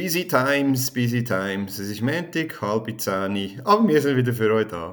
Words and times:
Busy 0.00 0.28
Times, 0.28 0.92
Busy 0.92 1.24
Times. 1.24 1.80
Es 1.80 1.90
ist 1.90 2.02
Montag, 2.02 2.62
halb 2.62 3.00
zehn, 3.00 3.60
aber 3.64 3.88
wir 3.88 4.00
sind 4.00 4.16
wieder 4.16 4.32
für 4.32 4.54
euch 4.54 4.68
da. 4.68 4.92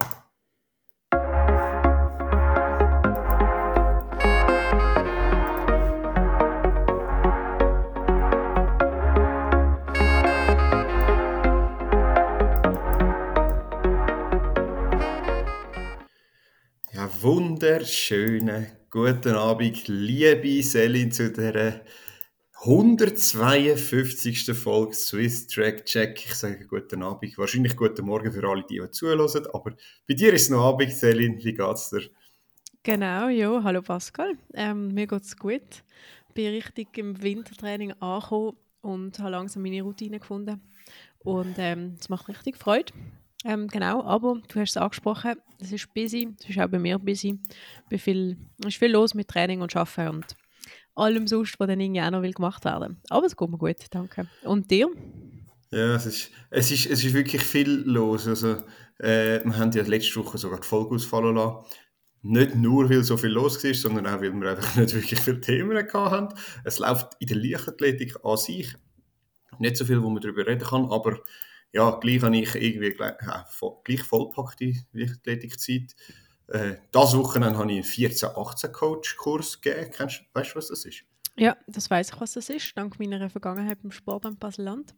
Wunderschönen 17.21 18.67
guten 18.89 19.35
Abend, 19.35 19.87
liebe 19.87 20.63
Selin, 20.63 21.11
zu 21.11 21.31
dieser 21.31 21.81
152. 22.65 24.55
Folge 24.55 24.95
Swiss 24.95 25.45
Track 25.45 25.85
Check. 25.85 26.25
Ich 26.25 26.33
sage 26.33 26.65
guten 26.65 27.03
Abend, 27.03 27.37
wahrscheinlich 27.37 27.75
guten 27.75 28.03
Morgen 28.07 28.31
für 28.31 28.43
alle, 28.43 28.63
die, 28.67 28.79
die 28.79 28.89
zuhören, 28.89 29.45
aber 29.53 29.75
bei 30.07 30.15
dir 30.15 30.33
ist 30.33 30.43
es 30.43 30.49
noch 30.49 30.65
Abend, 30.65 30.91
Selin, 30.91 31.37
wie 31.43 31.53
geht's 31.53 31.91
dir? 31.91 32.09
Genau, 32.81 33.27
ja, 33.27 33.61
hallo 33.63 33.83
Pascal. 33.83 34.33
Ähm, 34.55 34.95
mir 34.95 35.05
geht's 35.05 35.37
gut. 35.37 35.83
Bin 36.33 36.47
richtig 36.55 36.97
im 36.97 37.21
Wintertraining 37.21 37.91
angekommen 37.99 38.57
und 38.81 39.19
habe 39.19 39.29
langsam 39.29 39.61
meine 39.61 39.83
Routine 39.83 40.17
gefunden. 40.17 40.59
Und 41.19 41.51
es 41.51 41.59
ähm, 41.59 41.97
macht 42.09 42.27
richtig 42.29 42.57
Freude. 42.57 42.93
Ähm, 43.43 43.67
genau, 43.67 44.03
aber 44.03 44.41
du 44.47 44.59
hast 44.59 44.71
es 44.71 44.77
angesprochen, 44.77 45.35
es 45.59 45.71
ist 45.71 45.93
busy, 45.93 46.33
es 46.39 46.49
ist 46.49 46.59
auch 46.59 46.67
bei 46.67 46.79
mir 46.79 46.97
busy. 46.97 47.37
Es 47.91 48.07
ist 48.07 48.77
viel 48.77 48.91
los 48.91 49.13
mit 49.13 49.27
Training 49.27 49.61
und 49.61 49.75
Arbeiten 49.75 50.15
und 50.15 50.35
allem 50.95 51.27
sonst, 51.27 51.59
was 51.59 51.67
dann 51.67 51.79
irgendwie 51.79 52.01
auch 52.01 52.11
noch 52.11 52.21
will 52.21 52.33
gemacht 52.33 52.65
werden 52.65 53.01
Aber 53.09 53.25
es 53.25 53.35
geht 53.35 53.49
mir 53.49 53.57
gut, 53.57 53.77
danke. 53.91 54.27
Und 54.43 54.71
dir? 54.71 54.89
Ja, 55.71 55.95
es 55.95 56.05
ist, 56.05 56.31
es 56.49 56.71
ist, 56.71 56.85
es 56.85 57.03
ist 57.03 57.13
wirklich 57.13 57.43
viel 57.43 57.83
los. 57.85 58.27
Also, 58.27 58.63
äh, 58.99 59.43
wir 59.43 59.57
haben 59.57 59.71
ja 59.71 59.83
letzte 59.83 60.23
Woche 60.23 60.37
sogar 60.37 60.59
die 60.59 60.67
Folge 60.67 60.95
ausfallen 60.95 61.35
lassen. 61.35 61.65
Nicht 62.21 62.55
nur, 62.55 62.89
weil 62.89 63.03
so 63.03 63.17
viel 63.17 63.29
los 63.29 63.63
war, 63.63 63.73
sondern 63.73 64.07
auch, 64.07 64.21
weil 64.21 64.33
wir 64.33 64.49
einfach 64.49 64.75
nicht 64.77 64.93
wirklich 64.93 65.19
viele 65.19 65.41
Themen 65.41 65.77
hatten. 65.77 66.33
Es 66.63 66.79
läuft 66.79 67.13
in 67.19 67.27
der 67.27 67.37
Leichtathletik 67.37 68.15
an 68.23 68.37
sich 68.37 68.75
nicht 69.59 69.77
so 69.77 69.85
viel, 69.85 70.01
wo 70.01 70.09
man 70.09 70.21
darüber 70.21 70.45
reden 70.45 70.63
kann, 70.63 70.85
aber 70.85 71.19
ja, 71.71 71.91
gleich 71.99 72.21
habe 72.21 72.37
ich 72.37 72.55
irgendwie 72.55 72.91
gleich, 72.91 73.15
äh, 73.21 73.67
gleich 73.83 74.03
vollpackte 74.03 74.73
Leichtathletikzeit. 74.93 75.95
Äh, 76.47 76.75
das 76.91 77.15
Wochenende 77.17 77.57
habe 77.57 77.71
ich 77.71 77.99
einen 77.99 78.11
14-18-Coach-Kurs 78.11 79.61
gegeben. 79.61 79.91
Kennst, 79.91 80.21
weißt 80.33 80.51
du, 80.51 80.55
was 80.55 80.67
das 80.67 80.85
ist? 80.85 81.03
Ja, 81.37 81.57
das 81.67 81.89
weiß 81.89 82.11
ich, 82.13 82.21
was 82.21 82.33
das 82.33 82.49
ist, 82.49 82.77
dank 82.77 82.97
meiner 82.97 83.29
Vergangenheit 83.29 83.79
im 83.83 83.91
Sport 83.91 84.25
am 84.25 84.37
Baseland. 84.37 84.95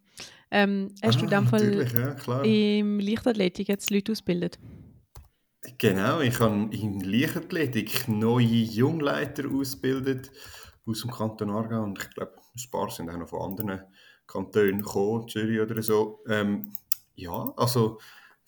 Ähm, 0.51 0.93
hast 1.01 1.15
ah, 1.15 1.19
du 1.19 1.25
in 1.25 1.31
dem 1.31 1.47
Fall 1.47 2.15
ja, 2.27 2.41
im 2.43 2.99
Leichtathletik 2.99 3.67
jetzt 3.67 3.89
Leute 3.89 4.11
ausgebildet? 4.11 4.59
Genau, 5.79 6.19
ich 6.19 6.39
habe 6.39 6.69
in 6.75 6.99
Leichtathletik 6.99 8.07
neue 8.07 8.45
Jungleiter 8.45 9.49
ausgebildet 9.51 10.31
aus 10.85 11.01
dem 11.01 11.11
Kanton 11.11 11.49
Aargau 11.49 11.83
und 11.83 11.99
ich 12.01 12.09
glaube, 12.11 12.33
ein 12.35 12.71
paar 12.71 12.89
sind 12.91 13.09
auch 13.09 13.17
noch 13.17 13.27
von 13.27 13.51
anderen 13.51 13.81
Kantonen 14.27 14.81
gekommen, 14.81 15.27
Zürich 15.27 15.59
oder 15.59 15.81
so. 15.81 16.23
Ähm, 16.29 16.71
ja, 17.15 17.51
also 17.57 17.99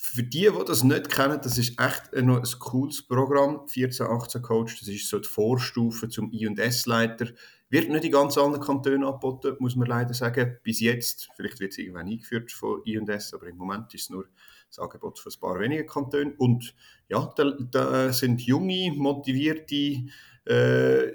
für 0.01 0.23
die, 0.23 0.49
die 0.49 0.65
das 0.65 0.83
nicht 0.85 1.09
kennen, 1.09 1.41
das 1.43 1.57
ist 1.57 1.77
echt 1.77 2.15
ein, 2.15 2.29
ein 2.29 2.43
cooles 2.59 3.05
Programm, 3.05 3.65
14-18 3.65 4.39
Coach, 4.39 4.79
das 4.79 4.87
ist 4.87 5.09
so 5.09 5.19
die 5.19 5.27
Vorstufe 5.27 6.07
zum 6.07 6.31
I&S-Leiter. 6.31 7.27
Wird 7.69 7.89
nicht 7.89 8.05
in 8.05 8.11
ganz 8.13 8.37
anderen 8.37 8.63
Kantonen 8.63 9.03
angeboten, 9.03 9.57
muss 9.59 9.75
man 9.75 9.89
leider 9.89 10.13
sagen, 10.13 10.57
bis 10.63 10.79
jetzt. 10.79 11.27
Vielleicht 11.35 11.59
wird 11.59 11.73
es 11.73 11.79
irgendwann 11.79 12.07
eingeführt 12.07 12.49
von 12.49 12.81
I&S, 12.85 13.33
aber 13.33 13.47
im 13.47 13.57
Moment 13.57 13.93
ist 13.93 14.03
es 14.03 14.09
nur 14.09 14.25
das 14.69 14.79
Angebot 14.79 15.19
von 15.19 15.33
ein 15.33 15.39
paar 15.41 15.59
wenigen 15.59 15.85
Kantonen. 15.85 16.33
Und 16.37 16.73
ja, 17.09 17.33
da, 17.35 17.51
da 17.69 18.13
sind 18.13 18.41
junge, 18.41 18.93
motivierte 18.95 20.05
äh, 20.45 21.13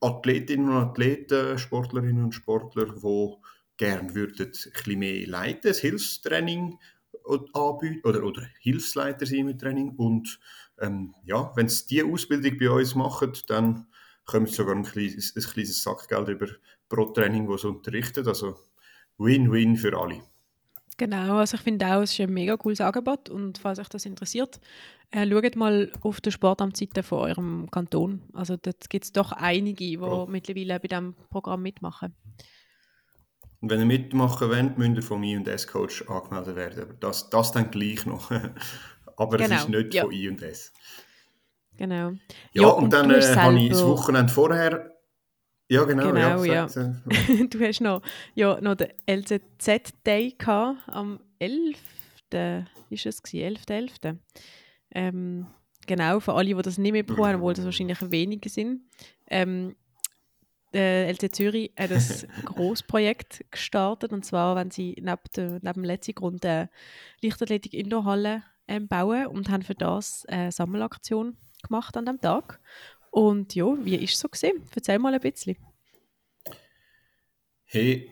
Athletinnen 0.00 0.68
und 0.68 0.76
Athleten, 0.76 1.58
Sportlerinnen 1.58 2.22
und 2.22 2.34
Sportler, 2.36 2.86
die 2.86 3.34
gerne 3.78 4.14
würden 4.14 4.46
ein 4.46 4.52
bisschen 4.52 4.98
mehr 5.00 5.26
leiten, 5.26 5.70
das 5.70 5.80
Hilfstraining 5.80 6.78
anbieten 7.24 8.00
oder, 8.04 8.22
oder 8.24 8.42
Hilfsleiter 8.60 9.26
sein 9.26 9.46
mit 9.46 9.60
Training. 9.60 9.94
Und 9.96 10.38
ähm, 10.80 11.14
ja, 11.24 11.52
wenn 11.54 11.68
sie 11.68 11.86
diese 11.86 12.06
Ausbildung 12.06 12.58
bei 12.58 12.70
uns 12.70 12.94
machen, 12.94 13.32
dann 13.48 13.86
kommen 14.24 14.46
sie 14.46 14.54
sogar 14.54 14.74
ein 14.74 14.84
kleines, 14.84 15.34
ein 15.36 15.42
kleines 15.42 15.82
Sackgeld 15.82 16.28
über 16.28 16.46
pro 16.88 17.06
Training, 17.06 17.48
das 17.48 17.62
sie 17.62 17.68
unterrichten. 17.68 18.26
Also 18.26 18.56
Win-Win 19.18 19.76
für 19.76 19.98
alle. 19.98 20.22
Genau, 20.98 21.38
also 21.38 21.56
ich 21.56 21.62
finde 21.62 21.86
auch, 21.86 22.02
es 22.02 22.12
ist 22.12 22.20
ein 22.20 22.32
mega 22.32 22.56
cooles 22.56 22.80
Angebot 22.80 23.28
und 23.28 23.58
falls 23.58 23.78
euch 23.78 23.88
das 23.88 24.04
interessiert, 24.04 24.60
äh, 25.10 25.28
schaut 25.28 25.56
mal 25.56 25.90
auf 26.02 26.20
der 26.20 26.30
Sportamtseite 26.30 27.02
von 27.02 27.18
eurem 27.20 27.70
Kanton. 27.70 28.22
Also 28.34 28.56
dort 28.56 28.88
gibt 28.90 29.04
es 29.04 29.12
doch 29.12 29.32
einige, 29.32 29.84
die 29.84 29.98
oh. 29.98 30.26
mittlerweile 30.28 30.78
bei 30.78 30.88
diesem 30.88 31.14
Programm 31.30 31.62
mitmachen. 31.62 32.14
Und 33.62 33.70
wenn 33.70 33.78
ihr 33.78 33.86
mitmachen 33.86 34.50
wollt, 34.50 34.76
müsst 34.76 34.96
ihr 34.96 35.02
von 35.02 35.20
mir 35.20 35.38
und 35.38 35.46
S-Coach 35.46 36.08
angemeldet 36.08 36.56
werden. 36.56 36.82
Aber 36.82 36.94
das, 36.94 37.30
das 37.30 37.52
dann 37.52 37.70
gleich 37.70 38.04
noch. 38.04 38.30
Aber 39.16 39.36
genau. 39.36 39.54
es 39.54 39.62
ist 39.62 39.68
nicht 39.68 39.94
ja. 39.94 40.02
von 40.02 40.12
I 40.12 40.28
und 40.28 40.42
S. 40.42 40.72
Genau. 41.76 42.10
Ja, 42.10 42.16
ja 42.52 42.66
und, 42.68 42.84
und 42.84 42.92
dann 42.92 43.10
äh, 43.10 43.22
habe 43.22 43.58
ich 43.58 43.70
das 43.70 43.84
Wochenende 43.84 44.32
vorher. 44.32 44.90
Ja, 45.68 45.84
genau. 45.84 46.08
genau 46.08 46.44
ja, 46.44 46.66
ja. 46.66 46.96
du 47.50 47.60
hast 47.60 47.80
noch, 47.80 48.02
ja, 48.34 48.60
noch 48.60 48.74
den 48.74 48.88
LZZ-Day 49.08 50.36
am 50.88 51.20
11. 51.38 51.78
Ist 52.90 53.06
es 53.06 53.22
11.11. 53.22 53.66
.11. 53.68 54.16
Ähm, 54.90 55.46
genau, 55.86 56.18
für 56.18 56.34
alle, 56.34 56.54
die 56.54 56.62
das 56.62 56.78
nicht 56.78 56.92
mehr 56.92 57.04
bekommen 57.04 57.28
haben, 57.28 57.36
obwohl 57.36 57.54
das 57.54 57.64
wahrscheinlich 57.64 57.98
wenige 58.10 58.48
sind. 58.48 58.82
Ähm, 59.30 59.76
äh, 60.74 61.10
LT 61.10 61.34
Zürich 61.34 61.72
hat 61.78 61.92
ein 61.92 62.28
Großprojekt 62.44 63.44
gestartet 63.50 64.12
und 64.12 64.24
zwar, 64.24 64.56
wenn 64.56 64.70
sie 64.70 64.96
neben, 64.98 65.20
der, 65.36 65.50
neben 65.62 65.72
dem 65.72 65.84
letzten 65.84 66.14
Grund 66.14 66.44
eine 66.44 66.70
Leichtathletik 67.20 67.74
Indoorhalle 67.74 68.42
ähm, 68.68 68.88
bauen 68.88 69.26
und 69.26 69.50
haben 69.50 69.62
für 69.62 69.74
das 69.74 70.24
eine 70.26 70.52
Sammelaktion 70.52 71.36
gemacht 71.62 71.96
an 71.96 72.06
dem 72.06 72.20
Tag. 72.20 72.60
Und 73.10 73.54
ja, 73.54 73.66
wie 73.84 73.96
ist 73.96 74.14
es 74.14 74.20
so 74.20 74.28
gesehen? 74.28 74.62
Erzähl 74.74 74.98
mal 74.98 75.14
ein 75.14 75.20
bisschen. 75.20 75.56
Hey, 77.64 78.11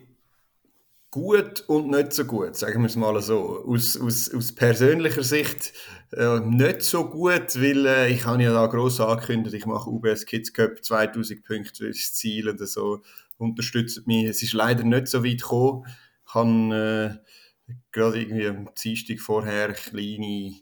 gut 1.11 1.65
und 1.67 1.89
nicht 1.89 2.13
so 2.13 2.23
gut, 2.23 2.55
sagen 2.55 2.81
wir 2.81 2.87
es 2.87 2.95
mal 2.95 3.21
so. 3.21 3.65
Aus, 3.67 3.99
aus, 3.99 4.33
aus 4.33 4.55
persönlicher 4.55 5.23
Sicht 5.23 5.73
äh, 6.13 6.39
nicht 6.39 6.81
so 6.83 7.09
gut, 7.09 7.55
weil 7.61 7.85
äh, 7.85 8.11
ich 8.11 8.25
habe 8.25 8.41
ja 8.41 8.53
da 8.53 8.65
gross 8.67 9.01
angekündigt, 9.01 9.53
ich 9.53 9.65
mache 9.65 9.89
UBS 9.89 10.25
Kids 10.25 10.53
Cup 10.53 10.83
2000 10.83 11.43
Punkte 11.43 11.87
das 11.87 12.13
Ziel 12.13 12.47
und 12.47 12.65
so 12.65 13.01
unterstützt 13.37 14.07
mich. 14.07 14.25
Es 14.25 14.41
ist 14.41 14.53
leider 14.53 14.83
nicht 14.83 15.07
so 15.07 15.23
weit 15.23 15.41
gekommen. 15.41 15.85
Ich 16.25 16.33
habe 16.33 17.19
äh, 17.19 17.73
gerade 17.91 18.21
irgendwie 18.21 18.47
am 18.47 18.69
Dienstag 18.81 19.19
vorher 19.19 19.65
einen 19.65 20.55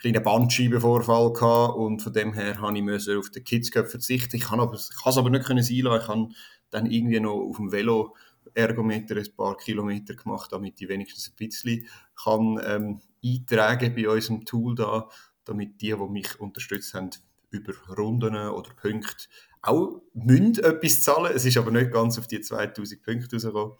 kleinen 0.00 0.22
Bandscheibenvorfall 0.22 1.32
gehabt 1.32 1.76
und 1.76 2.00
von 2.00 2.12
dem 2.12 2.32
her 2.32 2.60
habe 2.60 2.78
ich 2.78 3.10
auf 3.10 3.30
den 3.30 3.42
Kids 3.42 3.72
Cup 3.72 3.88
verzichten. 3.88 4.36
Ich 4.36 4.44
kann 4.44 4.60
es 4.60 4.90
aber, 5.04 5.18
aber 5.18 5.30
nicht 5.30 5.46
können. 5.46 5.58
Ich 5.68 5.84
habe 5.84 6.28
dann 6.70 6.86
irgendwie 6.86 7.20
noch 7.20 7.34
auf 7.34 7.56
dem 7.56 7.72
Velo 7.72 8.14
Ergometer 8.54 9.16
ein 9.16 9.36
paar 9.36 9.56
Kilometer 9.56 10.14
gemacht, 10.14 10.52
damit 10.52 10.80
ich 10.80 10.88
wenigstens 10.88 11.28
ein 11.28 11.36
bisschen 11.36 11.86
kann, 12.22 12.60
ähm, 12.64 13.00
eintragen 13.24 13.94
bei 13.94 14.08
unserem 14.08 14.44
Tool 14.44 14.74
da, 14.74 15.08
damit 15.44 15.80
die, 15.80 15.92
die 15.92 16.08
mich 16.08 16.40
unterstützt 16.40 16.94
haben, 16.94 17.10
über 17.50 17.72
Runden 17.96 18.34
oder 18.34 18.70
Punkte 18.74 19.26
auch 19.62 20.00
münd 20.14 20.58
etwas 20.58 21.02
zahlen. 21.02 21.32
Es 21.34 21.44
ist 21.44 21.56
aber 21.56 21.70
nicht 21.70 21.92
ganz 21.92 22.18
auf 22.18 22.26
die 22.26 22.40
2000 22.40 23.02
Punkte 23.02 23.36
rausgekommen. 23.36 23.76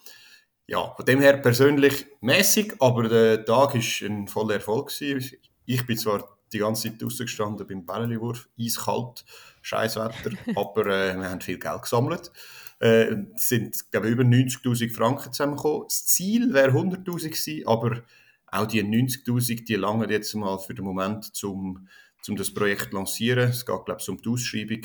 Ja, 0.68 0.92
von 0.94 1.04
dem 1.04 1.20
her 1.20 1.36
persönlich 1.36 2.06
mäßig, 2.20 2.74
aber 2.80 3.08
der 3.08 3.44
Tag 3.44 3.74
war 3.74 4.08
ein 4.08 4.26
voller 4.26 4.54
Erfolg. 4.54 4.90
Ich 5.00 5.86
bin 5.86 5.96
zwar 5.96 6.36
die 6.52 6.58
ganze 6.58 6.90
Zeit 6.90 7.02
draußen 7.02 7.26
gestanden 7.26 7.66
beim 7.66 7.86
Bällewurf, 7.86 8.48
eiskalt, 8.58 9.24
scheiß 9.62 9.96
Wetter, 9.96 10.30
aber 10.56 10.86
äh, 10.86 11.16
wir 11.16 11.30
haben 11.30 11.40
viel 11.40 11.58
Geld 11.58 11.82
gesammelt. 11.82 12.32
Äh, 12.78 13.16
sind, 13.36 13.90
glaube 13.90 14.08
ich, 14.08 14.12
über 14.12 14.22
90.000 14.22 14.92
Franken 14.92 15.32
zusammengekommen. 15.32 15.84
Das 15.88 16.06
Ziel 16.06 16.52
wäre 16.52 16.72
100.000 16.72 17.30
gewesen, 17.30 17.66
aber 17.66 18.02
auch 18.48 18.66
die 18.66 18.82
90.000, 18.82 19.64
die 19.64 19.74
langen 19.76 20.10
jetzt 20.10 20.34
mal 20.34 20.58
für 20.58 20.74
den 20.74 20.84
Moment, 20.84 21.34
zum, 21.34 21.88
zum 22.22 22.36
das 22.36 22.52
Projekt 22.52 22.90
zu 22.90 22.96
lancieren. 22.96 23.50
Es 23.50 23.64
geht, 23.64 23.84
glaube 23.84 24.00
ich, 24.00 24.08
um 24.08 24.20
die 24.20 24.28
Ausschreibung. 24.28 24.82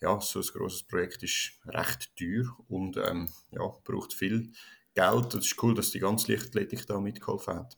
Ja, 0.00 0.20
so 0.20 0.40
ein 0.40 0.46
grosses 0.52 0.82
Projekt 0.82 1.22
ist 1.22 1.52
recht 1.66 2.10
teuer 2.16 2.56
und 2.68 2.96
ähm, 2.96 3.28
ja, 3.52 3.72
braucht 3.84 4.14
viel 4.14 4.52
Geld. 4.94 5.34
Es 5.34 5.46
ist 5.46 5.62
cool, 5.62 5.74
dass 5.74 5.90
die 5.90 6.00
ganze 6.00 6.32
Lichtathletik 6.32 6.86
da 6.86 7.00
mitgeholfen 7.00 7.54
hat. 7.54 7.76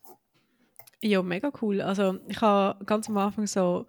Ja, 1.02 1.22
mega 1.22 1.50
cool. 1.62 1.80
Also 1.80 2.18
ich 2.28 2.40
habe 2.40 2.84
ganz 2.84 3.08
am 3.08 3.16
Anfang 3.16 3.46
so 3.46 3.86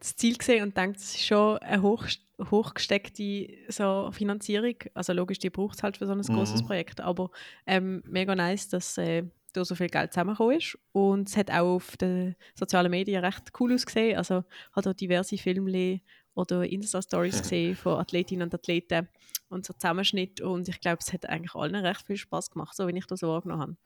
das 0.00 0.16
Ziel 0.16 0.36
gesehen 0.36 0.64
und 0.64 0.76
denkt, 0.76 0.98
es 0.98 1.14
ist 1.14 1.26
schon 1.26 1.58
ein 1.58 1.82
hoch, 1.82 2.04
hochgesteckte 2.38 3.48
so 3.68 4.10
Finanzierung. 4.12 4.76
Also 4.94 5.12
logisch, 5.12 5.38
die 5.38 5.50
braucht 5.50 5.76
es 5.76 5.82
halt 5.82 5.96
für 5.96 6.06
so 6.06 6.12
ein 6.12 6.18
mhm. 6.18 6.34
großes 6.34 6.64
Projekt, 6.64 7.00
aber 7.00 7.30
ähm, 7.66 8.02
mega 8.06 8.34
nice, 8.34 8.68
dass 8.68 8.96
äh, 8.98 9.24
da 9.52 9.64
so 9.64 9.74
viel 9.74 9.88
Geld 9.88 10.12
zusammengekommen 10.12 10.58
ist. 10.58 10.78
Und 10.92 11.28
es 11.28 11.36
hat 11.36 11.50
auch 11.50 11.76
auf 11.76 11.96
den 11.96 12.36
sozialen 12.54 12.90
Medien 12.90 13.24
recht 13.24 13.52
cool 13.58 13.74
ausgesehen. 13.74 14.16
Also 14.16 14.44
hat 14.72 14.86
auch 14.86 14.92
diverse 14.92 15.38
Filme 15.38 16.00
oder 16.34 16.64
Insta-Stories 16.64 17.42
gesehen 17.42 17.76
von 17.76 17.98
Athletinnen 17.98 18.44
und 18.44 18.54
Athleten 18.54 19.08
und 19.48 19.66
so 19.66 19.72
Zusammenschnitt. 19.72 20.40
Und 20.40 20.68
ich 20.68 20.80
glaube, 20.80 20.98
es 21.00 21.12
hat 21.12 21.26
eigentlich 21.26 21.54
allen 21.54 21.74
recht 21.74 22.06
viel 22.06 22.16
Spaß 22.16 22.50
gemacht, 22.50 22.76
so 22.76 22.86
wie 22.86 22.96
ich 22.96 23.06
das 23.06 23.20
so 23.20 23.28
wahrgenommen 23.28 23.62
habe. 23.62 23.76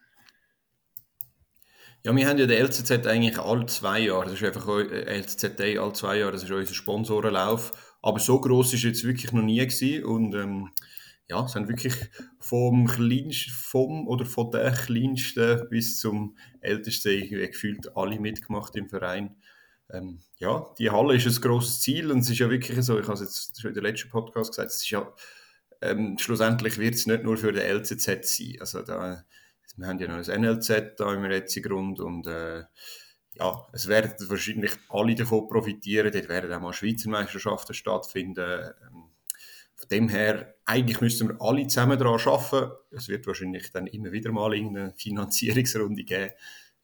Ja, 2.04 2.14
wir 2.16 2.28
haben 2.28 2.38
ja 2.38 2.46
den 2.46 2.66
LCZ 2.66 3.06
eigentlich 3.06 3.38
alle 3.38 3.66
zwei 3.66 4.00
Jahre. 4.00 4.24
Das 4.24 4.34
ist 4.34 4.42
einfach 4.42 4.66
LCZ 4.66 5.60
alle 5.60 5.92
zwei 5.92 6.18
Jahre. 6.18 6.32
Das 6.32 6.42
ist 6.42 6.50
unser 6.50 6.74
Sponsorenlauf. 6.74 7.72
Aber 8.02 8.18
so 8.18 8.40
groß 8.40 8.74
ist 8.74 8.82
jetzt 8.82 9.04
wirklich 9.04 9.32
noch 9.32 9.42
nie 9.42 9.58
gewesen. 9.58 10.04
Und 10.04 10.34
ähm, 10.34 10.70
ja, 11.28 11.44
es 11.44 11.54
haben 11.54 11.68
wirklich 11.68 11.94
vom 12.38 12.86
kleinsten, 12.86 13.50
vom 13.52 14.08
oder 14.08 14.26
von 14.26 14.50
der 14.50 14.72
kleinsten 14.72 15.68
bis 15.70 15.98
zum 15.98 16.36
ältesten 16.60 17.28
gefühlt 17.28 17.96
alle 17.96 18.20
mitgemacht 18.20 18.76
im 18.76 18.88
Verein. 18.88 19.36
Ähm, 19.90 20.20
ja, 20.38 20.66
die 20.78 20.90
Halle 20.90 21.16
ist 21.16 21.26
ein 21.26 21.40
grosses 21.40 21.80
Ziel 21.80 22.10
und 22.10 22.20
es 22.20 22.30
ist 22.30 22.38
ja 22.38 22.50
wirklich 22.50 22.82
so, 22.82 22.98
ich 22.98 23.06
habe 23.06 23.14
es 23.14 23.20
jetzt 23.20 23.60
schon 23.60 23.70
in 23.70 23.74
der 23.74 23.82
letzten 23.82 24.10
Podcast 24.10 24.50
gesagt, 24.50 24.70
es 24.70 24.82
ist 24.82 24.90
ja, 24.90 25.12
ähm, 25.80 26.16
schlussendlich 26.18 26.78
wird 26.78 26.94
es 26.94 27.06
nicht 27.06 27.24
nur 27.24 27.36
für 27.36 27.52
den 27.52 27.62
LCZ 27.62 28.24
sein. 28.24 28.56
Also 28.60 28.82
da, 28.82 29.24
wir 29.76 29.86
haben 29.86 29.98
ja 29.98 30.08
noch 30.08 30.28
ein 30.28 30.40
NLZ 30.40 30.96
da 30.96 31.12
im 31.14 31.30
jetzigen 31.30 31.68
Grund 31.68 32.00
und 32.00 32.26
äh, 32.26 32.64
ja, 33.34 33.66
es 33.72 33.88
werden 33.88 34.12
wahrscheinlich 34.28 34.72
alle 34.88 35.14
davon 35.14 35.48
profitieren. 35.48 36.12
Dort 36.12 36.28
werden 36.28 36.52
auch 36.52 36.60
mal 36.60 36.72
Schweizer 36.72 37.10
Meisterschaften 37.10 37.74
stattfinden. 37.74 38.72
Ähm, 38.82 39.04
von 39.74 39.88
dem 39.90 40.08
her, 40.08 40.54
eigentlich 40.64 41.00
müssten 41.00 41.28
wir 41.28 41.36
alle 41.40 41.66
zusammen 41.66 41.98
daran 41.98 42.20
arbeiten. 42.20 42.72
Es 42.90 43.08
wird 43.08 43.26
wahrscheinlich 43.26 43.72
dann 43.72 43.86
immer 43.88 44.12
wieder 44.12 44.30
mal 44.30 44.52
eine 44.52 44.92
Finanzierungsrunde 44.96 46.04
geben. 46.04 46.30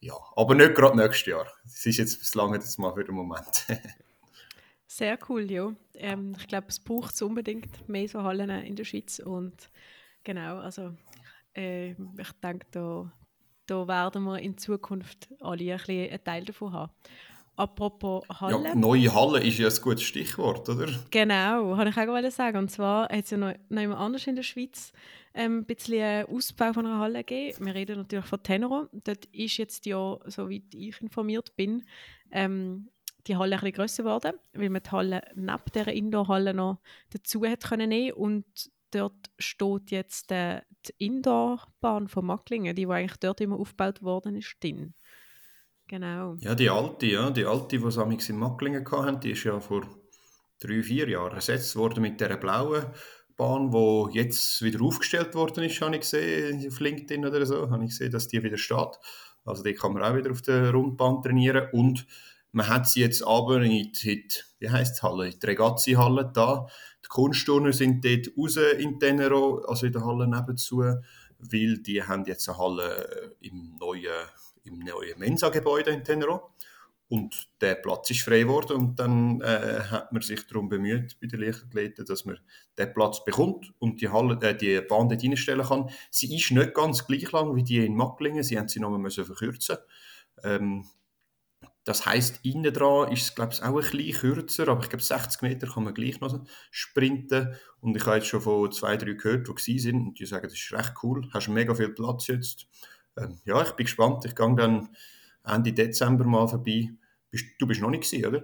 Ja, 0.01 0.15
aber 0.37 0.55
nicht 0.55 0.75
gerade 0.75 0.97
nächstes 0.97 1.27
Jahr. 1.27 1.47
Das 1.65 1.85
ist 1.85 1.99
jetzt 1.99 2.19
bislang 2.19 2.55
jetzt 2.55 2.79
mal 2.79 2.95
für 2.95 3.05
den 3.05 3.15
Moment. 3.15 3.67
Sehr 4.87 5.19
cool, 5.29 5.51
ja. 5.51 5.73
Ähm, 5.95 6.35
ich 6.39 6.47
glaube, 6.47 6.69
es 6.69 6.81
braucht 6.81 7.15
es 7.15 7.23
unbedingt 7.23 7.89
mehr 7.89 8.09
so 8.09 8.23
Hallen 8.23 8.51
in 8.51 8.75
der 8.75 8.85
Schweiz 8.85 9.19
und 9.19 9.71
genau, 10.25 10.59
also 10.59 10.95
äh, 11.55 11.91
ich 11.91 12.33
denke, 12.43 12.67
da, 12.71 13.13
da 13.69 13.87
werden 13.87 14.25
wir 14.25 14.39
in 14.41 14.57
Zukunft 14.57 15.29
alle 15.41 15.73
ein 15.73 15.79
bisschen 15.79 16.11
einen 16.11 16.25
Teil 16.25 16.45
davon 16.45 16.73
haben. 16.73 16.93
Apropos 17.57 18.23
Halle. 18.41 18.69
Ja, 18.69 18.75
neue 18.77 19.13
Halle 19.13 19.43
ist 19.43 19.59
ja 19.59 19.69
ein 19.69 19.83
gutes 19.83 20.05
Stichwort, 20.05 20.69
oder? 20.69 20.87
Genau, 21.11 21.77
habe 21.77 21.91
ich 21.91 21.97
auch 21.97 22.31
sagen. 22.31 22.57
Und 22.57 22.71
zwar 22.71 23.09
hat 23.09 23.25
es 23.25 23.31
ja 23.31 23.37
noch, 23.37 23.53
noch 23.69 23.81
jemand 23.81 24.01
anders 24.01 24.27
in 24.29 24.37
der 24.37 24.45
Schweiz 24.45 24.93
ähm, 25.35 25.59
ein 25.59 25.65
bisschen 25.65 26.01
einen 26.01 26.29
Ausbau 26.29 26.73
von 26.73 26.87
einer 26.87 27.01
Halle 27.01 27.25
gegeben. 27.25 27.67
Wir 27.67 27.75
reden 27.75 27.97
natürlich 27.97 28.27
von 28.27 28.43
Tenero. 28.43 28.87
Dort 28.93 29.25
ist 29.27 29.57
jetzt 29.57 29.87
ja, 29.87 30.19
soweit 30.27 30.73
ich 30.73 31.01
informiert 31.01 31.57
bin, 31.57 31.85
ähm, 32.31 32.91
die 33.27 33.37
Halle 33.37 33.57
ein 33.57 33.61
bisschen 33.61 33.75
grösser 33.75 34.03
geworden, 34.05 34.33
weil 34.53 34.71
man 34.71 34.83
die 34.83 34.91
Halle 34.91 35.23
neben 35.35 35.63
dieser 35.75 35.93
Indoor-Halle 35.93 36.55
noch 36.55 36.79
dazu 37.11 37.45
hat 37.45 37.65
können 37.65 37.89
nehmen 37.89 38.13
und 38.13 38.45
dort 38.91 39.31
steht 39.39 39.91
jetzt 39.91 40.31
äh, 40.33 40.63
die 40.87 41.07
Indoorbahn 41.07 42.09
von 42.09 42.27
Macklingen, 42.27 42.75
die, 42.75 42.87
die 42.87 42.93
eigentlich 42.93 43.19
dort 43.21 43.41
immer 43.41 43.59
aufgebaut 43.59 44.03
worden 44.03 44.37
ist, 44.37 44.57
drin. 44.61 44.95
Genau. 45.89 46.37
Ja, 46.41 46.55
die 46.55 46.69
alte, 46.69 47.07
ja, 47.07 47.31
die 47.31 47.47
alte, 47.47 47.79
die 47.79 47.91
sie 47.91 48.33
in 48.33 48.39
Macklingen 48.39 48.85
hatten, 48.91 49.21
die 49.21 49.31
ist 49.31 49.45
ja 49.45 49.59
vor 49.59 49.87
drei, 50.61 50.83
vier 50.83 51.09
Jahren 51.09 51.35
ersetzt 51.35 51.77
worden 51.77 52.03
mit 52.03 52.21
der 52.21 52.37
blauen 52.37 52.87
Bahn, 53.37 53.71
die 53.71 54.19
jetzt 54.19 54.61
wieder 54.63 54.83
aufgestellt 54.83 55.35
worden 55.35 55.65
ist, 55.65 55.81
habe 55.81 55.95
ich 55.95 56.03
gesehen, 56.03 56.67
auf 56.67 56.81
LinkedIn 56.81 57.25
oder 57.25 57.47
so, 57.47 57.71
habe 57.71 57.85
ich 57.85 57.91
gesehen, 57.91 58.11
dass 58.11 58.29
die 58.29 58.43
wieder 58.43 58.59
steht. 58.59 58.99
Also 59.45 59.63
die 59.63 59.75
kann 59.75 59.95
man 59.95 60.03
auch 60.03 60.17
wieder 60.17 60.31
auf 60.31 60.43
der 60.43 60.73
Rundbahn 60.73 61.23
trainieren 61.23 61.69
und 61.73 62.07
man 62.51 62.69
hat 62.69 62.89
sie 62.89 63.01
jetzt 63.01 63.27
aber 63.27 63.63
in 63.63 63.93
die, 63.93 64.29
wie 64.59 64.71
heisst 64.71 65.03
Halle, 65.03 65.31
die 65.31 65.47
Regazzi-Halle 65.47 66.31
da. 66.35 66.67
Die 67.09 67.15
Kunstturner 67.15 67.73
sind 67.73 68.05
dort 68.05 68.29
raus 68.37 68.59
in 68.79 69.01
Tenero, 69.01 69.65
also 69.67 69.87
in 69.87 69.93
der 69.93 70.05
Halle 70.05 70.29
nebenzu, 70.29 70.85
weil 71.39 71.79
die 71.79 72.03
haben 72.03 72.27
jetzt 72.27 72.49
eine 72.49 72.59
Halle 72.59 73.35
im 73.41 73.77
neuen, 73.81 74.27
im 74.65 74.79
neuen 74.81 75.19
Mensa-Gebäude 75.19 75.91
in 75.91 76.05
Tenero. 76.05 76.51
Und 77.09 77.49
der 77.63 77.77
Platz 77.77 78.11
ist 78.11 78.21
frei 78.21 78.41
geworden 78.41 78.77
und 78.77 79.01
dann 79.01 79.41
äh, 79.41 79.81
hat 79.81 80.13
man 80.13 80.21
sich 80.21 80.47
darum 80.47 80.69
bemüht 80.69 81.19
bei 81.19 81.27
den 81.27 81.41
Leichtathleten, 81.41 82.05
dass 82.05 82.27
man 82.27 82.39
den 82.77 82.93
Platz 82.93 83.25
bekommt 83.25 83.73
und 83.79 84.03
die, 84.03 84.11
Halle, 84.11 84.39
äh, 84.43 84.55
die 84.55 84.83
Bahn 84.83 85.09
dort 85.09 85.25
reinstellen 85.25 85.65
kann. 85.65 85.89
Sie 86.11 86.37
ist 86.37 86.51
nicht 86.51 86.75
ganz 86.75 87.07
gleich 87.07 87.33
lang 87.33 87.57
wie 87.57 87.63
die 87.63 87.79
in 87.79 87.97
Macklingen, 87.97 88.43
sie 88.43 88.59
haben 88.59 88.69
sie 88.69 88.81
noch 88.81 88.91
mal 88.91 89.11
verkürzen 89.11 89.79
ähm, 90.45 90.85
das 91.89 92.05
heisst, 92.05 92.45
innen 92.45 92.73
dran 92.73 93.11
ist 93.11 93.23
es, 93.23 93.35
glaube 93.35 93.55
ich, 93.55 93.63
auch 93.63 93.77
ein 93.77 93.91
bisschen 93.91 94.13
kürzer, 94.13 94.69
aber 94.69 94.83
ich 94.83 94.91
glaube, 94.91 95.03
60 95.03 95.41
Meter 95.41 95.67
kann 95.67 95.85
man 95.85 95.95
gleich 95.95 96.21
noch 96.21 96.39
sprinten. 96.71 97.55
Und 97.81 97.97
ich 97.97 98.05
habe 98.05 98.17
jetzt 98.17 98.27
schon 98.27 98.43
von 98.43 98.71
zwei, 98.73 98.97
drei 98.97 99.13
gehört, 99.13 99.49
die 99.49 99.55
gewesen 99.55 99.79
sind 99.79 100.07
und 100.09 100.19
die 100.19 100.27
sagen, 100.27 100.45
das 100.45 100.53
ist 100.53 100.73
recht 100.73 100.93
cool, 101.03 101.27
hast 101.33 101.49
mega 101.49 101.75
viel 101.75 101.89
Platz 101.89 102.27
jetzt. 102.27 102.67
Ähm, 103.17 103.41
ja, 103.45 103.63
ich 103.63 103.73
bin 103.73 103.87
gespannt. 103.87 104.25
Ich 104.27 104.35
gehe 104.35 104.55
dann 104.55 104.91
Ende 105.45 105.73
Dezember 105.73 106.25
mal 106.25 106.47
vorbei. 106.47 106.91
Du 107.59 107.67
bist 107.67 107.81
noch 107.81 107.91
nicht 107.91 108.11
gewesen, 108.11 108.27
oder? 108.27 108.43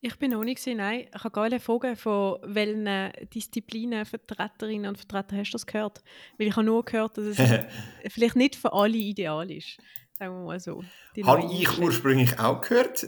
Ich 0.00 0.18
bin 0.18 0.32
noch 0.32 0.44
nicht 0.44 0.62
gewesen, 0.62 0.76
nein. 0.76 1.06
Ich 1.14 1.24
habe 1.24 1.48
nicht 1.48 1.64
fragen, 1.64 1.96
von 1.96 2.36
welchen 2.42 3.10
Disziplinen 3.30 4.04
Vertreterinnen 4.04 4.90
und 4.90 4.98
Vertreter 4.98 5.38
hast 5.38 5.52
du 5.52 5.54
das 5.54 5.66
gehört? 5.66 6.02
Weil 6.36 6.48
ich 6.48 6.56
habe 6.56 6.66
nur 6.66 6.84
gehört, 6.84 7.16
dass 7.16 7.38
es 7.38 7.38
vielleicht 8.12 8.36
nicht 8.36 8.56
für 8.56 8.74
alle 8.74 8.98
ideal 8.98 9.50
ist. 9.50 9.78
Sagen 10.16 10.34
wir 10.34 10.44
mal 10.44 10.60
so. 10.60 10.84
Habe 11.24 11.48
ich 11.52 11.78
ursprünglich 11.78 12.38
auch 12.38 12.60
gehört. 12.60 13.06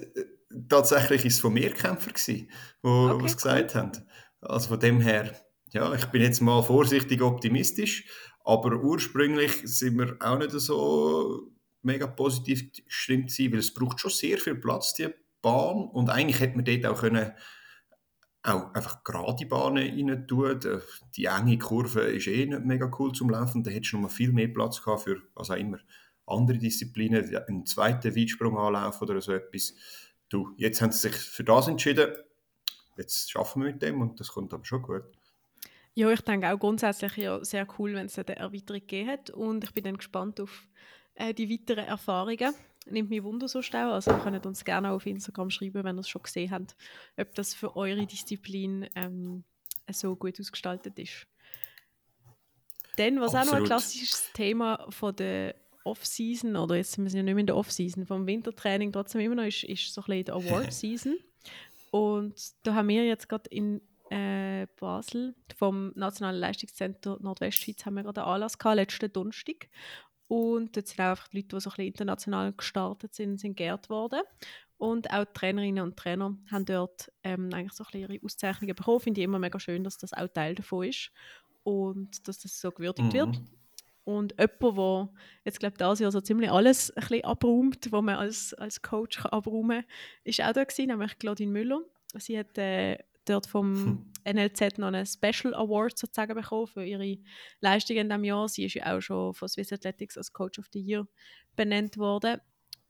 Tatsächlich 0.68 1.22
war 1.22 1.28
es 1.28 1.40
von 1.40 1.52
Mehrkämpfer, 1.52 2.10
die 2.26 2.48
okay, 2.82 3.26
es 3.26 3.36
gesagt 3.36 3.74
cool. 3.74 3.80
haben. 3.80 3.92
Also 4.40 4.68
von 4.68 4.80
dem 4.80 5.00
her, 5.00 5.34
ja, 5.70 5.92
ich 5.94 6.06
bin 6.06 6.22
jetzt 6.22 6.40
mal 6.40 6.62
vorsichtig 6.62 7.22
optimistisch, 7.22 8.04
aber 8.44 8.76
ursprünglich 8.76 9.52
sind 9.64 9.98
wir 9.98 10.16
auch 10.20 10.38
nicht 10.38 10.50
so 10.52 11.52
mega 11.82 12.06
positiv 12.08 12.72
gestimmt 12.84 13.30
sein, 13.30 13.52
weil 13.52 13.60
es 13.60 13.72
braucht 13.72 14.00
schon 14.00 14.10
sehr 14.10 14.38
viel 14.38 14.56
Platz, 14.56 14.94
die 14.94 15.08
Bahn. 15.42 15.84
Und 15.84 16.10
eigentlich 16.10 16.40
hätte 16.40 16.56
man 16.56 16.64
dort 16.64 16.86
auch 16.86 17.00
können 17.00 17.32
auch 18.42 18.72
einfach 18.74 19.02
gerade 19.04 19.46
Bahnen 19.46 20.10
rein 20.10 20.26
tun. 20.26 20.60
Die 21.16 21.24
enge 21.24 21.58
Kurve 21.58 22.00
ist 22.00 22.26
eh 22.26 22.46
nicht 22.46 22.64
mega 22.64 22.90
cool 22.98 23.12
zum 23.12 23.30
Laufen. 23.30 23.62
Da 23.62 23.70
hättest 23.70 23.92
du 23.92 23.96
noch 23.96 24.04
mal 24.04 24.08
viel 24.08 24.32
mehr 24.32 24.48
Platz 24.48 24.82
gehabt 24.82 25.02
für 25.02 25.22
was 25.34 25.50
auch 25.50 25.56
immer 25.56 25.78
andere 26.26 26.58
Disziplinen, 26.58 27.36
einen 27.46 27.66
zweiten 27.66 28.14
Weitsprung 28.16 28.58
anlaufen 28.58 29.08
oder 29.08 29.20
so 29.20 29.32
etwas. 29.32 29.74
Du, 30.28 30.54
jetzt 30.56 30.82
haben 30.82 30.92
sie 30.92 31.08
sich 31.08 31.16
für 31.16 31.44
das 31.44 31.68
entschieden. 31.68 32.12
Jetzt 32.96 33.30
schaffen 33.30 33.62
wir 33.62 33.72
mit 33.72 33.82
dem 33.82 34.00
und 34.00 34.18
das 34.18 34.28
kommt 34.28 34.52
aber 34.52 34.64
schon 34.64 34.82
gut. 34.82 35.04
Ja, 35.94 36.10
ich 36.10 36.20
denke 36.20 36.52
auch 36.52 36.58
grundsätzlich 36.58 37.16
ja 37.16 37.42
sehr 37.44 37.66
cool, 37.78 37.94
wenn 37.94 38.06
es 38.06 38.18
eine 38.18 38.36
Erweiterung 38.36 38.80
gegeben 38.80 39.10
hat 39.10 39.30
und 39.30 39.64
ich 39.64 39.72
bin 39.72 39.84
dann 39.84 39.96
gespannt 39.96 40.40
auf 40.40 40.66
äh, 41.14 41.32
die 41.32 41.48
weiteren 41.48 41.86
Erfahrungen. 41.86 42.54
Nimmt 42.88 43.10
mich 43.10 43.22
Wunder 43.22 43.48
so 43.48 43.62
schnell. 43.62 43.86
Also 43.86 44.12
ihr 44.12 44.18
könnt 44.18 44.46
uns 44.46 44.64
gerne 44.64 44.90
auf 44.90 45.06
Instagram 45.06 45.50
schreiben, 45.50 45.84
wenn 45.84 45.96
ihr 45.96 46.00
es 46.00 46.08
schon 46.08 46.22
gesehen 46.22 46.50
habt, 46.50 46.76
ob 47.16 47.34
das 47.34 47.54
für 47.54 47.76
eure 47.76 48.06
Disziplin 48.06 48.88
ähm, 48.94 49.44
so 49.90 50.14
gut 50.16 50.38
ausgestaltet 50.38 50.98
ist. 50.98 51.26
Dann, 52.96 53.20
was 53.20 53.34
Absolut. 53.34 53.48
auch 53.48 53.52
noch 53.52 53.58
ein 53.60 53.64
klassisches 53.64 54.32
Thema 54.32 54.86
von 54.90 55.14
der 55.16 55.54
Off-Season, 55.86 56.56
oder 56.56 56.76
jetzt 56.76 56.92
sind 56.92 57.04
wir 57.04 57.12
ja 57.12 57.22
nicht 57.22 57.34
mehr 57.34 57.40
in 57.40 57.46
der 57.46 57.56
Off-Season, 57.56 58.06
vom 58.06 58.26
Wintertraining 58.26 58.92
trotzdem 58.92 59.20
immer 59.20 59.36
noch, 59.36 59.44
ist, 59.44 59.64
ist 59.64 59.92
so 59.92 60.02
ein 60.02 60.04
bisschen 60.06 60.24
die 60.24 60.32
Award-Season. 60.32 61.16
Und 61.90 62.34
da 62.62 62.74
haben 62.74 62.88
wir 62.88 63.06
jetzt 63.06 63.28
gerade 63.28 63.48
in 63.48 63.80
äh, 64.10 64.66
Basel 64.78 65.34
vom 65.56 65.92
Nationalen 65.94 66.38
Leistungszentrum 66.38 67.18
Nordwestschweiz 67.20 67.84
haben 67.86 67.94
wir 67.94 68.02
gerade 68.02 68.22
einen 68.22 68.34
Anlass 68.34 68.58
gehabt, 68.58 68.76
letzten 68.76 69.12
Donnerstag. 69.12 69.68
Und 70.28 70.76
dort 70.76 70.88
sind 70.88 71.00
auch 71.00 71.10
einfach 71.10 71.28
die 71.28 71.38
Leute, 71.38 71.48
die 71.48 71.60
so 71.60 71.70
ein 71.70 71.76
bisschen 71.76 71.86
international 71.86 72.52
gestartet 72.52 73.14
sind, 73.14 73.38
sind 73.38 73.56
geehrt 73.56 73.88
worden. 73.88 74.20
Und 74.78 75.10
auch 75.10 75.24
die 75.24 75.32
Trainerinnen 75.32 75.82
und 75.82 75.96
Trainer 75.96 76.36
haben 76.50 76.64
dort 76.66 77.10
ähm, 77.22 77.50
eigentlich 77.52 77.72
so 77.72 77.84
ein 77.84 77.90
bisschen 77.92 78.12
ihre 78.12 78.24
Auszeichnungen 78.24 78.74
bekommen. 78.74 79.00
Finde 79.00 79.20
ich 79.20 79.24
immer 79.24 79.38
mega 79.38 79.58
schön, 79.58 79.84
dass 79.84 79.96
das 79.96 80.12
auch 80.12 80.28
Teil 80.28 80.54
davon 80.54 80.88
ist 80.88 81.10
und 81.62 82.28
dass 82.28 82.38
das 82.40 82.60
so 82.60 82.70
gewürdigt 82.70 83.08
mhm. 83.08 83.12
wird. 83.12 83.40
Und 84.06 84.36
jemand, 84.38 84.78
der 84.78 85.08
jetzt, 85.44 85.58
glaube 85.58 85.72
ich, 85.74 85.78
dieses 85.78 85.98
Jahr 85.98 86.12
so 86.12 86.20
ziemlich 86.20 86.48
alles 86.48 86.92
ein 86.92 87.00
bisschen 87.00 87.24
abräumt, 87.24 87.90
was 87.90 88.02
man 88.02 88.14
als, 88.14 88.54
als 88.54 88.80
Coach 88.80 89.18
kann 89.18 89.32
abräumen 89.32 89.82
kann, 89.82 89.90
ist 90.22 90.40
auch 90.40 90.52
da 90.52 90.62
gewesen, 90.62 90.86
nämlich 90.86 91.18
Claudine 91.18 91.50
Müller. 91.50 91.80
Sie 92.14 92.38
hat 92.38 92.56
äh, 92.56 92.98
dort 93.24 93.48
vom 93.48 93.74
hm. 94.24 94.36
NLZ 94.36 94.78
noch 94.78 94.86
einen 94.86 95.06
Special 95.06 95.52
Award 95.54 95.98
sozusagen 95.98 96.36
bekommen 96.36 96.68
für 96.68 96.84
ihre 96.84 97.18
Leistungen 97.60 97.98
in 97.98 98.08
diesem 98.08 98.24
Jahr. 98.24 98.48
Sie 98.48 98.66
ist 98.66 98.74
ja 98.74 98.96
auch 98.96 99.00
schon 99.00 99.34
von 99.34 99.48
Swiss 99.48 99.72
Athletics 99.72 100.16
als 100.16 100.32
Coach 100.32 100.60
of 100.60 100.66
the 100.72 100.80
Year 100.80 101.08
benannt 101.56 101.98
worden. 101.98 102.40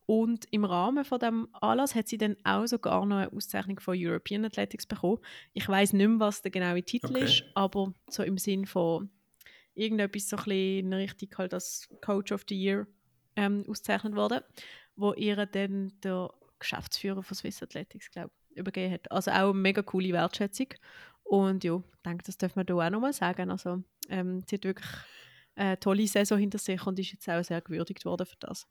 Und 0.05 0.45
im 0.51 0.67
Rahmen 0.67 1.07
von 1.07 1.19
dem 1.19 1.49
Anlass 1.55 1.95
hat 1.95 2.09
sie 2.09 2.19
dann 2.19 2.37
auch 2.45 2.67
sogar 2.67 3.07
noch 3.07 3.17
eine 3.17 3.33
Auszeichnung 3.33 3.81
von 3.81 3.97
European 3.99 4.45
Athletics 4.45 4.85
bekommen. 4.85 5.19
Ich 5.55 5.67
weiß 5.67 5.95
nicht 5.95 6.07
mehr, 6.07 6.21
was 6.21 6.43
der 6.43 6.51
genaue 6.51 6.83
Titel 6.83 7.13
okay. 7.13 7.25
ist, 7.25 7.45
aber 7.55 7.95
so 8.11 8.23
im 8.23 8.37
Sinn 8.37 8.67
von 8.67 9.09
irgendetwas 9.77 10.29
so 10.29 10.37
ein 10.37 10.45
bisschen 10.45 10.93
in 10.93 11.39
halt 11.39 11.55
als 11.55 11.89
Coach 12.01 12.33
of 12.33 12.45
the 12.49 12.61
Year 12.61 12.87
ähm, 13.37 13.65
ausgezeichnet 13.69 14.15
worden, 14.15 14.41
wo 14.97 15.13
ihr 15.13 15.47
dann 15.47 15.93
der 16.03 16.33
Geschäftsführer 16.59 17.23
von 17.23 17.37
Swiss 17.37 17.63
Athletics, 17.63 18.11
glaube 18.11 18.33
übergeben 18.57 18.95
hat. 18.95 19.11
Also 19.13 19.31
auch 19.31 19.51
eine 19.51 19.55
mega 19.55 19.83
coole 19.83 20.13
Wertschätzung. 20.13 20.69
Und 21.23 21.65
ja, 21.65 21.77
ich 21.77 22.03
denke, 22.05 22.25
das 22.25 22.39
dürfen 22.39 22.57
wir 22.57 22.65
hier 22.67 22.87
auch 22.87 22.91
nochmal 22.91 23.13
sagen. 23.13 23.51
Also, 23.51 23.83
ähm, 24.09 24.43
sie 24.49 24.57
hat 24.57 24.65
wirklich 24.65 24.89
eine 25.55 25.79
tolle 25.79 26.07
Saison 26.07 26.39
hinter 26.39 26.59
sich 26.59 26.85
und 26.87 26.99
ist 26.99 27.13
jetzt 27.13 27.29
auch 27.29 27.43
sehr 27.43 27.61
gewürdigt 27.61 28.05
worden 28.05 28.27
für 28.27 28.37
das. 28.41 28.67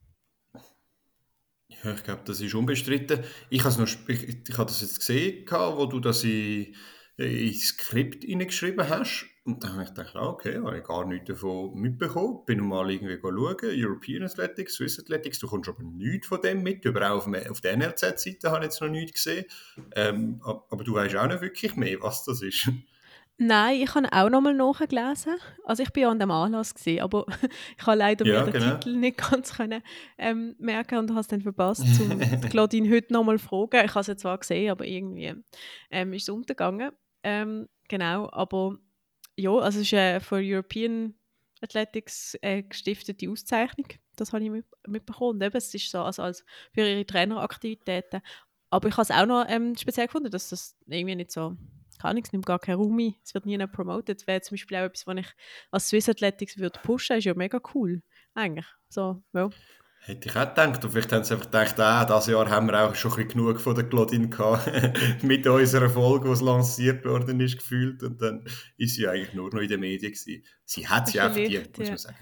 Ja, 1.68 1.94
ich 1.94 2.02
glaube, 2.04 2.22
das 2.24 2.40
ist 2.40 2.54
unbestritten. 2.54 3.24
Ich 3.50 3.64
habe 3.64 3.84
ich, 4.08 4.28
ich 4.28 4.56
das 4.56 4.80
jetzt 4.80 5.00
gesehen, 5.00 5.44
wo 5.50 5.86
du 5.86 6.00
das 6.00 6.22
in, 6.24 6.74
ins 7.16 7.68
Skript 7.68 8.24
hineingeschrieben 8.24 8.88
hast. 8.88 9.26
Und 9.46 9.62
dann 9.62 9.74
habe 9.74 9.84
ich 9.84 9.90
gedacht, 9.90 10.16
ah, 10.16 10.26
okay, 10.26 10.56
habe 10.56 10.78
ich 10.78 10.84
gar 10.84 11.04
nichts 11.04 11.28
davon 11.28 11.72
mitbekommen. 11.74 12.40
Bin 12.46 12.66
mal 12.66 12.90
irgendwie 12.90 13.16
schauen, 13.20 13.56
European 13.62 14.24
Athletics, 14.24 14.74
Swiss 14.74 14.98
Athletics, 14.98 15.38
du 15.38 15.46
kommst 15.46 15.68
aber 15.68 15.84
nichts 15.84 16.26
von 16.26 16.40
dem 16.40 16.64
mit. 16.64 16.84
Über 16.84 17.08
auch 17.12 17.26
auf, 17.26 17.50
auf 17.50 17.60
der 17.60 17.76
NLZ-Seite 17.76 18.50
habe 18.50 18.58
ich 18.58 18.64
jetzt 18.64 18.80
noch 18.80 18.88
nichts 18.88 19.12
gesehen. 19.12 19.46
Ähm, 19.94 20.40
aber 20.42 20.82
du 20.82 20.94
weißt 20.94 21.14
auch 21.14 21.28
nicht 21.28 21.42
wirklich 21.42 21.76
mehr, 21.76 21.96
was 22.02 22.24
das 22.24 22.42
ist. 22.42 22.68
Nein, 23.38 23.82
ich 23.82 23.94
habe 23.94 24.08
auch 24.10 24.30
nochmal 24.30 24.54
nachgelesen. 24.54 25.36
Also 25.64 25.84
ich 25.84 25.90
war 25.94 26.02
ja 26.02 26.10
an 26.10 26.18
dem 26.18 26.30
Anlass, 26.32 26.74
gewesen, 26.74 27.02
aber 27.02 27.26
ich 27.78 27.86
habe 27.86 27.98
leider 27.98 28.26
ja, 28.26 28.44
mir 28.44 28.50
den 28.50 28.60
genau. 28.60 28.74
Titel 28.78 28.96
nicht 28.96 29.18
ganz 29.30 29.54
können, 29.54 29.82
ähm, 30.18 30.56
merken 30.58 30.98
und 30.98 31.10
habe 31.10 31.20
es 31.20 31.28
dann 31.28 31.42
verpasst, 31.42 31.84
um 32.00 32.18
Claudine 32.50 32.90
heute 32.90 33.12
nochmal 33.12 33.38
zu 33.38 33.46
fragen. 33.46 33.84
Ich 33.84 33.90
habe 33.90 34.00
es 34.00 34.06
ja 34.08 34.16
zwar 34.16 34.38
gesehen, 34.38 34.72
aber 34.72 34.86
irgendwie 34.86 35.34
ähm, 35.92 36.12
ist 36.14 36.22
es 36.22 36.28
untergegangen. 36.30 36.90
Ähm, 37.22 37.68
genau, 37.88 38.28
aber 38.32 38.78
ja, 39.36 39.50
also 39.50 39.80
es 39.80 39.86
ist 39.86 39.94
eine 39.94 40.20
von 40.20 40.40
European 40.42 41.14
Athletics 41.60 42.36
äh, 42.42 42.62
gestiftete 42.62 43.30
Auszeichnung. 43.30 43.86
Das 44.16 44.32
habe 44.32 44.44
ich 44.44 44.50
mit, 44.50 44.66
mitbekommen. 44.86 45.40
Eben, 45.40 45.56
es 45.56 45.72
ist 45.74 45.90
so 45.90 46.00
also 46.00 46.22
als 46.22 46.44
für 46.72 46.88
ihre 46.88 47.06
Traineraktivitäten. 47.06 48.20
Aber 48.70 48.88
ich 48.88 48.94
habe 48.94 49.02
es 49.02 49.10
auch 49.10 49.26
noch 49.26 49.46
ähm, 49.48 49.76
speziell 49.76 50.06
gefunden, 50.06 50.30
dass 50.30 50.50
das 50.50 50.76
irgendwie 50.86 51.14
nicht 51.14 51.30
so 51.30 51.56
kann 51.98 52.16
ich, 52.16 52.24
es 52.26 52.32
nimmt 52.32 52.46
gar 52.46 52.58
keinen 52.58 52.76
Raum 52.76 52.98
ein, 52.98 53.14
es 53.24 53.34
wird 53.34 53.46
nie 53.46 53.58
promoted. 53.66 54.20
Das 54.20 54.26
wäre 54.26 54.40
zum 54.40 54.56
Beispiel 54.56 54.76
auch 54.76 54.82
etwas, 54.82 55.06
was 55.06 55.16
ich 55.16 55.26
als 55.70 55.88
Swiss 55.88 56.08
Athletics 56.08 56.58
würde 56.58 56.78
pushen, 56.82 57.16
ist 57.16 57.24
ja 57.24 57.34
mega 57.34 57.60
cool, 57.74 58.02
eigentlich. 58.34 58.66
So, 58.88 59.22
ja. 59.32 59.50
Hätte 60.06 60.28
ich 60.28 60.36
auch 60.36 60.48
gedacht. 60.48 60.84
Und 60.84 60.90
vielleicht 60.92 61.10
haben 61.10 61.24
sie 61.24 61.34
einfach 61.34 61.46
gedacht, 61.46 61.80
ah, 61.80 62.04
dieses 62.04 62.28
Jahr 62.28 62.48
haben 62.48 62.68
wir 62.68 62.80
auch 62.80 62.94
schon 62.94 63.10
ein 63.10 63.16
bisschen 63.16 63.40
genug 63.40 63.60
von 63.60 63.74
der 63.74 63.88
Claudine 63.88 64.28
gehabt, 64.28 64.70
mit 65.24 65.44
unserer 65.48 65.90
Folge, 65.90 66.32
die 66.32 66.44
lanciert 66.44 67.04
worden 67.04 67.40
ist, 67.40 67.58
gefühlt. 67.58 68.04
Und 68.04 68.22
dann 68.22 68.44
ist 68.76 68.94
sie 68.94 69.08
eigentlich 69.08 69.34
nur 69.34 69.52
noch 69.52 69.60
in 69.60 69.68
den 69.68 69.80
Medien 69.80 70.12
gewesen. 70.12 70.44
Sie 70.64 70.86
hat 70.86 71.08
sie 71.08 71.20
auch 71.20 71.32
verdient, 71.32 71.76
muss 71.76 71.88
man 71.88 71.98
sagen. 71.98 72.16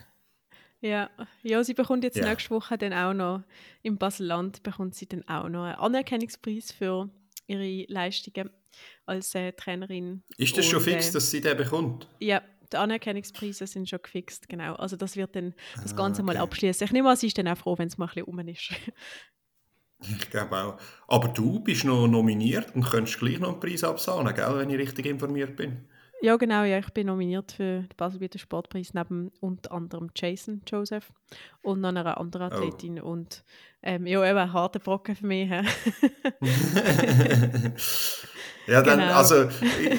Ja. 0.81 1.11
ja, 1.43 1.63
sie 1.63 1.75
bekommt 1.75 2.05
jetzt 2.05 2.17
ja. 2.17 2.27
nächste 2.27 2.51
Woche 2.51 2.79
dann 2.79 2.95
auch 2.95 3.13
noch, 3.13 3.43
im 3.83 3.99
Baselland 3.99 4.63
bekommt 4.63 4.95
sie 4.95 5.07
dann 5.07 5.27
auch 5.29 5.51
noch 5.51 5.65
einen 5.65 5.77
Anerkennungspreis 5.77 6.73
für 6.73 7.11
ihre 7.47 7.85
Leistungen 7.93 8.49
als 9.05 9.35
äh, 9.35 9.53
Trainerin. 9.53 10.23
Ist 10.39 10.57
das 10.57 10.65
und, 10.67 10.73
schon 10.73 10.81
fix, 10.81 11.11
äh, 11.11 11.13
dass 11.13 11.31
sie 11.31 11.43
den 11.43 11.57
bekommt? 11.57 12.09
Ja, 12.19 12.43
die 12.73 12.77
Anerkennungspreise 12.77 13.67
sind 13.67 13.89
schon 13.89 14.01
gefixt, 14.03 14.49
genau. 14.49 14.75
Also 14.75 14.97
das 14.97 15.17
wird 15.17 15.37
dann 15.37 15.55
das 15.83 15.93
ah, 15.93 15.97
Ganze 15.97 16.23
ah, 16.23 16.25
okay. 16.25 16.35
mal 16.35 16.43
abschließen. 16.43 16.85
Ich 16.85 16.93
nehme 16.93 17.11
an, 17.11 17.17
sie 17.17 17.29
ist 17.29 17.39
dann 17.39 17.49
auch 17.49 17.59
froh, 17.59 17.77
wenn 17.79 17.89
es 17.89 17.99
mal 17.99 18.09
ein 18.15 18.25
bisschen 18.25 18.49
ist. 18.49 18.73
ich 20.21 20.31
glaube 20.31 20.57
auch. 20.57 20.79
Aber 21.09 21.29
du 21.29 21.61
bist 21.61 21.85
noch 21.85 22.07
nominiert 22.07 22.75
und 22.75 22.85
könntest 22.85 23.19
gleich 23.19 23.39
noch 23.39 23.53
einen 23.53 23.61
Preis 23.61 23.85
absahnen, 23.85 24.35
gell, 24.35 24.57
wenn 24.57 24.71
ich 24.71 24.79
richtig 24.79 25.07
informiert 25.07 25.57
bin. 25.57 25.89
Ja, 26.23 26.37
genau. 26.37 26.65
Ja, 26.65 26.79
ich 26.79 26.91
bin 26.91 27.09
nominiert 27.09 27.53
für 27.53 27.81
den 27.81 27.89
Baselbieter 27.97 28.39
Sportpreis 28.39 28.95
neben 28.95 29.31
unter 29.41 29.73
anderem 29.73 30.11
Jason 30.17 30.63
Joseph 30.67 31.13
und 31.63 31.83
noch 31.83 31.91
einer 31.91 32.19
anderen 32.19 32.51
oh. 32.51 32.55
Athletin. 32.55 32.99
Oh. 33.01 33.11
Und 33.11 33.45
ähm, 33.83 34.07
ja, 34.07 34.25
eben 34.25 34.53
harte 34.53 34.81
Brocken 34.81 35.17
für 35.17 35.27
mich. 35.27 35.51
Ja, 38.67 38.83
dann, 38.83 38.99
genau. 38.99 39.15
also 39.15 39.49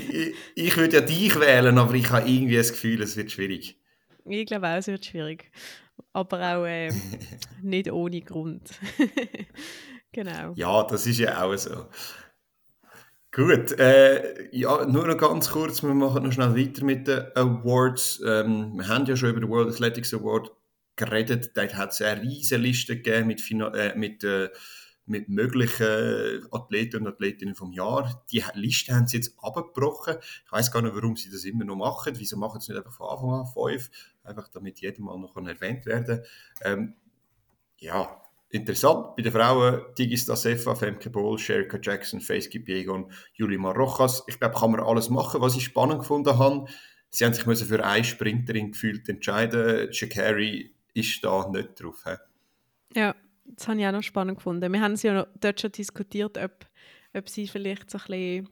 ich, 0.09 0.33
ich 0.55 0.77
würde 0.77 0.97
ja 0.97 1.01
dich 1.01 1.39
wählen, 1.39 1.77
aber 1.77 1.93
ich 1.93 2.09
habe 2.09 2.27
irgendwie 2.27 2.57
das 2.57 2.71
Gefühl, 2.71 3.01
es 3.01 3.15
wird 3.15 3.31
schwierig. 3.31 3.79
Ich 4.25 4.45
glaube 4.45 4.67
auch, 4.67 4.77
es 4.77 4.87
wird 4.87 5.05
schwierig. 5.05 5.51
Aber 6.13 6.37
auch 6.39 6.65
äh, 6.65 6.89
nicht 7.61 7.91
ohne 7.91 8.21
Grund. 8.21 8.69
genau. 10.11 10.53
Ja, 10.55 10.83
das 10.83 11.05
ist 11.05 11.19
ja 11.19 11.43
auch 11.43 11.55
so. 11.55 11.87
Gut, 13.31 13.77
äh, 13.79 14.47
ja, 14.55 14.85
nur 14.85 15.07
noch 15.07 15.17
ganz 15.17 15.49
kurz, 15.49 15.83
wir 15.83 15.93
machen 15.93 16.23
noch 16.23 16.31
schnell 16.31 16.55
weiter 16.55 16.85
mit 16.85 17.07
den 17.07 17.25
Awards. 17.35 18.21
Ähm, 18.25 18.77
wir 18.77 18.87
haben 18.87 19.05
ja 19.05 19.17
schon 19.17 19.31
über 19.31 19.41
den 19.41 19.49
World 19.49 19.73
Athletics 19.73 20.13
Award 20.13 20.51
geredet. 20.95 21.51
Dort 21.55 21.75
hat 21.75 21.91
es 21.91 22.01
eine 22.01 22.21
riesige 22.21 22.61
Liste 22.61 22.95
gegeben 22.95 23.27
mit, 23.27 23.41
äh, 23.51 23.93
mit 23.95 24.23
äh, 24.23 24.49
mit 25.05 25.29
möglichen 25.29 26.47
Athleten 26.51 27.01
und 27.01 27.07
Athletinnen 27.07 27.55
vom 27.55 27.71
Jahr. 27.71 28.25
Die 28.31 28.43
Liste 28.53 28.93
haben 28.93 29.07
sie 29.07 29.17
jetzt 29.17 29.35
abgebrochen. 29.41 30.15
Ich 30.45 30.51
weiß 30.51 30.71
gar 30.71 30.81
nicht, 30.81 30.95
warum 30.95 31.15
sie 31.15 31.29
das 31.29 31.45
immer 31.45 31.65
noch 31.65 31.75
machen. 31.75 32.13
Wieso 32.17 32.37
machen 32.37 32.59
sie 32.59 32.71
nicht 32.71 32.79
einfach 32.79 32.95
von 32.95 33.09
Anfang 33.09 33.31
an 33.31 33.45
fünf? 33.45 33.89
Einfach 34.23 34.47
damit 34.47 34.79
jeder 34.81 35.01
mal 35.01 35.17
noch 35.19 35.35
erwähnt 35.35 35.85
werden 35.85 36.23
ähm, 36.63 36.95
Ja, 37.77 38.21
interessant. 38.49 39.15
Bei 39.15 39.21
den 39.21 39.31
Frauen 39.31 39.81
Tigista 39.95 40.35
Sefa, 40.35 40.73
Femke 40.73 41.09
Bohl, 41.09 41.37
Sherika 41.37 41.77
Jackson, 41.81 42.21
Faith 42.21 42.49
Kipiegon, 42.49 43.11
Julima 43.33 43.71
Rojas. 43.71 44.23
Ich 44.27 44.39
glaube, 44.39 44.55
kann 44.55 44.71
man 44.71 44.79
alles 44.81 45.09
machen, 45.09 45.41
was 45.41 45.55
ich 45.55 45.65
spannend 45.65 45.99
gefunden 45.99 46.37
habe. 46.37 46.65
Sie 47.09 47.23
haben 47.23 47.33
sich 47.33 47.45
müssen 47.45 47.67
für 47.67 47.85
eine 47.85 48.03
Sprinterin 48.03 48.71
gefühlt 48.71 49.07
entscheiden. 49.07 49.93
Shakari 49.93 50.75
ist 50.93 51.23
da 51.23 51.47
nicht 51.49 51.81
drauf. 51.81 52.03
He? 52.05 52.99
Ja, 52.99 53.15
das 53.45 53.67
habe 53.67 53.79
ich 53.79 53.87
auch 53.87 53.91
noch 53.91 54.03
spannend 54.03 54.37
gefunden. 54.37 54.71
Wir 54.71 54.81
haben 54.81 54.93
es 54.93 55.03
ja 55.03 55.27
dort 55.39 55.61
schon 55.61 55.71
diskutiert, 55.71 56.37
ob, 56.37 56.65
ob 57.13 57.29
sie 57.29 57.47
vielleicht 57.47 57.89
so 57.89 57.97
ein 57.97 58.05
bisschen 58.05 58.49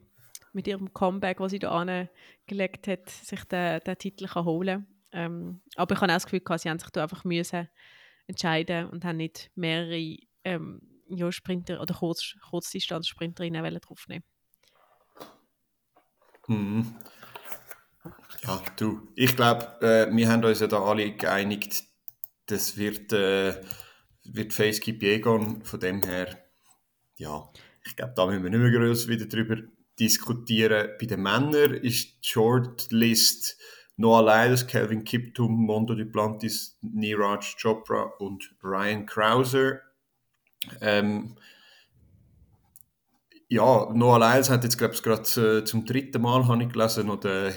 mit 0.54 0.68
ihrem 0.68 0.94
Comeback, 0.94 1.40
was 1.40 1.52
sie 1.52 1.60
da 1.60 1.72
angelegt 1.72 2.88
hat, 2.88 3.10
sich 3.10 3.44
den, 3.46 3.80
den 3.80 3.98
Titel 3.98 4.28
kann 4.28 4.46
holen 4.46 4.88
ähm, 5.12 5.62
Aber 5.76 5.96
ich 5.96 6.02
habe 6.02 6.12
auch 6.12 6.16
das 6.16 6.26
Gefühl, 6.26 6.44
sie 6.58 6.70
haben 6.70 6.80
sich 6.80 6.90
da 6.92 7.04
einfach 7.04 7.24
müssen 7.24 7.68
entscheiden 8.28 8.88
und 8.90 9.04
haben 9.04 9.18
nicht 9.18 9.52
mehrere 9.56 10.18
ähm, 10.44 10.82
ja, 11.08 11.32
Sprinter 11.32 11.82
oder 11.82 11.94
Kurz, 11.96 12.36
Kurzdistanz-Sprinterinnen 12.50 13.80
draufnehmen 13.82 14.24
mhm. 16.48 16.96
Ja, 18.44 18.62
du, 18.78 19.08
ich 19.16 19.36
glaube, 19.36 19.66
äh, 19.82 20.16
wir 20.16 20.30
haben 20.30 20.44
uns 20.44 20.60
ja 20.60 20.68
da 20.68 20.82
alle 20.84 21.12
geeinigt, 21.16 21.84
das 22.46 22.78
wird... 22.78 23.12
Äh, 23.12 23.62
wird 24.26 24.54
Facekeep 24.54 25.02
Jägon 25.02 25.64
von 25.64 25.80
dem 25.80 26.04
her, 26.04 26.38
ja, 27.18 27.50
ich 27.86 27.96
glaube, 27.96 28.14
da 28.16 28.26
müssen 28.26 28.44
wir 28.44 28.50
nicht 28.50 28.60
mehr 28.60 28.72
groß 28.72 29.08
wieder 29.08 29.26
drüber 29.26 29.58
diskutieren. 30.00 30.90
Bei 31.00 31.06
den 31.06 31.22
Männern 31.22 31.74
ist 31.74 32.24
die 32.24 32.30
Shortlist 32.30 33.58
Noah 33.96 34.24
Lyles, 34.24 34.66
Calvin 34.66 35.04
Kiptum, 35.04 35.52
Mondo 35.66 35.94
Duplantis, 35.94 36.78
Niraj 36.82 37.56
Chopra 37.62 38.04
und 38.20 38.56
Ryan 38.64 39.06
Krauser. 39.06 39.82
Ähm, 40.82 41.36
ja, 43.50 43.92
Noah 43.94 44.20
Lyles 44.20 44.50
hat 44.50 44.64
jetzt, 44.64 44.78
glaube 44.78 44.96
ich, 44.96 45.04
gerade 45.04 45.60
äh, 45.60 45.64
zum 45.64 45.86
dritten 45.86 46.22
Mal, 46.22 46.48
habe 46.48 46.64
ich 46.64 46.70
gelesen, 46.70 47.08
noch 47.08 47.20
den 47.20 47.54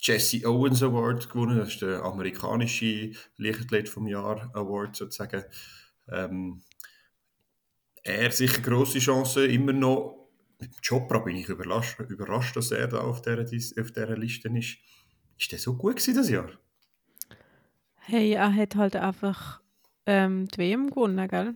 Jesse 0.00 0.46
Owens 0.46 0.82
Award 0.82 1.30
gewonnen. 1.30 1.58
Das 1.58 1.70
ist 1.70 1.82
der 1.82 2.04
amerikanische 2.04 3.12
Leichtathlet 3.36 3.88
vom 3.88 4.06
Jahr 4.06 4.50
Award 4.54 4.94
sozusagen. 4.94 5.44
Ähm, 6.10 6.62
er 8.02 8.30
sicher 8.30 8.62
grosse 8.62 8.98
Chance 8.98 9.46
immer 9.46 9.72
noch. 9.72 10.28
Mit 10.60 10.70
Chopra 10.86 11.18
bin 11.20 11.36
ich 11.36 11.48
überrascht, 11.48 12.00
überrascht, 12.00 12.56
dass 12.56 12.72
er 12.72 12.88
da 12.88 12.98
auf 12.98 13.22
dieser, 13.22 13.42
auf 13.80 13.92
dieser 13.92 14.16
Liste 14.16 14.48
ist. 14.48 14.78
Ist 15.38 15.52
der 15.52 15.58
so 15.58 15.76
gut 15.76 15.96
gewesen 15.96 16.16
das 16.16 16.30
Jahr? 16.30 16.50
Hey, 17.96 18.32
er 18.32 18.52
hat 18.52 18.74
halt 18.74 18.96
einfach 18.96 19.60
ähm, 20.06 20.48
die 20.48 20.58
WM 20.58 20.90
gewonnen, 20.90 21.28
gell? 21.28 21.54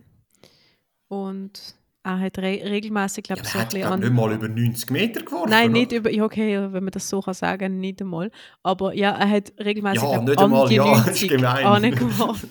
Und 1.09 1.75
er 2.03 2.19
hat 2.19 2.37
re 2.37 2.61
regelmäßig, 2.63 3.23
glaube 3.23 3.41
ich, 3.43 3.47
ja, 3.47 3.53
so 3.53 3.59
ein 3.59 3.67
bisschen 3.69 3.83
an... 3.91 3.99
nicht 3.99 4.13
mal 4.13 4.33
über 4.33 4.47
90 4.47 4.89
Meter 4.89 5.21
geworfen? 5.21 5.49
Nein, 5.49 5.71
nicht 5.71 5.91
über... 5.91 6.11
Ja, 6.11 6.25
okay, 6.25 6.59
wenn 6.71 6.83
man 6.83 6.91
das 6.91 7.09
so 7.09 7.21
kann 7.21 7.33
sagen, 7.33 7.79
nicht 7.79 8.01
einmal. 8.01 8.29
Aber 8.61 8.93
ja, 8.93 9.11
er 9.11 9.29
hat 9.29 9.53
regelmäßig 9.59 10.03
ja, 10.03 10.21
nicht 10.21 10.37
einmal, 10.37 10.71
ja, 10.71 10.85
90 11.05 11.45
angeworfen. 11.45 12.49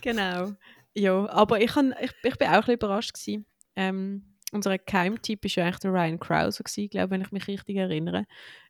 genau. 0.00 0.52
Ja, 0.94 1.28
aber 1.30 1.60
ich, 1.60 1.74
han, 1.74 1.94
ich, 2.00 2.12
ich 2.22 2.36
bin 2.36 2.48
auch 2.48 2.52
ein 2.52 2.60
bisschen 2.60 2.74
überrascht. 2.74 3.14
Gewesen. 3.14 3.46
Ähm, 3.76 4.32
unser 4.52 4.76
Keimtyp 4.78 5.42
war 5.44 5.50
ja 5.50 5.64
eigentlich 5.64 5.78
der 5.78 5.92
Ryan 5.92 6.20
Krauser, 6.20 6.62
gewesen, 6.62 6.90
glaube 6.90 7.10
wenn 7.10 7.22
ich 7.22 7.32
mich 7.32 7.48
richtig 7.48 7.76
erinnere. 7.76 8.26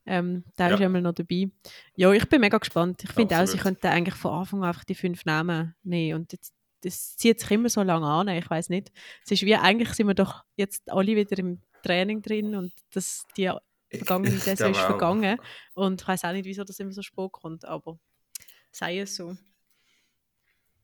Ähm, 0.07 0.45
der 0.57 0.69
ja. 0.69 0.75
ist 0.75 0.81
einmal 0.81 1.03
noch 1.03 1.13
dabei. 1.13 1.51
Ja, 1.97 2.13
ich 2.13 2.29
bin 2.29 2.41
mega 2.41 2.59
gespannt. 2.59 3.03
Ich 3.03 3.11
finde 3.11 3.37
auch, 3.37 3.47
sie 3.47 3.59
könnten 3.59 3.87
eigentlich 3.89 4.15
von 4.15 4.33
Anfang 4.33 4.63
an 4.63 4.69
einfach 4.69 4.85
die 4.85 4.95
fünf 4.95 5.25
Namen 5.25 5.75
nehmen 5.83 6.21
und 6.21 6.33
jetzt 6.33 6.55
das 6.83 7.17
zieht 7.17 7.41
sich 7.41 7.51
immer 7.51 7.69
so 7.69 7.83
lange 7.83 8.07
an, 8.07 8.29
ich 8.29 8.49
weiß 8.49 8.69
nicht. 8.69 8.91
Es 9.25 9.31
ist 9.31 9.43
wie, 9.43 9.55
eigentlich 9.55 9.91
sind 9.91 10.09
wir 10.09 10.15
doch 10.15 10.45
jetzt 10.57 10.91
alle 10.91 11.15
wieder 11.15 11.39
im 11.39 11.61
Training 11.83 12.23
drin 12.23 12.57
und 12.57 12.73
das, 12.93 13.25
die 13.37 13.51
vergangene 13.91 14.31
Saison 14.39 14.73
ist 14.73 14.81
vergangen 14.81 15.39
und 15.75 16.03
ich 16.03 16.09
weiß 16.09 16.25
auch 16.25 16.33
nicht, 16.33 16.45
wieso 16.45 16.65
das 16.65 16.81
immer 16.81 16.93
so 16.93 17.03
spät 17.03 17.31
kommt, 17.33 17.65
aber 17.65 17.99
sei 18.73 18.99
es 19.01 19.15
so. 19.17 19.37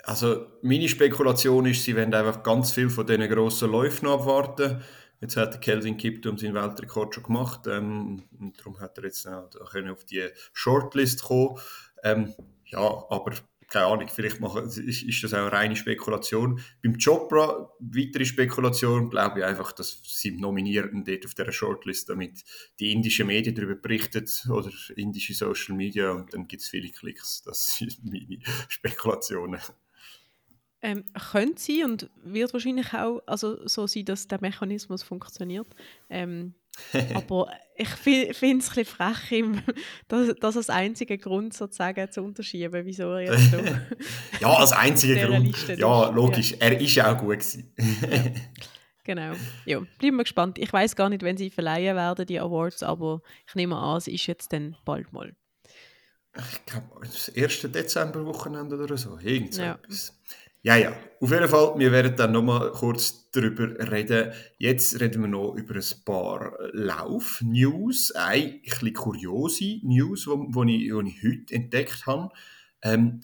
Also 0.08 0.46
meine 0.62 0.88
Spekulation 0.88 1.66
ist, 1.66 1.84
sie 1.84 1.94
werden 1.94 2.14
einfach 2.14 2.42
ganz 2.42 2.72
viel 2.72 2.88
von 2.88 3.06
diesen 3.06 3.28
grossen 3.28 3.70
Läufen 3.70 4.08
abwarten. 4.08 4.80
Jetzt 5.20 5.36
hat 5.36 5.52
der 5.52 5.60
Kelvin 5.60 5.98
Kiptum 5.98 6.38
seinen 6.38 6.54
Weltrekord 6.54 7.14
schon 7.14 7.24
gemacht 7.24 7.66
ähm, 7.66 8.22
und 8.40 8.58
darum 8.58 8.80
hat 8.80 8.96
er 8.96 9.04
jetzt 9.04 9.28
auch 9.28 9.50
auf 9.90 10.04
die 10.06 10.26
Shortlist 10.54 11.24
kommen. 11.24 11.58
Ähm, 12.02 12.34
ja, 12.64 12.78
aber 12.78 13.34
keine 13.68 13.84
Ahnung, 13.84 14.08
vielleicht 14.08 14.40
machen, 14.40 14.64
ist, 14.64 14.78
ist 14.78 15.24
das 15.24 15.34
auch 15.34 15.40
eine 15.40 15.52
reine 15.52 15.76
Spekulation. 15.76 16.58
Beim 16.82 16.96
Chopra, 16.96 17.70
weitere 17.78 18.24
Spekulation, 18.24 19.10
glaube 19.10 19.40
ich 19.40 19.44
einfach, 19.44 19.72
dass 19.72 20.00
sie 20.04 20.30
nominieren 20.30 21.04
dort 21.04 21.26
auf 21.26 21.34
dieser 21.34 21.52
Shortlist, 21.52 22.08
damit 22.08 22.44
die 22.80 22.92
indischen 22.92 23.26
Medien 23.26 23.54
darüber 23.54 23.74
berichten 23.74 24.26
oder 24.50 24.70
indische 24.96 25.34
Social 25.34 25.76
Media 25.76 26.12
und 26.12 26.32
dann 26.32 26.48
gibt 26.48 26.62
es 26.62 26.68
viele 26.70 26.88
Klicks. 26.88 27.42
Das 27.42 27.76
sind 27.76 27.98
meine 28.04 28.38
Spekulationen. 28.70 29.60
Ähm, 30.80 31.04
könnte 31.32 31.60
sein 31.60 31.84
und 31.84 32.10
wird 32.22 32.52
wahrscheinlich 32.52 32.94
auch 32.94 33.20
also 33.26 33.66
so 33.66 33.88
sein, 33.88 34.04
dass 34.04 34.28
der 34.28 34.40
Mechanismus 34.40 35.02
funktioniert. 35.02 35.66
Ähm, 36.08 36.54
aber 37.14 37.50
ich 37.76 37.88
finde 37.88 38.28
es 38.30 38.42
ein 38.42 38.58
bisschen 38.58 38.84
frech, 38.84 39.32
ihm, 39.32 39.62
das, 40.06 40.34
das 40.40 40.56
als 40.56 40.70
einziger 40.70 41.16
Grund 41.16 41.52
sozusagen 41.52 42.10
zu 42.12 42.22
unterschieben, 42.22 42.84
wieso 42.84 43.12
er 43.12 43.32
jetzt 43.32 43.50
so 43.50 43.58
Ja, 44.40 44.52
als 44.54 44.72
einziger 44.72 45.26
Grund. 45.26 45.68
ja, 45.76 46.10
logisch. 46.10 46.52
Ja. 46.52 46.58
Er 46.60 46.80
ist 46.80 46.94
ja 46.94 47.12
auch 47.12 47.18
gut 47.18 47.40
gewesen. 47.40 47.72
ja. 47.76 48.30
Genau. 49.04 49.32
Ja, 49.64 49.80
bleiben 49.98 50.18
wir 50.18 50.24
gespannt. 50.24 50.58
Ich 50.58 50.70
weiß 50.70 50.94
gar 50.94 51.08
nicht, 51.08 51.22
wenn 51.22 51.38
sie 51.38 51.48
verleihen 51.48 51.96
werden, 51.96 52.26
die 52.26 52.38
Awards, 52.38 52.82
aber 52.82 53.22
ich 53.46 53.54
nehme 53.54 53.74
an, 53.74 53.96
es 53.96 54.06
ist 54.06 54.26
jetzt 54.26 54.52
dann 54.52 54.76
bald 54.84 55.14
mal. 55.14 55.34
Ich 56.36 56.66
glaube, 56.66 57.00
das 57.00 57.28
erste 57.28 57.70
Dezemberwochenende 57.70 58.76
oder 58.76 58.98
so. 58.98 59.18
Irgend 59.18 59.54
so 59.54 59.62
ja. 59.62 59.76
etwas. 59.82 60.20
Ja, 60.62 60.76
ja. 60.76 60.92
Auf 61.20 61.30
jeden 61.30 61.48
Fall, 61.48 61.78
wir 61.78 61.92
werden 61.92 62.16
dann 62.16 62.32
nochmal 62.32 62.70
kurz 62.72 63.30
darüber 63.30 63.68
reden. 63.90 64.32
Jetzt 64.58 65.00
reden 65.00 65.22
wir 65.22 65.28
noch 65.28 65.54
über 65.54 65.74
ein 65.74 66.04
paar 66.04 66.56
Lauf-News. 66.72 68.12
Eine 68.12 68.60
bisschen 68.64 68.92
kuriose 68.92 69.80
News, 69.82 70.28
die 70.28 70.86
ich, 70.86 70.92
ich 70.92 71.22
heute 71.24 71.54
entdeckt 71.54 72.06
habe. 72.06 72.30
Ähm, 72.82 73.20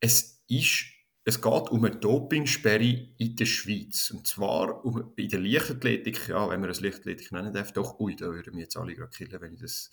es, 0.00 0.42
ist, 0.48 0.84
es 1.24 1.40
geht 1.40 1.68
um 1.70 1.84
eine 1.84 1.96
Dopingsperre 1.96 3.08
in 3.18 3.36
der 3.36 3.46
Schweiz. 3.46 4.10
Und 4.10 4.26
zwar 4.26 4.84
um, 4.84 5.12
in 5.16 5.28
der 5.28 5.40
Leichtathletik, 5.40 6.28
ja, 6.28 6.48
wenn 6.48 6.60
man 6.60 6.68
das 6.68 6.80
Leichtathletik 6.80 7.32
nennen 7.32 7.52
darf, 7.52 7.72
doch, 7.72 7.98
ui, 8.00 8.16
da 8.16 8.26
würden 8.26 8.54
wir 8.54 8.62
jetzt 8.62 8.76
alle 8.76 8.94
gerade 8.94 9.10
killen, 9.10 9.40
wenn, 9.40 9.54
ich 9.54 9.60
das, 9.60 9.90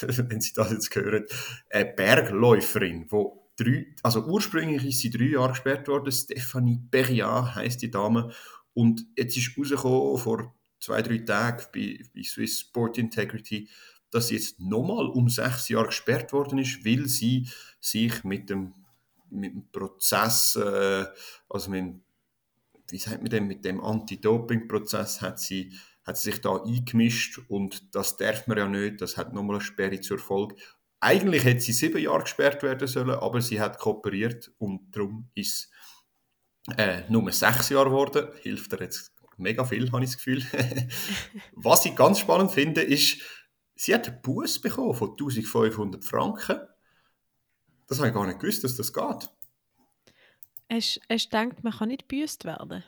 wenn 0.02 0.40
sie 0.40 0.52
das 0.54 0.70
jetzt 0.70 0.94
hören. 0.94 1.24
Eine 1.70 1.92
Bergläuferin, 1.92 3.06
die 3.10 3.45
drei, 3.56 3.94
also 4.02 4.24
ursprünglich 4.24 4.84
ist 4.84 5.00
sie 5.00 5.10
drei 5.10 5.24
Jahre 5.24 5.50
gesperrt 5.50 5.88
worden. 5.88 6.12
Stephanie 6.12 6.80
Perriat 6.90 7.54
heißt 7.54 7.82
die 7.82 7.90
Dame. 7.90 8.32
Und 8.74 9.06
jetzt 9.16 9.36
ist 9.36 9.56
rausgekommen 9.58 10.18
vor 10.18 10.54
zwei, 10.78 11.02
drei 11.02 11.18
Tagen 11.18 11.64
bei, 11.72 12.00
bei 12.14 12.22
Swiss 12.22 12.60
Sport 12.60 12.98
Integrity, 12.98 13.68
dass 14.10 14.28
sie 14.28 14.36
jetzt 14.36 14.60
nochmal 14.60 15.06
um 15.06 15.28
sechs 15.28 15.68
Jahre 15.68 15.86
gesperrt 15.86 16.32
worden 16.32 16.58
ist, 16.58 16.84
weil 16.84 17.06
sie 17.06 17.48
sich 17.80 18.22
mit 18.24 18.50
dem, 18.50 18.74
mit 19.30 19.52
dem 19.52 19.70
Prozess, 19.72 20.56
äh, 20.56 21.06
also 21.48 21.70
mit 21.70 21.80
dem, 21.80 22.02
wie 22.90 22.98
sagt 22.98 23.22
man 23.22 23.30
denn, 23.30 23.46
mit 23.46 23.64
dem 23.64 23.80
Anti-Doping-Prozess 23.82 25.20
hat 25.20 25.40
sie, 25.40 25.72
hat 26.04 26.16
sie 26.18 26.30
sich 26.30 26.40
da 26.40 26.62
eingemischt 26.62 27.40
und 27.48 27.94
das 27.94 28.16
darf 28.16 28.46
man 28.46 28.58
ja 28.58 28.68
nicht, 28.68 29.00
das 29.00 29.16
hat 29.16 29.32
nochmal 29.32 29.56
eine 29.56 29.64
Sperre 29.64 30.00
zur 30.00 30.18
Folge. 30.18 30.54
Eigentlich 31.06 31.44
hätte 31.44 31.60
sie 31.60 31.72
sieben 31.72 32.02
Jahre 32.02 32.24
gesperrt 32.24 32.64
werden 32.64 32.88
sollen, 32.88 33.10
aber 33.10 33.40
sie 33.40 33.60
hat 33.60 33.78
kooperiert 33.78 34.50
und 34.58 34.90
darum 34.90 35.30
ist 35.36 35.70
äh, 36.76 37.02
nur 37.08 37.30
sechs 37.30 37.68
Jahre 37.68 37.90
geworden. 37.90 38.26
Hilft 38.42 38.72
ihr 38.72 38.80
jetzt 38.80 39.12
mega 39.36 39.64
viel, 39.64 39.92
habe 39.92 40.02
ich 40.02 40.10
das 40.10 40.16
Gefühl. 40.16 40.42
Was 41.52 41.84
ich 41.84 41.94
ganz 41.94 42.18
spannend 42.18 42.50
finde, 42.50 42.82
ist, 42.82 43.22
sie 43.76 43.94
hat 43.94 44.08
einen 44.08 44.20
Bus 44.20 44.60
bekommen 44.60 44.94
von 44.94 45.10
1500 45.10 46.04
Franken. 46.04 46.58
Das 47.86 47.98
habe 47.98 48.08
ich 48.08 48.14
gar 48.14 48.26
nicht 48.26 48.40
gewusst, 48.40 48.64
dass 48.64 48.74
das 48.74 48.92
geht. 48.92 49.30
Hast 50.68 51.00
du 51.08 51.16
gedacht, 51.16 51.62
man 51.62 51.72
kann 51.72 51.86
nicht 51.86 52.08
büßt 52.08 52.44
werden? 52.44 52.82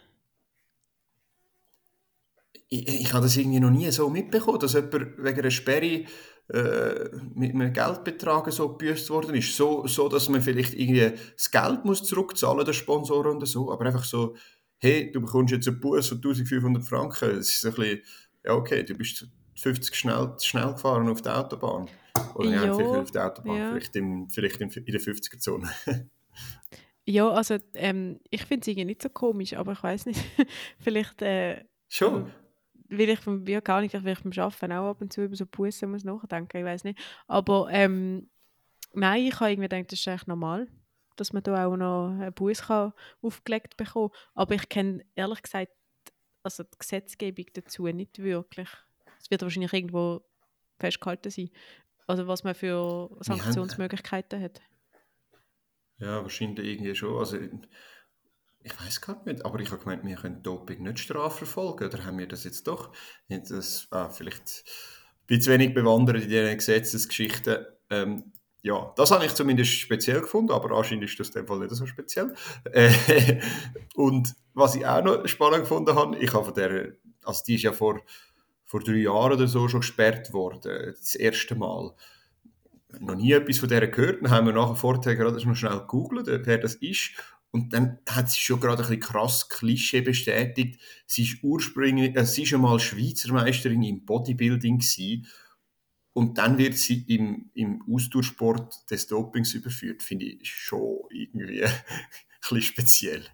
Ich, 2.69 2.89
ich 2.89 3.13
habe 3.13 3.23
das 3.23 3.37
irgendwie 3.37 3.61
noch 3.61 3.71
nie 3.71 3.89
so 3.93 4.11
mitbekommen, 4.11 4.59
dass 4.59 4.73
jemand 4.73 5.19
wegen 5.19 5.39
einer 5.39 5.53
Sperre 5.53 6.05
äh, 6.49 7.11
mit 7.35 7.55
einem 7.55 7.73
Geldbetrag 7.73 8.51
so 8.51 8.71
gebüßt 8.71 9.11
worden 9.11 9.35
ist. 9.35 9.55
So, 9.55 9.87
so, 9.87 10.09
dass 10.09 10.29
man 10.29 10.41
vielleicht 10.41 10.75
irgendwie 10.75 11.13
das 11.35 11.51
Geld 11.51 11.85
muss 11.85 12.03
zurückzahlen 12.05 12.65
der 12.65 12.73
Sponsoren 12.73 13.37
und 13.37 13.47
so, 13.47 13.71
aber 13.71 13.85
einfach 13.87 14.05
so, 14.05 14.35
hey, 14.79 15.11
du 15.13 15.21
bekommst 15.21 15.53
jetzt 15.53 15.69
einen 15.69 15.81
Bus 15.81 16.09
von 16.09 16.19
1500 16.19 16.85
Franken. 16.85 17.37
Das 17.37 17.51
ist 17.51 17.67
ein 17.67 17.75
bisschen, 17.75 18.01
ja 18.45 18.55
okay, 18.55 18.83
du 18.83 18.95
bist 18.95 19.29
50 19.57 19.95
schnell, 19.95 20.35
schnell 20.41 20.73
gefahren 20.73 21.09
auf 21.09 21.21
der 21.21 21.39
Autobahn. 21.39 21.89
Oder 22.35 22.51
ja, 22.51 22.75
vielleicht 22.75 22.97
auf 22.97 23.11
der 23.11 23.27
Autobahn, 23.27 23.57
ja. 23.57 23.71
vielleicht, 23.71 23.97
im, 23.97 24.31
vielleicht 24.31 24.61
in, 24.61 24.71
in 24.71 24.93
der 24.93 25.01
50er-Zone. 25.01 25.69
ja, 27.05 27.29
also 27.29 27.59
ähm, 27.75 28.21
ich 28.31 28.45
finde 28.45 28.63
es 28.63 28.69
irgendwie 28.69 28.87
nicht 28.87 29.03
so 29.03 29.09
komisch, 29.09 29.55
aber 29.55 29.73
ich 29.73 29.83
weiß 29.83 30.07
nicht, 30.07 30.25
vielleicht... 30.81 31.21
Äh, 31.23 31.65
Schon? 31.89 32.33
Weil 32.89 33.11
ich 33.11 33.21
vom 33.21 33.47
ja, 33.47 33.61
gar 33.61 33.81
nicht, 33.81 33.93
vielleicht 33.93 34.23
beim 34.23 34.33
Arbeiten 34.33 34.73
auch 34.73 34.91
ab 34.91 35.01
und 35.01 35.13
zu 35.13 35.23
über 35.23 35.37
so 35.37 35.47
Bussen 35.47 35.91
muss 35.91 36.05
nachdenken, 36.05 36.57
ich 36.57 36.65
weiß 36.65 36.85
nicht. 36.85 36.99
Aber 37.27 37.69
ähm, 37.71 38.29
nein, 38.93 39.27
ich 39.27 39.41
habe 39.41 39.51
irgendwie 39.51 39.69
gedacht, 39.69 39.93
das 39.93 40.01
ist 40.01 40.07
echt 40.07 40.29
normal, 40.29 40.69
dass 41.17 41.33
man 41.33 41.43
da 41.43 41.67
auch 41.67 41.77
noch 41.77 42.11
einen 42.11 42.33
Bus 42.33 42.63
kann 42.63 42.93
aufgelegt 43.21 43.77
bekommen. 43.77 44.11
Aber 44.35 44.55
ich 44.55 44.69
kenne 44.69 45.05
ehrlich 45.15 45.43
gesagt 45.43 45.73
also 46.43 46.63
die 46.63 46.79
Gesetzgebung 46.79 47.47
dazu 47.53 47.87
nicht 47.87 48.19
wirklich. 48.19 48.69
Es 49.21 49.31
wird 49.31 49.43
wahrscheinlich 49.43 49.73
irgendwo 49.73 50.23
festgehalten 50.79 51.31
sein. 51.31 51.51
Also 52.07 52.27
was 52.27 52.45
man 52.45 52.55
für 52.55 53.11
Sanktionsmöglichkeiten 53.21 54.41
hat. 54.41 54.63
Ja, 55.99 56.23
wahrscheinlich 56.23 56.65
irgendwie 56.67 56.95
schon. 56.95 57.19
Also 57.19 57.39
ich 58.63 58.79
weiß 58.81 59.01
gar 59.01 59.23
nicht, 59.25 59.45
aber 59.45 59.61
ich 59.61 59.71
habe 59.71 59.83
gemeint, 59.83 60.05
wir 60.05 60.17
können 60.17 60.43
Doping 60.43 60.83
nicht 60.83 60.99
strafverfolgen, 60.99 61.89
oder 61.89 62.05
haben 62.05 62.19
wir 62.19 62.29
das 62.29 62.45
jetzt 62.45 62.67
doch? 62.67 62.93
Das, 63.29 63.89
ah, 63.91 64.11
vielleicht 64.11 64.65
bin 65.27 65.41
zu 65.41 65.51
wenig 65.51 65.75
bewandert 65.75 66.23
in 66.23 66.29
diesen 66.29 66.57
Gesetzesgeschichten. 66.57 67.67
Ähm, 67.91 68.33
ja, 68.63 68.93
das 68.97 69.13
habe 69.13 69.25
ich 69.25 69.35
zumindest 69.35 69.73
speziell 69.73 70.21
gefunden, 70.21 70.53
aber 70.53 70.77
anscheinend 70.77 71.05
ist 71.05 71.19
das 71.21 71.29
in 71.29 71.35
dem 71.35 71.47
Fall 71.47 71.61
nicht 71.61 71.71
so 71.71 71.87
speziell. 71.87 72.35
Äh, 72.73 73.41
und 73.95 74.35
was 74.55 74.75
ich 74.75 74.85
auch 74.85 75.05
noch 75.05 75.27
spannend 75.29 75.61
gefunden 75.61 75.95
habe, 75.95 76.19
ich 76.19 76.33
habe 76.35 76.45
von 76.45 76.55
der, 76.55 76.93
also 77.25 77.43
die 77.47 77.55
ist 77.55 77.63
ja 77.63 77.73
vor, 77.73 78.01
vor 78.65 78.81
drei 78.81 78.97
Jahren 78.97 79.35
oder 79.35 79.47
so 79.47 79.69
schon 79.69 79.81
gesperrt 79.81 80.33
worden, 80.33 80.95
das 80.99 81.15
erste 81.15 81.55
Mal. 81.55 81.95
Noch 83.01 83.15
nie 83.15 83.33
etwas 83.33 83.59
von 83.59 83.69
der 83.69 83.87
gehört, 83.87 84.23
dann 84.23 84.31
haben 84.31 84.47
wir 84.47 84.55
nachher 84.55 84.75
vorher 84.75 85.15
gerade 85.15 85.47
noch 85.47 85.55
schnell 85.55 85.79
gegoogelt, 85.79 86.27
wer 86.47 86.59
das 86.59 86.75
ist. 86.75 87.13
Und 87.51 87.73
dann 87.73 87.99
hat 88.09 88.31
sie 88.31 88.41
schon 88.41 88.61
gerade 88.61 88.83
ein 88.83 88.89
bisschen 88.89 89.01
krass 89.01 89.49
Klischee 89.49 90.03
bestätigt. 90.03 90.81
Sie 91.07 91.23
ist 91.23 91.43
ursprünglich, 91.43 92.15
äh, 92.15 92.27
sie 92.27 92.43
ist 92.43 92.53
einmal 92.53 92.79
Schweizer 92.79 93.33
Meisterin 93.33 93.83
im 93.83 94.05
Bodybuilding 94.05 94.79
gewesen. 94.79 95.27
Und 96.13 96.37
dann 96.39 96.59
wird 96.59 96.75
sie 96.75 97.05
im, 97.09 97.51
im 97.55 97.83
Ausdauersport 97.91 98.91
des 98.91 99.07
Dopings 99.07 99.55
überführt. 99.55 100.03
Finde 100.03 100.27
ich 100.27 100.51
schon 100.51 100.99
irgendwie 101.11 101.65
ein 101.65 101.73
bisschen 102.41 102.63
speziell. 102.63 103.25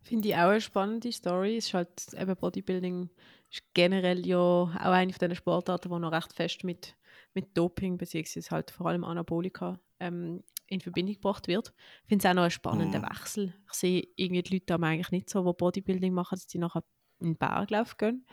Finde 0.00 0.28
ich 0.28 0.34
auch 0.34 0.48
eine 0.48 0.60
spannende 0.60 1.12
Story. 1.12 1.58
Es 1.58 1.66
ist 1.66 1.74
halt 1.74 2.14
eben 2.18 2.36
Bodybuilding 2.36 3.08
ist 3.52 3.62
generell 3.74 4.26
ja 4.26 4.38
auch 4.38 4.70
eine 4.74 5.12
von 5.12 5.28
den 5.28 5.36
Sportarten, 5.36 5.90
die 5.90 5.98
noch 5.98 6.12
recht 6.12 6.32
fest 6.32 6.64
mit, 6.64 6.96
mit 7.34 7.56
Doping 7.56 7.98
beziehungsweise 7.98 8.50
halt 8.50 8.70
vor 8.70 8.86
allem 8.86 9.04
Anabolika 9.04 9.78
ähm, 10.00 10.42
in 10.72 10.80
Verbindung 10.80 11.14
gebracht 11.14 11.48
wird. 11.48 11.72
Ich 12.02 12.08
finde 12.08 12.24
es 12.24 12.30
auch 12.30 12.34
noch 12.34 12.42
einen 12.42 12.50
spannenden 12.50 13.02
mm. 13.02 13.04
Wechsel. 13.04 13.54
Ich 13.66 13.74
sehe 13.74 14.08
irgendwie 14.16 14.42
die 14.42 14.54
Leute 14.54 14.74
eigentlich 14.74 15.10
nicht 15.10 15.30
so, 15.30 15.44
die 15.44 15.56
Bodybuilding 15.56 16.12
machen, 16.12 16.36
dass 16.36 16.48
sie 16.48 16.58
nachher 16.58 16.82
in 17.20 17.32
den 17.32 17.36
Berglauf 17.36 17.96
gehen. 17.96 18.26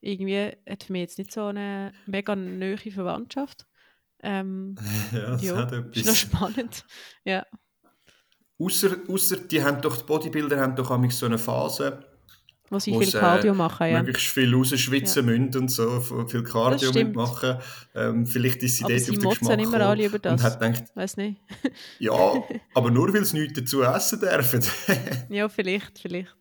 Irgendwie 0.00 0.52
hat 0.68 0.84
für 0.84 0.92
mich 0.92 1.00
jetzt 1.00 1.18
nicht 1.18 1.32
so 1.32 1.46
eine 1.46 1.92
mega 2.06 2.36
neue 2.36 2.76
Verwandtschaft. 2.76 3.66
Ähm, 4.22 4.76
ja, 5.12 5.30
das 5.30 5.42
jo, 5.42 5.56
hat 5.56 5.72
etwas. 5.72 5.96
Ist 5.96 6.06
noch 6.06 6.14
spannend. 6.14 6.84
ja. 7.24 7.46
Außer, 8.58 8.96
außer 9.08 9.36
die 9.38 9.62
haben 9.62 9.80
doch, 9.80 9.96
die 9.96 10.04
Bodybuilder 10.04 10.60
haben 10.60 10.76
doch 10.76 11.10
so 11.10 11.26
eine 11.26 11.38
Phase, 11.38 12.11
wo 12.72 12.78
sie 12.78 12.98
viel 12.98 13.12
Cardio 13.12 13.52
äh, 13.52 13.56
machen. 13.56 13.86
Ja. 13.86 14.02
Möglichst 14.02 14.32
viel 14.32 14.54
rausschwitzen 14.54 15.28
ja. 15.28 15.38
müssen 15.38 15.60
und 15.60 15.68
so, 15.70 16.00
viel 16.26 16.42
Cardio 16.42 16.90
machen. 17.12 17.58
Ähm, 17.94 18.26
vielleicht 18.26 18.62
ist 18.62 18.78
sie 18.78 18.84
aber 18.84 18.94
dort 18.94 19.04
sie 19.04 19.10
auf 19.10 19.18
den 19.18 19.30
Geschmack 19.30 19.60
immer 19.60 19.80
alle 19.82 20.06
über 20.06 20.18
das. 20.18 20.32
und 20.32 20.42
hat 20.42 20.58
gedacht, 20.58 20.84
Weiß 20.94 21.18
nicht. 21.18 21.38
ja, 21.98 22.42
aber 22.74 22.90
nur 22.90 23.12
weil 23.12 23.26
sie 23.26 23.40
nichts 23.40 23.60
dazu 23.60 23.82
essen 23.82 24.20
dürfen. 24.20 24.64
ja, 25.28 25.50
vielleicht, 25.50 25.98
vielleicht. 25.98 26.34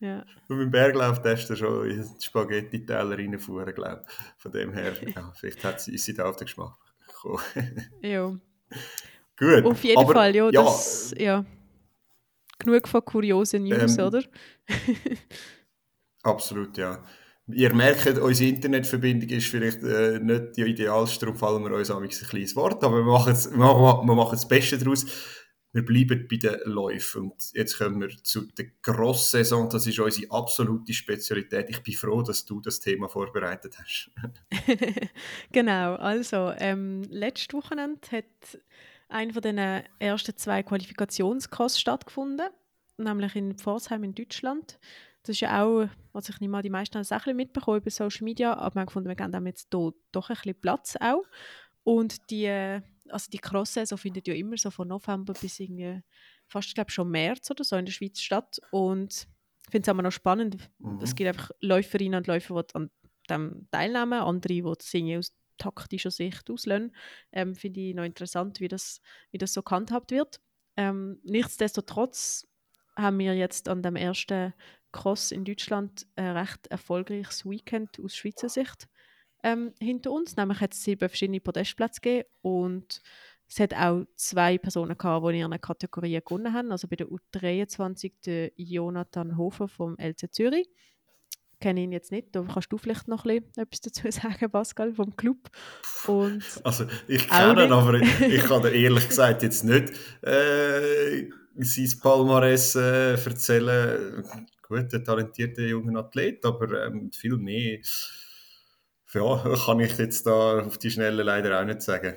Ja. 0.00 0.24
Und 0.48 0.58
beim 0.58 0.70
Berglauf 0.70 1.20
darfst 1.20 1.50
du 1.50 1.54
schon 1.54 1.90
in 1.90 2.02
die 2.02 2.24
Spaghetti-Teller 2.24 3.18
reinfuhren, 3.18 3.74
glaube 3.74 4.04
ich. 4.06 4.14
Von 4.38 4.52
dem 4.52 4.72
her, 4.72 4.94
ja, 5.14 5.32
vielleicht 5.36 5.62
hat 5.64 5.82
sie, 5.82 5.94
ist 5.94 6.04
sie 6.06 6.14
da 6.14 6.24
auf 6.24 6.36
den 6.36 6.46
Geschmack 6.46 6.76
gekommen. 7.06 7.42
ja. 8.00 8.34
Gut. 9.38 9.64
Auf 9.66 9.84
jeden 9.84 9.98
aber, 9.98 10.14
Fall, 10.14 10.34
ja, 10.34 10.50
das, 10.50 11.14
ja. 11.18 11.44
Genug 12.64 12.88
von 12.88 13.04
kuriosen 13.04 13.64
News, 13.64 13.98
ähm, 13.98 14.06
oder? 14.06 14.22
absolut, 16.22 16.76
ja. 16.76 17.02
Ihr 17.48 17.74
merkt, 17.74 18.18
unsere 18.18 18.50
Internetverbindung 18.50 19.28
ist 19.30 19.48
vielleicht 19.48 19.82
äh, 19.82 20.20
nicht 20.20 20.56
die 20.56 20.62
idealste, 20.62 21.26
darum 21.26 21.36
fallen 21.36 21.62
wir 21.64 21.76
uns 21.76 21.90
ein 21.90 22.08
kleines 22.08 22.54
Wort, 22.54 22.84
aber 22.84 22.98
wir 22.98 23.12
machen, 23.12 23.34
wir 23.34 23.58
machen, 23.58 24.06
wir 24.06 24.14
machen 24.14 24.36
das 24.36 24.46
Beste 24.46 24.78
daraus 24.78 25.06
wir 25.72 25.84
bleiben 25.84 26.28
bei 26.30 26.36
den 26.36 26.60
Läufen. 26.64 27.30
Und 27.30 27.52
jetzt 27.54 27.78
kommen 27.78 28.00
wir 28.00 28.10
zu 28.22 28.42
der 28.52 28.66
Cross-Saison. 28.82 29.70
Das 29.70 29.86
ist 29.86 29.98
unsere 29.98 30.30
absolute 30.30 30.92
Spezialität. 30.92 31.70
Ich 31.70 31.82
bin 31.82 31.94
froh, 31.94 32.22
dass 32.22 32.44
du 32.44 32.60
das 32.60 32.80
Thema 32.80 33.08
vorbereitet 33.08 33.78
hast. 33.78 34.10
genau, 35.52 35.94
also 35.94 36.52
ähm, 36.58 37.02
letztes 37.08 37.54
Wochenende 37.54 38.00
hat 38.10 38.58
einer 39.12 39.32
von 39.32 39.42
den 39.42 39.58
ersten 39.98 40.36
zwei 40.36 40.62
Qualifikationscross 40.62 41.78
stattgefunden, 41.78 42.48
nämlich 42.96 43.36
in 43.36 43.56
Pforzheim 43.56 44.04
in 44.04 44.14
Deutschland. 44.14 44.78
Das 45.22 45.36
ist 45.36 45.40
ja 45.40 45.62
auch, 45.62 45.88
was 46.12 46.28
ich 46.28 46.40
nicht 46.40 46.50
mal 46.50 46.62
die 46.62 46.70
meisten 46.70 46.96
haben 46.96 47.02
es 47.02 47.26
mitbekommen 47.26 47.78
über 47.78 47.90
Social 47.90 48.24
Media, 48.24 48.54
aber 48.54 48.74
wir 48.74 48.80
haben 48.80 48.86
gefunden, 48.86 49.08
wir 49.08 49.14
geben 49.14 49.46
jetzt 49.46 49.68
hier 49.72 49.92
doch 50.10 50.30
ein 50.30 50.36
bisschen 50.36 50.60
Platz 50.60 50.96
auch. 51.00 51.22
Und 51.84 52.30
die 52.30 52.80
also 53.12 53.30
die 53.30 53.38
Cross-Saison 53.38 53.98
findet 53.98 54.26
ja 54.26 54.34
immer 54.34 54.56
so 54.56 54.70
von 54.70 54.88
November 54.88 55.34
bis 55.34 55.60
irgendwie 55.60 56.00
fast, 56.46 56.74
glaube 56.74 56.90
schon 56.90 57.10
März 57.10 57.50
oder 57.50 57.64
so 57.64 57.76
in 57.76 57.84
der 57.84 57.92
Schweiz 57.92 58.20
statt. 58.20 58.60
Und 58.70 59.26
ich 59.64 59.70
finde 59.70 59.82
es 59.82 59.88
aber 59.88 60.02
noch 60.02 60.12
spannend. 60.12 60.56
Mhm. 60.78 61.00
Es 61.02 61.14
gibt 61.14 61.28
einfach 61.28 61.50
Läuferinnen 61.60 62.18
und 62.18 62.26
Läufer, 62.26 62.62
die 62.62 62.74
an 62.74 62.90
dem 63.30 63.68
teilnehmen, 63.70 64.20
andere, 64.20 64.54
die 64.54 64.62
das 64.62 64.92
irgendwie 64.92 65.18
aus 65.18 65.32
taktischer 65.58 66.10
Sicht 66.10 66.50
auslösen. 66.50 66.94
Ähm, 67.32 67.54
finde 67.54 67.80
ich 67.80 67.94
noch 67.94 68.04
interessant, 68.04 68.60
wie 68.60 68.68
das, 68.68 69.00
wie 69.30 69.38
das 69.38 69.52
so 69.52 69.62
gehandhabt 69.62 70.10
wird. 70.10 70.40
Ähm, 70.76 71.20
nichtsdestotrotz 71.22 72.46
haben 72.96 73.18
wir 73.18 73.34
jetzt 73.34 73.68
an 73.68 73.82
dem 73.82 73.96
ersten 73.96 74.54
Cross 74.92 75.32
in 75.32 75.44
Deutschland 75.44 76.06
ein 76.16 76.36
recht 76.36 76.66
erfolgreiches 76.68 77.44
Weekend 77.46 77.98
aus 78.00 78.14
Schweizer 78.14 78.48
Sicht 78.48 78.88
ähm, 79.42 79.72
hinter 79.80 80.12
uns. 80.12 80.36
Nämlich 80.36 80.60
hat 80.60 80.74
es 80.74 80.84
sieben 80.84 81.08
verschiedene 81.08 81.40
Podestplätze 81.40 82.00
gegeben 82.00 82.28
und 82.42 83.02
es 83.48 83.60
hat 83.60 83.74
auch 83.74 84.04
zwei 84.16 84.56
Personen 84.56 84.96
gehabt, 84.96 85.26
die 85.26 85.30
in 85.30 85.36
ihren 85.40 85.60
Kategorien 85.60 86.22
gewonnen 86.24 86.52
haben. 86.52 86.72
Also 86.72 86.88
bei 86.88 86.96
der 86.96 87.08
U23 87.08 88.12
der 88.24 88.52
Jonathan 88.56 89.36
Hofer 89.36 89.68
vom 89.68 89.96
LC 89.98 90.32
Zürich. 90.32 90.68
Kenne 91.62 91.80
ihn 91.80 91.92
jetzt 91.92 92.10
nicht, 92.10 92.34
da 92.34 92.42
kannst 92.42 92.72
du 92.72 92.76
vielleicht 92.76 93.06
noch 93.06 93.24
etwas 93.24 93.80
dazu 93.80 94.02
sagen, 94.10 94.50
Pascal, 94.50 94.92
vom 94.92 95.14
Club. 95.16 95.38
Und 96.08 96.42
also 96.64 96.86
ich 97.06 97.28
kenne 97.28 97.64
ihn, 97.64 97.72
aber 97.72 97.94
ich, 97.94 98.20
ich 98.20 98.42
kann 98.48 98.62
dir 98.62 98.72
ehrlich 98.72 99.08
gesagt 99.08 99.44
jetzt 99.44 99.62
nicht 99.64 99.92
äh, 100.22 101.28
sein 101.58 102.00
Palmares 102.02 102.74
äh, 102.74 103.12
erzählen. 103.12 104.24
Gut, 104.66 104.92
ein 104.92 105.04
talentierter 105.04 105.62
junger 105.62 106.00
Athlet, 106.00 106.44
aber 106.44 106.86
ähm, 106.86 107.12
viel 107.12 107.36
mehr 107.36 107.78
ja, 109.14 109.56
kann 109.66 109.80
ich 109.80 109.98
jetzt 109.98 110.26
da 110.26 110.60
auf 110.60 110.78
die 110.78 110.90
Schnelle 110.90 111.22
leider 111.22 111.60
auch 111.60 111.64
nicht 111.64 111.82
sagen. 111.82 112.16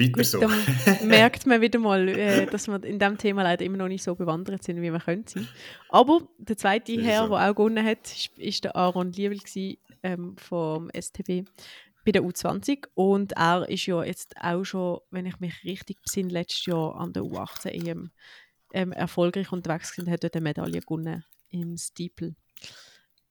Weiter 0.00 0.24
so. 0.24 0.40
Dann 0.40 0.52
merkt 1.08 1.46
man 1.46 1.60
wieder 1.60 1.78
mal, 1.78 2.08
äh, 2.08 2.46
dass 2.46 2.68
wir 2.68 2.82
in 2.84 2.98
diesem 2.98 3.18
Thema 3.18 3.42
leider 3.42 3.64
immer 3.64 3.76
noch 3.76 3.88
nicht 3.88 4.02
so 4.02 4.14
bewandert 4.14 4.62
sind, 4.62 4.80
wie 4.80 4.92
wir 4.92 5.00
können 5.00 5.24
sein. 5.26 5.46
Aber 5.88 6.22
der 6.38 6.56
zweite 6.56 6.92
Herr, 7.00 7.24
so. 7.24 7.30
der 7.30 7.50
auch 7.50 7.54
gewonnen 7.54 7.84
hat, 7.84 8.28
ist 8.36 8.64
der 8.64 8.76
Aaron 8.76 9.12
Liebel 9.12 9.40
ähm, 10.02 10.36
vom 10.36 10.90
STB 10.98 11.44
bei 12.04 12.12
der 12.12 12.22
U20 12.22 12.86
und 12.94 13.32
er 13.32 13.68
ist 13.68 13.86
ja 13.86 14.02
jetzt 14.02 14.34
auch 14.40 14.64
schon, 14.64 15.00
wenn 15.10 15.26
ich 15.26 15.38
mich 15.38 15.64
richtig 15.64 16.00
besinne, 16.02 16.30
letztes 16.30 16.66
Jahr 16.66 16.96
an 16.96 17.12
der 17.12 17.22
U18 17.22 17.68
EM 17.68 18.10
ähm, 18.72 18.92
erfolgreich 18.92 19.52
unterwegs 19.52 19.98
und 19.98 20.08
hat 20.08 20.24
dort 20.24 20.34
eine 20.34 20.42
Medaille 20.42 20.80
gewonnen 20.80 21.24
im 21.50 21.76
Steeple. 21.76 22.34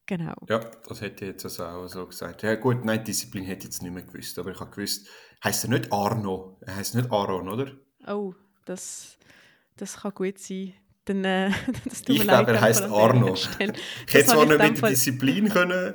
Genau. 0.05 0.35
Ja, 0.49 0.59
das 0.87 1.01
hätte 1.01 1.25
ich 1.25 1.31
jetzt 1.31 1.45
also 1.45 1.63
auch 1.65 1.87
so 1.87 2.07
gesagt. 2.07 2.41
Ja 2.41 2.55
gut, 2.55 2.83
nein, 2.83 3.03
Disziplin 3.03 3.43
hätte 3.43 3.59
ich 3.59 3.65
jetzt 3.65 3.83
nicht 3.83 3.93
mehr 3.93 4.03
gewusst, 4.03 4.39
aber 4.39 4.51
ich 4.51 4.59
habe 4.59 4.71
gewusst, 4.71 5.07
heißt 5.43 5.65
er 5.65 5.69
nicht 5.69 5.91
Arno? 5.91 6.57
Er 6.61 6.75
heißt 6.75 6.95
nicht 6.95 7.11
Aaron, 7.11 7.49
oder? 7.49 7.71
Oh, 8.07 8.33
das, 8.65 9.17
das 9.75 9.97
kann 9.97 10.13
gut 10.13 10.39
sein. 10.39 10.73
Dann, 11.05 11.25
äh, 11.25 11.51
das 11.85 12.03
ich 12.07 12.21
glaube, 12.21 12.51
er 12.51 12.61
heißt 12.61 12.83
Arno. 12.83 13.33
Ich 13.33 13.49
hätte 13.59 14.25
zwar 14.25 14.45
nicht 14.45 14.59
mit 14.59 14.81
der 14.81 14.89
Disziplin 14.89 15.49
können. 15.53 15.93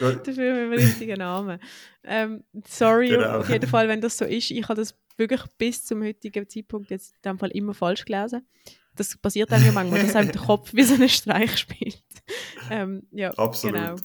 Dafür 0.00 0.14
mit 0.24 0.34
dem 0.34 0.72
richtigen 0.72 1.18
Namen. 1.18 1.58
Ähm, 2.04 2.44
sorry, 2.66 3.10
genau. 3.10 3.40
auf 3.40 3.48
jeden 3.48 3.68
Fall, 3.68 3.88
wenn 3.88 4.00
das 4.00 4.16
so 4.16 4.24
ist. 4.24 4.50
Ich 4.50 4.62
habe 4.64 4.74
das 4.80 4.94
wirklich 5.16 5.42
bis 5.58 5.84
zum 5.84 6.02
heutigen 6.02 6.48
Zeitpunkt 6.48 6.90
jetzt 6.90 7.14
in 7.16 7.32
dem 7.32 7.38
Fall 7.38 7.50
immer 7.50 7.74
falsch 7.74 8.04
gelesen 8.04 8.46
das 8.96 9.16
passiert 9.16 9.52
einem 9.52 9.66
ja 9.66 9.72
manchmal, 9.72 10.02
dass 10.02 10.16
einem 10.16 10.32
der 10.32 10.40
Kopf 10.46 10.72
wie 10.72 10.82
so 10.82 10.94
einen 10.94 11.08
Streich 11.08 11.56
spielt. 11.56 12.02
ähm, 12.70 13.06
ja, 13.10 13.30
Absolut. 13.32 13.80
Genau. 13.80 13.96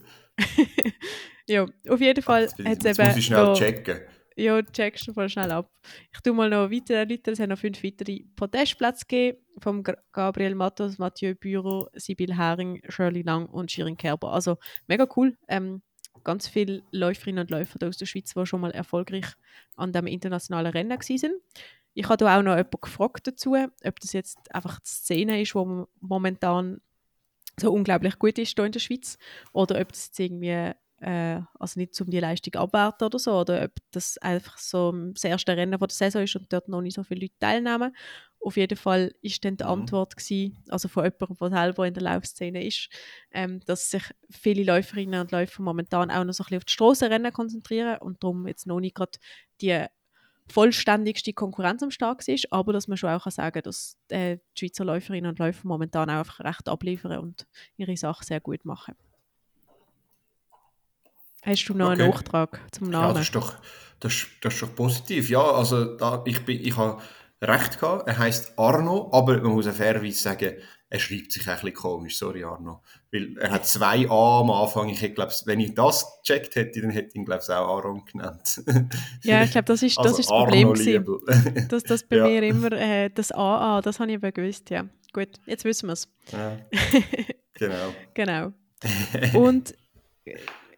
Ja, 1.48 1.66
auf 1.90 2.02
jeden 2.02 2.22
Fall 2.22 2.48
hat 2.48 2.86
es 2.86 2.98
eben... 3.00 3.08
muss 3.08 3.18
ich 3.18 3.26
schnell 3.26 3.46
da, 3.46 3.54
checken. 3.54 4.00
Ja, 4.36 4.62
checkst 4.62 5.08
du 5.08 5.14
voll 5.14 5.30
schnell 5.30 5.50
ab. 5.50 5.72
Ich 6.14 6.20
tue 6.22 6.32
mal 6.32 6.50
noch 6.50 6.70
weitere 6.70 6.98
erläutern. 6.98 7.34
Es 7.34 7.40
haben 7.40 7.50
noch 7.50 7.58
fünf 7.58 7.84
weitere 7.84 8.20
Podestplätze 8.36 9.06
gegeben. 9.08 9.40
Vom 9.58 9.84
Gabriel 10.12 10.54
Matos, 10.54 11.00
Mathieu 11.00 11.34
Büro, 11.34 11.88
Sibyl 11.94 12.38
Hering, 12.38 12.80
Shirley 12.88 13.24
Lang 13.24 13.48
und 13.48 13.72
Shirin 13.72 13.98
Kerber. 13.98 14.32
Also 14.32 14.58
mega 14.86 15.08
cool. 15.16 15.36
Ähm, 15.48 15.82
ganz 16.24 16.48
viele 16.48 16.84
Läuferinnen 16.92 17.42
und 17.42 17.50
Läufer 17.50 17.80
aus 17.88 17.98
der 17.98 18.06
Schweiz, 18.06 18.36
die 18.36 18.46
schon 18.46 18.62
mal 18.62 18.72
erfolgreich 18.72 19.26
an 19.76 19.92
dem 19.92 20.06
internationalen 20.06 20.72
Rennen 20.72 20.92
waren. 20.92 21.42
Ich 21.96 22.08
habe 22.08 22.30
auch 22.30 22.44
noch 22.44 22.56
jemanden 22.56 22.80
gefragt 22.80 23.26
dazu, 23.26 23.56
ob 23.56 24.00
das 24.00 24.14
jetzt 24.14 24.54
einfach 24.54 24.80
die 24.80 24.90
Szene 24.90 25.42
ist, 25.42 25.56
die 25.56 25.84
momentan 26.00 26.80
so 27.60 27.74
unglaublich 27.74 28.20
gut 28.20 28.38
ist 28.38 28.54
hier 28.56 28.66
in 28.66 28.72
der 28.72 28.80
Schweiz, 28.80 29.18
oder 29.52 29.82
ob 29.82 29.90
das 29.92 30.08
jetzt 30.08 30.20
irgendwie 30.20 30.74
äh, 31.00 31.42
also 31.60 31.80
nicht 31.80 32.00
um 32.02 32.10
die 32.10 32.20
Leistung 32.20 32.56
abwerten 32.56 33.06
oder 33.06 33.20
so, 33.20 33.40
oder 33.40 33.64
ob 33.64 33.72
das 33.92 34.18
einfach 34.18 34.58
so 34.58 34.92
das 35.14 35.24
erste 35.24 35.56
Rennen 35.56 35.78
von 35.78 35.88
der 35.88 35.96
Saison 35.96 36.24
ist 36.24 36.36
und 36.36 36.52
dort 36.52 36.68
noch 36.70 36.82
nicht 36.82 36.96
so 36.96 37.04
viele 37.04 37.22
Leute 37.22 37.38
teilnehmen. 37.40 37.96
Auf 38.40 38.58
jeden 38.58 38.78
Fall 38.78 39.14
ist 39.22 39.44
dann 39.46 39.58
die 39.58 39.64
mhm. 39.64 39.70
Antwort 39.70 40.16
gewesen, 40.16 40.58
also 40.70 40.88
von 40.88 41.04
jemandem, 41.04 41.38
der 41.40 41.50
selber 41.50 41.88
in 41.88 41.94
der 41.94 42.04
Laufszene 42.04 42.66
ist, 42.66 42.90
ähm, 43.32 43.60
dass 43.66 43.90
sich 43.90 44.04
viele 44.30 44.64
Läuferinnen 44.64 45.22
und 45.22 45.32
Läufer 45.32 45.62
momentan 45.62 46.12
auch 46.12 46.24
noch 46.24 46.34
so 46.34 46.44
ein 46.44 46.46
bisschen 46.46 46.58
auf 46.58 46.66
die 46.66 46.74
Strassenrennen 46.74 47.34
konzentrieren 47.34 47.98
und 48.00 48.24
darum 48.24 48.48
jetzt 48.48 48.68
noch 48.68 48.80
nicht 48.80 48.96
gerade 48.96 49.18
die 49.62 49.86
vollständigste 50.50 51.34
Konkurrenz 51.34 51.84
am 51.84 51.92
Start 51.92 52.28
ist, 52.28 52.52
aber 52.54 52.74
dass 52.74 52.88
man 52.88 52.98
schon 52.98 53.10
auch 53.10 53.30
sagen 53.30 53.54
kann, 53.54 53.64
dass 53.64 53.98
äh, 54.10 54.38
die 54.38 54.60
Schweizer 54.60 54.86
Läuferinnen 54.86 55.30
und 55.30 55.40
Läufer 55.40 55.68
momentan 55.68 56.10
auch 56.10 56.20
einfach 56.20 56.40
recht 56.40 56.70
abliefern 56.70 57.20
und 57.20 57.48
ihre 57.76 57.98
Sache 57.98 58.24
sehr 58.24 58.40
gut 58.40 58.64
machen. 58.66 58.96
Hast 61.48 61.66
du 61.70 61.74
noch 61.74 61.92
okay. 61.92 62.02
einen 62.02 62.12
Nachtrag 62.12 62.60
zum 62.72 62.90
Namen? 62.90 63.08
Ja, 63.08 63.14
das 63.14 63.24
ist 63.24 63.36
doch, 63.36 63.54
das, 64.02 64.28
das 64.42 64.54
ist 64.54 64.64
doch 64.64 64.76
positiv. 64.76 65.30
Ja, 65.30 65.44
also 65.44 65.96
da, 65.96 66.22
ich, 66.26 66.44
bin, 66.44 66.60
ich 66.60 66.76
habe 66.76 67.02
recht 67.42 67.80
gehabt. 67.80 68.06
Er 68.06 68.18
heißt 68.18 68.60
Arno, 68.60 69.10
aber 69.14 69.42
man 69.42 69.54
muss 69.54 69.66
fairerweise 69.68 70.20
sagen, 70.20 70.56
er 70.90 71.00
schreibt 71.00 71.32
sich 71.32 71.48
ein 71.48 71.54
bisschen 71.56 71.74
komisch, 71.74 72.18
sorry 72.18 72.44
Arno. 72.44 72.82
Weil 73.14 73.38
er 73.38 73.52
hat 73.52 73.66
zwei 73.66 74.10
A 74.10 74.42
am 74.42 74.52
Anfang. 74.52 74.90
Ich 74.90 75.00
glaube, 75.16 75.32
wenn 75.46 75.62
ich 75.62 75.74
das 75.74 76.20
gecheckt 76.26 76.56
hätte, 76.56 76.82
dann 76.82 76.92
hätte 76.92 77.10
ich 77.10 77.16
ihn, 77.16 77.26
glaube 77.26 77.42
ich, 77.42 77.50
auch 77.50 77.78
Aaron 77.78 78.04
genannt. 78.04 78.62
ja, 79.24 79.44
ich 79.44 79.52
glaube, 79.52 79.66
das 79.66 79.84
ist, 79.84 79.98
das 79.98 80.06
also 80.06 80.20
ist 80.20 80.30
das 80.30 80.38
Problem. 80.38 81.68
dass 81.70 81.84
das 81.84 82.04
bei 82.04 82.18
ja. 82.18 82.24
mir 82.26 82.44
immer 82.44 82.74
äh, 82.74 83.10
das 83.10 83.32
AA, 83.32 83.82
das 83.82 84.02
habe 84.02 84.12
ich 84.12 84.18
aber 84.18 84.34
gewusst, 84.34 84.70
ja. 84.70 84.86
Gut, 85.14 85.30
jetzt 85.46 85.64
wissen 85.64 85.88
wir 85.88 85.94
es. 85.94 86.10
Ja. 86.34 86.58
genau. 87.54 87.94
genau. 88.14 88.52
Und 89.34 89.74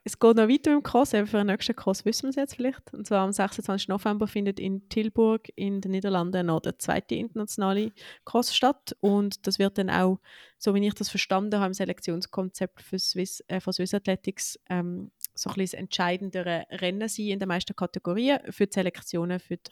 es 0.10 0.18
geht 0.18 0.38
noch 0.38 0.50
weiter 0.50 0.74
im 0.74 0.82
Cross, 0.82 1.14
eben 1.14 1.28
für 1.28 1.38
den 1.38 1.48
nächsten 1.48 1.76
Cross 1.76 2.04
wissen 2.04 2.24
wir 2.24 2.30
es 2.32 2.36
jetzt 2.36 2.56
vielleicht. 2.56 2.94
Und 2.94 3.06
zwar 3.06 3.24
am 3.24 3.32
26. 3.32 3.90
November 3.90 4.28
findet 4.28 4.60
in 4.60 4.90
Tilburg 4.90 5.50
in 5.56 5.82
den 5.82 5.92
Niederlanden 5.92 6.48
noch 6.48 6.62
der 6.62 6.80
zweite 6.80 7.14
internationale 7.14 7.92
Cross 8.26 8.56
statt. 8.56 8.98
Und 9.02 9.46
das 9.46 9.60
wird 9.60 9.78
dann 9.78 9.92
auch, 9.92 10.20
so 10.58 10.74
wie 10.74 10.86
ich 10.86 10.96
das 10.96 11.10
verstanden 11.10 11.56
habe, 11.58 11.68
im 11.68 11.74
Selektionskonzept 11.74 12.82
für 12.82 12.98
Swiss, 12.98 13.44
äh, 13.48 13.60
von 13.60 13.72
Swiss 13.72 13.94
Athletics 13.94 14.60
ähm, 14.68 15.12
so 15.36 15.52
ein 15.52 15.56
bisschen 15.56 15.78
das 15.78 15.80
entscheidendere 15.80 16.66
Rennen 16.72 17.08
sein 17.08 17.28
in 17.28 17.40
den 17.40 17.48
meisten 17.48 17.76
Kategorien 17.76 18.40
für 18.50 18.66
die 18.66 18.74
Selektionen 18.74 19.40
für 19.40 19.58
die 19.58 19.72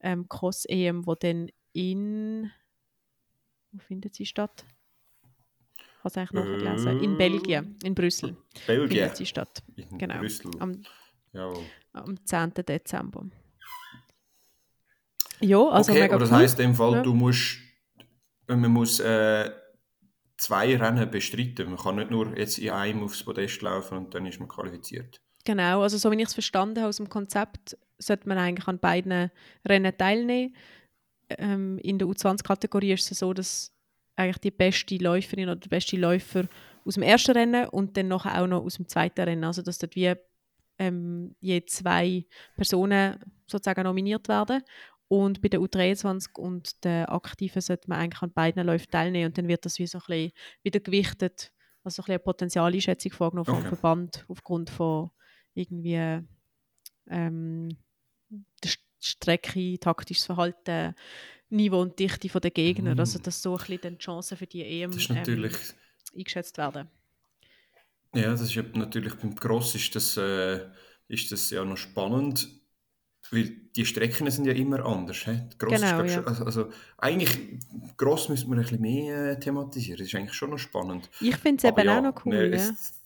ähm, 0.00 0.28
Cross-EM, 0.28 1.06
wo 1.06 1.16
dann 1.16 1.48
in 1.72 2.52
wo 3.72 3.78
findet 3.78 4.14
sie 4.14 4.26
statt? 4.26 4.64
Habe 6.04 6.08
es 6.08 6.16
eigentlich 6.16 6.32
nachgelesen. 6.32 7.00
In 7.00 7.16
Belgien, 7.18 7.76
in 7.84 7.94
Brüssel. 7.94 8.36
Belgien? 8.66 8.88
Findet 9.00 9.16
sie 9.16 9.26
statt. 9.26 9.62
In 9.76 9.98
Genau. 9.98 10.18
Brüssel. 10.18 10.50
Am, 10.58 10.82
Jawohl. 11.32 11.64
am 11.92 12.24
10. 12.26 12.52
Dezember. 12.66 13.24
Ja, 15.40 15.58
also 15.68 15.90
okay, 15.92 16.02
mega 16.02 16.14
aber 16.14 16.20
das 16.24 16.30
cool. 16.30 16.38
heisst 16.38 16.58
in 16.60 16.66
dem 16.68 16.74
Fall, 16.74 16.92
Ja. 16.94 17.02
du 17.02 17.14
musst, 17.14 17.58
man 18.46 18.70
muss 18.70 19.00
äh, 19.00 19.50
zwei 20.36 20.76
Rennen 20.76 21.10
bestreiten. 21.10 21.68
Man 21.70 21.78
kann 21.78 21.96
nicht 21.96 22.10
nur 22.10 22.36
jetzt 22.36 22.58
in 22.58 22.70
einem 22.70 23.02
aufs 23.02 23.24
Podest 23.24 23.60
laufen 23.62 23.98
und 23.98 24.14
dann 24.14 24.26
ist 24.26 24.38
man 24.38 24.48
qualifiziert. 24.48 25.20
Genau, 25.44 25.82
also 25.82 25.96
so 25.98 26.10
wie 26.12 26.16
ich 26.16 26.28
es 26.28 26.34
verstanden 26.34 26.78
habe 26.78 26.88
aus 26.88 26.98
dem 26.98 27.08
Konzept, 27.08 27.76
sollte 27.98 28.28
man 28.28 28.38
eigentlich 28.38 28.68
an 28.68 28.78
beiden 28.78 29.30
Rennen 29.66 29.96
teilnehmen. 29.96 30.54
Ähm, 31.30 31.78
in 31.78 31.98
der 31.98 32.06
U20-Kategorie 32.06 32.92
ist 32.92 33.10
es 33.10 33.18
so, 33.18 33.32
dass 33.32 33.71
eigentlich 34.16 34.38
die 34.38 34.50
beste 34.50 34.96
Läuferin 34.96 35.48
oder 35.48 35.56
der 35.56 35.68
beste 35.68 35.96
Läufer 35.96 36.46
aus 36.84 36.94
dem 36.94 37.02
ersten 37.02 37.32
Rennen 37.32 37.68
und 37.68 37.96
dann 37.96 38.08
nachher 38.08 38.42
auch 38.42 38.46
noch 38.46 38.62
aus 38.62 38.74
dem 38.74 38.88
zweiten 38.88 39.22
Rennen, 39.22 39.44
also 39.44 39.62
dass 39.62 39.78
dort 39.78 39.94
wie 39.96 40.14
ähm, 40.78 41.34
je 41.40 41.64
zwei 41.66 42.26
Personen 42.56 43.18
sozusagen 43.46 43.84
nominiert 43.84 44.28
werden. 44.28 44.62
Und 45.08 45.42
bei 45.42 45.48
der 45.48 45.60
U23 45.60 46.38
und 46.38 46.84
der 46.84 47.12
Aktiven 47.12 47.60
sollte 47.60 47.88
man 47.88 47.98
eigentlich 47.98 48.22
an 48.22 48.32
beiden 48.32 48.66
Läufen 48.66 48.90
teilnehmen 48.90 49.26
und 49.26 49.38
dann 49.38 49.48
wird 49.48 49.64
das 49.66 49.78
wie 49.78 49.86
so 49.86 49.98
ein 49.98 50.04
bisschen 50.06 50.32
wieder 50.62 50.80
gewichtet, 50.80 51.52
also 51.84 51.96
so 51.96 52.02
ein 52.02 52.04
bisschen 52.04 52.12
eine 52.12 52.18
Potenzialeinschätzung 52.20 53.12
vorgenommen 53.12 53.44
vom 53.44 53.58
Okay. 53.58 53.68
Verband 53.68 54.24
aufgrund 54.28 54.70
von 54.70 55.10
irgendwie 55.54 56.22
ähm, 57.08 57.68
der 58.30 58.70
St- 58.70 58.78
Strecke, 59.04 59.78
taktisches 59.80 60.24
Verhalten, 60.26 60.94
Niveau 61.52 61.80
und 61.82 61.98
Dichte 61.98 62.28
der 62.40 62.50
Gegner, 62.50 62.94
Mhm. 62.94 63.00
also 63.00 63.18
dass 63.18 63.42
so 63.42 63.52
ein 63.52 63.58
bisschen 63.58 63.80
dann 63.82 63.92
die 63.98 64.04
Chancen 64.04 64.36
für 64.36 64.46
die 64.46 64.62
EM 64.62 64.90
ist 64.92 65.10
ähm, 65.10 65.16
eingeschätzt 66.16 66.58
werden. 66.58 66.88
ja, 68.14 68.30
das 68.30 68.40
ist 68.42 68.54
ja 68.54 68.62
natürlich 68.74 69.14
beim 69.14 69.34
Cross 69.34 69.74
ist 69.74 69.94
das, 69.94 70.16
äh, 70.16 70.66
ist 71.08 71.30
das 71.32 71.50
ja 71.50 71.64
noch 71.64 71.76
spannend, 71.76 72.48
weil 73.30 73.50
die 73.76 73.86
Strecken 73.86 74.30
sind 74.30 74.44
ja 74.46 74.52
immer 74.52 74.84
anders. 74.84 75.18
He? 75.24 75.30
Ist, 75.32 75.58
Genau, 75.58 75.76
glaub, 75.78 76.06
ja. 76.06 76.22
also, 76.24 76.44
also 76.44 76.70
eigentlich 76.98 77.30
Cross 77.96 78.28
müssen 78.28 78.50
wir 78.50 78.56
ein 78.56 78.62
bisschen 78.62 78.80
mehr 78.80 79.30
äh, 79.32 79.40
thematisieren. 79.40 79.98
Das 79.98 80.08
ist 80.08 80.14
eigentlich 80.14 80.34
schon 80.34 80.50
noch 80.50 80.58
spannend. 80.58 81.08
Ich 81.20 81.36
finde 81.36 81.66
es 81.66 81.72
eben 81.72 81.86
ja, 81.86 81.98
auch 81.98 82.02
noch 82.02 82.26
cool. 82.26 82.34
ne, 82.50 82.56
Ja. 82.56 82.68
es- 82.70 83.01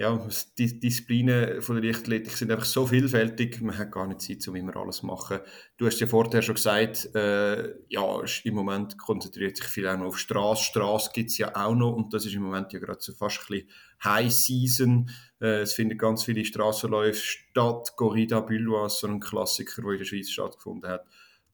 ja, 0.00 0.18
die 0.56 0.80
Disziplinen 0.80 1.60
von 1.60 1.76
der 1.76 1.84
Leichtathletik 1.84 2.34
sind 2.34 2.50
einfach 2.50 2.64
so 2.64 2.86
vielfältig, 2.86 3.60
man 3.60 3.76
hat 3.76 3.92
gar 3.92 4.06
nicht 4.06 4.22
Zeit, 4.22 4.48
um 4.48 4.56
immer 4.56 4.74
alles 4.74 4.96
zu 4.96 5.06
machen. 5.06 5.40
Du 5.76 5.84
hast 5.84 6.00
ja 6.00 6.06
vorher 6.06 6.40
schon 6.40 6.54
gesagt, 6.54 7.14
äh, 7.14 7.74
ja, 7.86 8.22
im 8.44 8.54
Moment 8.54 8.96
konzentriert 8.96 9.58
sich 9.58 9.66
viel 9.66 9.86
auch 9.86 9.98
noch 9.98 10.06
auf 10.06 10.18
Straße. 10.18 10.64
Straße 10.64 11.10
gibt 11.12 11.28
es 11.28 11.36
ja 11.36 11.54
auch 11.54 11.74
noch 11.74 11.92
und 11.92 12.14
das 12.14 12.24
ist 12.24 12.32
im 12.32 12.44
Moment 12.44 12.72
ja 12.72 12.78
gerade 12.78 12.98
so 12.98 13.12
fast 13.12 13.40
ein 13.40 13.46
bisschen 13.48 13.68
High 14.02 14.32
Season. 14.32 15.10
Äh, 15.38 15.60
es 15.60 15.74
finden 15.74 15.98
ganz 15.98 16.24
viele 16.24 16.46
Strassenläufe 16.46 17.20
statt. 17.20 17.92
Corrida 17.94 18.40
Bullois, 18.40 19.00
so 19.00 19.06
ein 19.06 19.20
Klassiker, 19.20 19.82
der 19.82 19.90
in 19.90 19.98
der 19.98 20.06
Schweiz 20.06 20.30
stattgefunden 20.30 20.90
hat. 20.90 21.04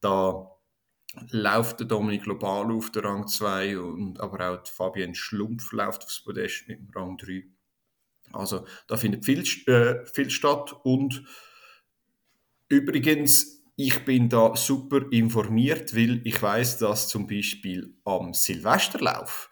Da 0.00 0.52
läuft 1.32 1.80
der 1.80 1.88
Dominik 1.88 2.22
Global 2.22 2.70
auf 2.70 2.92
der 2.92 3.02
Rang 3.02 3.26
2 3.26 3.76
und 3.76 4.20
aber 4.20 4.52
auch 4.52 4.66
Fabienne 4.68 5.16
Schlumpf 5.16 5.72
läuft 5.72 6.04
aufs 6.04 6.22
Podest 6.22 6.68
mit 6.68 6.78
dem 6.78 6.90
Rang 6.94 7.16
3. 7.16 7.55
Also 8.36 8.66
da 8.86 8.96
findet 8.96 9.24
viel, 9.24 9.42
äh, 9.66 10.04
viel 10.06 10.30
statt 10.30 10.74
und 10.84 11.24
übrigens, 12.68 13.64
ich 13.76 14.04
bin 14.04 14.28
da 14.28 14.56
super 14.56 15.00
informiert, 15.10 15.94
weil 15.94 16.20
ich 16.24 16.40
weiß, 16.40 16.78
dass 16.78 17.08
zum 17.08 17.26
Beispiel 17.26 17.94
am 18.04 18.32
Silvesterlauf 18.32 19.50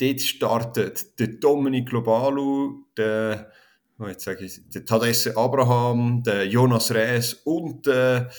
dort 0.00 0.20
startet 0.22 1.18
der 1.18 1.28
Dominik 1.28 1.90
Globalu, 1.90 2.86
der, 2.96 3.52
oh, 3.98 4.06
jetzt 4.06 4.24
sage 4.24 4.46
ich, 4.46 4.60
der 4.70 4.84
Tadesse 4.84 5.36
Abraham, 5.36 6.22
der 6.22 6.46
Jonas 6.46 6.90
Rees 6.90 7.34
und 7.44 7.86
der 7.86 8.30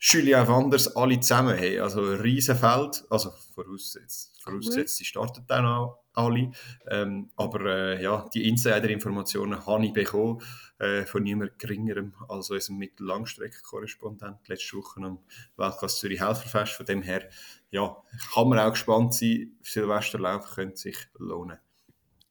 Julien 0.00 0.46
Wanders 0.48 0.96
alle 0.96 1.20
zusammen. 1.20 1.56
Hey, 1.56 1.78
also 1.78 2.02
ein 2.02 2.20
riesen 2.20 2.56
Feld, 2.56 3.04
also 3.10 3.30
vorausgesetzt, 3.54 4.42
vorausgesetzt 4.42 4.96
sie 4.96 5.04
starten 5.04 5.44
dann 5.46 5.66
auch 5.66 6.03
alle. 6.14 6.50
Ähm, 6.88 7.30
aber 7.36 7.64
äh, 7.66 8.02
ja, 8.02 8.28
die 8.32 8.48
Insider-Informationen 8.48 9.66
habe 9.66 9.86
ich 9.86 9.92
bekommen 9.92 10.40
äh, 10.78 11.04
von 11.04 11.22
niemand 11.22 11.58
geringerem 11.58 12.14
als 12.28 12.50
unserem 12.50 12.78
Mittellangstreckenkorrespondent 12.78 14.48
letzte 14.48 14.76
Woche 14.76 15.00
am 15.02 15.18
Weltklasse 15.56 16.00
Zürich 16.00 16.20
Helferfest. 16.20 16.74
Von 16.74 16.86
dem 16.86 17.02
her, 17.02 17.28
ja, 17.70 17.96
kann 18.32 18.48
man 18.48 18.58
auch 18.58 18.70
gespannt 18.70 19.14
sein. 19.14 19.56
Silvesterlauf 19.62 20.54
könnte 20.54 20.76
sich 20.76 20.96
lohnen. 21.18 21.58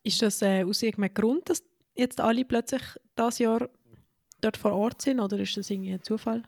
Ist 0.03 0.21
das 0.21 0.41
äh, 0.41 0.63
aus 0.63 0.81
irgendeinem 0.81 1.13
Grund, 1.13 1.49
dass 1.49 1.63
jetzt 1.95 2.19
alle 2.19 2.45
plötzlich 2.45 2.81
das 3.15 3.39
Jahr 3.39 3.69
dort 4.41 4.57
vor 4.57 4.73
Ort 4.73 5.01
sind 5.01 5.19
oder 5.19 5.39
ist 5.39 5.55
das 5.55 5.69
irgendwie 5.69 5.93
ein 5.93 6.03
Zufall? 6.03 6.43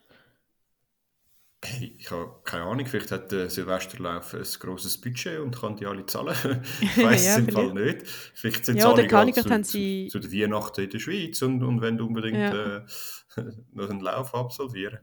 Hey, 1.68 1.96
ich 1.98 2.12
habe 2.12 2.42
keine 2.44 2.66
Ahnung, 2.66 2.86
vielleicht 2.86 3.12
hat 3.12 3.32
der 3.32 3.50
Silvesterlauf 3.50 4.34
ein 4.34 4.44
grosses 4.60 5.00
Budget 5.00 5.40
und 5.40 5.60
kann 5.60 5.76
die 5.78 5.86
alle 5.86 6.06
zahlen. 6.06 6.36
ich 6.82 7.02
weiß 7.02 7.26
Ja, 7.26 7.32
es 7.32 7.38
im. 7.38 7.50
Fall 7.50 7.74
nicht. 7.74 8.06
Vielleicht 8.34 8.66
sind 8.66 8.78
Ja, 8.78 8.86
alle 8.86 8.96
keine 8.96 9.08
gerade 9.08 9.32
Ahnung, 9.32 9.36
haben 9.50 9.64
zu, 9.64 9.72
sie- 9.72 10.08
zu, 10.08 10.20
zu 10.20 10.28
der 10.28 10.32
Weihnachten 10.32 10.82
in 10.82 10.90
der 10.90 11.00
Schweiz 11.00 11.42
und, 11.42 11.64
und 11.64 11.82
wenn 11.82 11.98
du 11.98 12.06
unbedingt 12.08 12.38
Ja. 12.40 12.52
äh, 12.52 12.82
noch 13.74 13.90
einen 13.90 14.02
Lauf 14.02 14.34
absolvieren. 14.36 15.00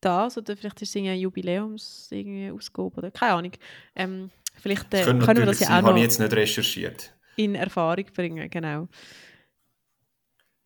Das 0.00 0.36
oder 0.36 0.56
vielleicht 0.56 0.82
ist 0.82 0.90
es 0.90 0.96
ein 0.96 1.18
Jubiläums 1.18 2.08
irgendwie 2.10 2.50
Ausgabe 2.50 2.96
oder 2.96 3.10
keine 3.10 3.34
Ahnung. 3.34 3.52
Ähm, 3.94 4.30
vielleicht 4.54 4.92
äh, 4.94 5.14
können 5.18 5.40
wir 5.40 5.46
das 5.46 5.60
ja 5.60 5.68
sein, 5.68 5.78
auch 5.78 5.82
habe 5.86 5.98
noch 5.98 6.00
ich 6.00 6.04
jetzt 6.04 6.18
nicht 6.20 6.32
recherchiert. 6.34 7.14
in 7.36 7.54
Erfahrung 7.54 8.06
bringen, 8.14 8.48
genau. 8.50 8.88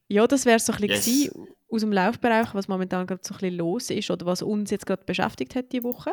Ja, 0.08 0.26
das 0.26 0.44
wäre 0.44 0.58
so 0.58 0.72
ein 0.72 0.80
bisschen 0.86 1.24
Yes. 1.24 1.48
aus 1.68 1.80
dem 1.80 1.92
Laufbereich, 1.92 2.54
was 2.54 2.68
momentan 2.68 3.06
gerade 3.06 3.22
so 3.24 3.34
ein 3.34 3.38
bisschen 3.38 3.56
los 3.56 3.90
ist 3.90 4.10
oder 4.10 4.26
was 4.26 4.42
uns 4.42 4.70
jetzt 4.70 4.86
gerade 4.86 5.04
beschäftigt 5.04 5.54
hat 5.56 5.72
die 5.72 5.82
Woche. 5.82 6.12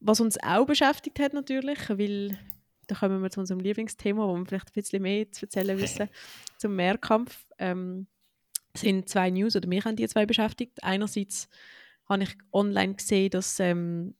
Was 0.00 0.20
uns 0.20 0.36
auch 0.42 0.66
beschäftigt 0.66 1.18
hat 1.20 1.32
natürlich, 1.32 1.88
weil 1.88 2.38
da 2.88 2.96
kommen 2.96 3.22
wir 3.22 3.30
zu 3.30 3.40
unserem 3.40 3.60
Lieblingsthema, 3.60 4.26
wo 4.26 4.36
wir 4.36 4.44
vielleicht 4.44 4.68
ein 4.68 4.74
bisschen 4.74 5.02
mehr 5.02 5.30
zu 5.30 5.46
erzählen 5.46 5.78
wissen, 5.78 6.08
zum 6.58 6.76
Mehrkampf. 6.76 7.46
Ähm, 7.58 8.06
sind 8.76 9.08
zwei 9.08 9.30
News, 9.30 9.54
oder 9.54 9.68
mich 9.68 9.84
haben 9.84 9.96
die 9.96 10.08
zwei 10.08 10.24
beschäftigt. 10.26 10.82
Einerseits 10.82 11.48
habe 12.08 12.22
ich 12.22 12.34
online 12.52 12.94
gesehen, 12.94 13.30
dass 13.30 13.60
ähm, 13.60 14.14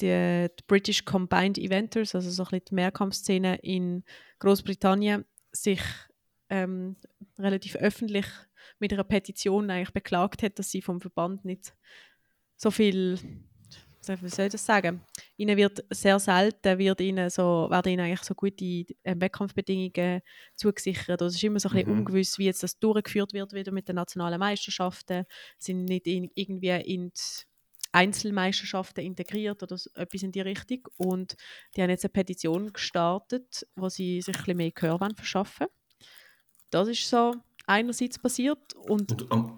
die, 0.00 0.48
die 0.48 0.64
British 0.66 1.04
Combined 1.04 1.56
Eventers, 1.56 2.14
also 2.14 2.28
so 2.30 2.42
ein 2.42 2.46
bisschen 2.50 2.64
die 2.70 2.74
Mehrkampfszene 2.74 3.56
in 3.62 4.04
Großbritannien, 4.40 5.24
sich 5.52 5.80
ähm, 6.48 6.96
relativ 7.38 7.76
öffentlich 7.76 8.26
mit 8.78 8.92
einer 8.92 9.04
Petition 9.04 9.70
eigentlich 9.70 9.92
beklagt 9.92 10.42
hat, 10.42 10.58
dass 10.58 10.70
sie 10.70 10.82
vom 10.82 11.00
Verband 11.00 11.44
nicht 11.44 11.74
so 12.56 12.70
viel, 12.70 13.18
wie 14.06 14.28
soll 14.28 14.46
ich 14.46 14.52
das 14.52 14.64
sagen, 14.64 15.02
ihnen 15.36 15.56
wird 15.56 15.84
sehr 15.90 16.18
selten 16.18 16.78
wird 16.78 17.00
ihnen 17.00 17.28
so, 17.28 17.68
werden 17.70 17.92
ihnen 17.92 18.06
eigentlich 18.06 18.22
so 18.22 18.34
gute 18.34 18.64
äh, 18.64 18.84
Wettkampfbedingungen 19.04 20.22
zugesichert. 20.54 21.20
Also 21.20 21.26
es 21.26 21.36
ist 21.36 21.44
immer 21.44 21.60
so 21.60 21.68
ein 21.68 21.74
bisschen 21.74 21.92
Mhm. 21.92 21.98
ungewiss, 22.00 22.38
wie 22.38 22.46
jetzt 22.46 22.62
das 22.62 22.78
durchgeführt 22.78 23.32
wird 23.32 23.52
wieder 23.52 23.72
mit 23.72 23.88
den 23.88 23.96
nationalen 23.96 24.38
Meisterschaften, 24.38 25.24
sind 25.58 25.84
nicht 25.84 26.06
in, 26.06 26.30
irgendwie 26.34 26.70
in 26.70 27.12
Einzelmeisterschaften 27.92 29.04
integriert 29.04 29.62
oder 29.62 29.78
so, 29.78 29.90
etwas 29.94 30.22
in 30.22 30.32
die 30.32 30.40
Richtung. 30.40 30.86
Und 30.96 31.34
die 31.74 31.82
haben 31.82 31.90
jetzt 31.90 32.04
eine 32.04 32.12
Petition 32.12 32.72
gestartet, 32.72 33.66
wo 33.74 33.88
sie 33.88 34.20
sich 34.20 34.34
ein 34.36 34.40
bisschen 34.42 34.56
mehr 34.58 34.70
Gehör 34.70 35.00
wollen 35.00 35.16
verschaffen 35.16 35.66
Das 36.76 36.88
ist 36.88 37.08
so 37.08 37.34
einerseits 37.66 38.18
passiert 38.18 38.74
und 38.74 39.12
Und, 39.12 39.32
ähm, 39.32 39.52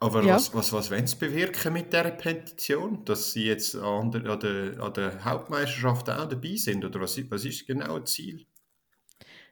aber 0.00 0.24
Ja. 0.24 0.34
was, 0.36 0.54
was, 0.54 0.72
was 0.72 0.90
wollen 0.90 1.06
sie 1.06 1.16
bewirken 1.16 1.72
mit 1.72 1.92
dieser 1.92 2.10
Petition? 2.12 3.04
Dass 3.04 3.32
sie 3.32 3.44
jetzt 3.46 3.74
an 3.76 4.10
der, 4.12 4.26
an 4.26 4.40
der, 4.40 4.80
an 4.82 4.92
der 4.94 5.24
Hauptmeisterschaft 5.24 6.08
auch 6.10 6.28
dabei 6.28 6.56
sind? 6.56 6.84
Oder 6.84 7.00
was, 7.00 7.18
ist- 7.18 7.30
was 7.30 7.44
ist 7.44 7.66
genau 7.66 7.98
das 7.98 8.12
Ziel? 8.12 8.46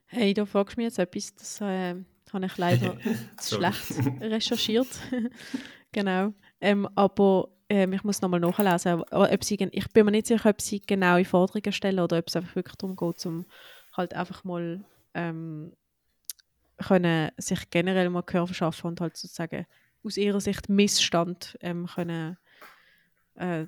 hey, 0.06 0.34
da 0.34 0.46
fragst 0.46 0.76
du 0.76 0.80
mich 0.80 0.86
jetzt 0.86 0.98
etwas, 0.98 1.34
das 1.34 1.60
äh, 1.60 1.94
habe 2.32 2.46
ich 2.46 2.56
leider 2.56 2.96
schlecht 3.42 4.02
recherchiert. 4.20 4.88
genau. 5.92 6.32
Ähm, 6.60 6.88
aber 6.94 7.48
ähm, 7.68 7.92
ich 7.92 8.04
muss 8.04 8.22
nochmal 8.22 8.40
nachlesen. 8.40 9.02
Ob 9.10 9.44
sie, 9.44 9.56
ich 9.72 9.88
bin 9.92 10.04
mir 10.04 10.12
nicht 10.12 10.26
sicher, 10.26 10.50
ob 10.50 10.60
sie 10.60 10.80
genaue 10.80 11.24
Forderungen 11.24 11.72
stellen 11.72 12.00
oder 12.00 12.18
ob 12.18 12.28
es 12.28 12.36
einfach 12.36 12.54
wirklich 12.56 12.76
darum 12.76 12.96
geht, 12.96 13.26
um 13.26 13.46
halt 13.96 14.14
einfach 14.14 14.44
mal 14.44 14.84
ähm, 15.14 15.72
können 16.78 17.30
sich 17.38 17.70
generell 17.70 18.10
mal 18.10 18.22
Gehör 18.22 18.46
verschaffen 18.46 18.88
und 18.88 19.00
halt 19.00 19.16
sozusagen 19.16 19.66
aus 20.04 20.16
ihrer 20.16 20.40
Sicht 20.40 20.68
Missstand 20.68 21.56
ähm, 21.60 21.86
können 21.86 22.36
äh, 23.34 23.66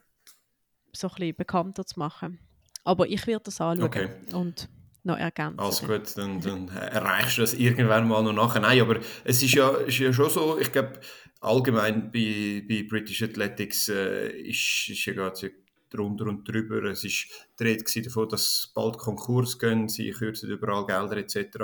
so 0.92 1.09
ein 1.09 1.14
bisschen 1.14 1.37
bekannter 1.37 1.85
zu 1.85 1.99
machen. 1.99 2.38
Aber 2.85 3.07
ich 3.09 3.27
werde 3.27 3.44
das 3.44 3.61
anschauen 3.61 3.87
Okay. 3.87 4.09
und 4.33 4.68
noch 5.05 5.18
ergänzen. 5.18 5.61
Also 5.61 5.87
gut, 5.87 6.16
dann, 6.16 6.40
dann 6.40 6.68
erreichst 6.68 7.38
du 7.38 7.42
das 7.42 7.55
irgendwann 7.55 8.09
mal 8.09 8.23
noch 8.23 8.33
nachher. 8.33 8.61
Nein, 8.61 8.81
aber 8.81 9.01
es 9.25 9.42
ist 9.42 9.55
ja, 9.55 9.71
ist 9.71 9.99
ja 9.99 10.12
schon 10.12 10.31
so, 10.31 10.59
ich 10.59 10.71
glaube, 10.73 11.01
allgemein 11.40 12.11
bei, 12.11 12.64
bei 12.68 12.85
British 12.88 13.23
Athletics 13.23 13.88
äh, 13.88 14.29
ist, 14.29 14.88
ist 14.88 15.05
ja 15.07 15.12
gerade 15.12 15.51
drunter 15.90 16.27
und 16.27 16.47
drüber. 16.47 16.83
Es 16.85 17.05
ist 17.05 17.29
die 17.59 17.64
Rede 17.64 18.03
davon, 18.03 18.29
dass 18.29 18.71
bald 18.75 18.99
Konkurs 18.99 19.59
gehen, 19.59 19.88
sie 19.88 20.11
kürzen 20.11 20.51
überall 20.51 20.87
Gelder 20.87 21.16
etc. 21.16 21.59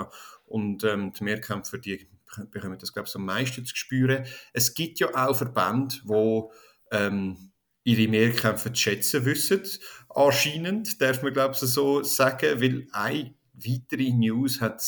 Und 0.47 0.85
ähm, 0.85 1.13
die 1.13 1.25
Mehrkämpfer, 1.25 1.79
die 1.79 2.07
bekommen 2.51 2.79
das, 2.79 2.93
glaube 2.93 3.09
ich, 3.09 3.15
am 3.15 3.25
meisten 3.25 3.65
zu 3.65 3.77
spüren. 3.77 4.25
Es 4.53 4.75
gibt 4.75 4.99
ja 4.99 5.15
auch 5.15 5.37
Verbände, 5.37 5.97
die 6.05 6.43
ähm, 6.97 7.53
ihre 7.85 8.09
Mehrkämpfe 8.09 8.73
zu 8.73 8.81
schätzen 8.81 9.25
wissen. 9.25 9.63
Anscheinend, 10.09 11.01
darf 11.01 11.23
man, 11.23 11.33
glaube 11.33 11.55
ich, 11.55 11.61
so 11.61 12.03
sagen, 12.03 12.61
weil 12.61 12.87
eine 12.93 13.35
weitere 13.53 14.11
News 14.11 14.61
hat 14.61 14.83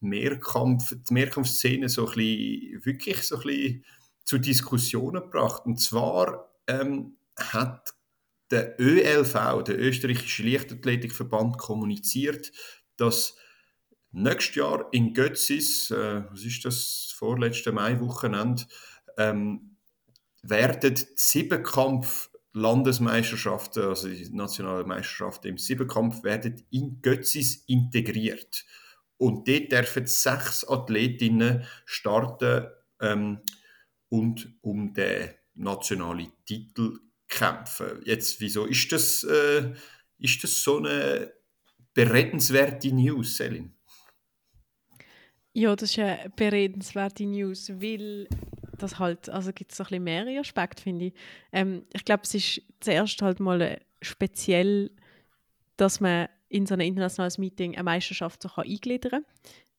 Mehrkampf, 0.00 0.94
die 1.08 1.14
Mehrkampfszene 1.14 1.88
so 1.88 2.06
ein 2.06 2.14
bisschen, 2.14 2.84
wirklich 2.84 3.22
so 3.22 3.36
ein 3.36 3.42
bisschen 3.42 3.84
zu 4.24 4.38
Diskussionen 4.38 5.22
gebracht. 5.22 5.64
Und 5.66 5.80
zwar 5.80 6.52
ähm, 6.66 7.16
hat 7.36 7.94
der 8.50 8.80
ÖLV, 8.80 9.64
der 9.64 9.78
österreichische 9.78 10.42
Leichtathletikverband, 10.42 11.58
kommuniziert, 11.58 12.52
dass 12.96 13.36
nächstes 14.16 14.56
Jahr 14.56 14.88
in 14.92 15.12
Götzis, 15.12 15.90
äh, 15.90 16.24
was 16.30 16.44
ist 16.44 16.64
das, 16.64 17.12
vorletzte 17.16 17.72
Maiwochenende, 17.72 18.64
ähm, 19.16 19.76
werden 20.42 20.94
die 20.94 21.06
Siebenkampf 21.16 22.30
Landesmeisterschaften, 22.52 23.84
also 23.84 24.08
die 24.08 24.30
nationale 24.30 24.84
Meisterschaften 24.84 25.48
im 25.48 25.58
Siebenkampf, 25.58 26.24
werden 26.24 26.64
in 26.70 27.02
Götzis 27.02 27.64
integriert. 27.66 28.64
Und 29.18 29.46
dort 29.48 29.72
dürfen 29.72 30.06
sechs 30.06 30.66
Athletinnen 30.66 31.64
starten 31.84 32.66
ähm, 33.00 33.40
und 34.08 34.56
um 34.62 34.94
den 34.94 35.30
nationalen 35.54 36.32
Titel 36.46 36.98
kämpfen. 37.28 38.00
Jetzt, 38.04 38.40
wieso 38.40 38.64
ist 38.64 38.90
das, 38.92 39.24
äh, 39.24 39.74
ist 40.18 40.42
das 40.42 40.62
so 40.62 40.78
eine 40.78 41.32
beredenswerte 41.92 42.92
News, 42.92 43.36
Selin? 43.36 43.75
Ja, 45.58 45.74
das 45.74 45.92
ist 45.92 45.98
eine 45.98 46.30
beredenswerte 46.36 47.24
News, 47.24 47.70
weil 47.70 48.28
das 48.76 48.98
halt, 48.98 49.30
also 49.30 49.54
gibt 49.54 49.72
es 49.72 49.80
ein 49.80 49.84
bisschen 49.84 50.04
mehrere 50.04 50.38
Aspekte, 50.38 50.82
finde 50.82 51.06
ich. 51.06 51.14
Ähm, 51.50 51.86
ich 51.94 52.04
glaube, 52.04 52.24
es 52.24 52.34
ist 52.34 52.60
zuerst 52.80 53.22
halt 53.22 53.40
mal 53.40 53.80
speziell, 54.02 54.90
dass 55.78 55.98
man 55.98 56.28
in 56.50 56.66
so 56.66 56.74
ein 56.74 56.80
internationales 56.80 57.38
Meeting 57.38 57.72
eine 57.72 57.84
Meisterschaft 57.84 58.42
so 58.42 58.50
eingliedern 58.54 59.10
kann. 59.10 59.24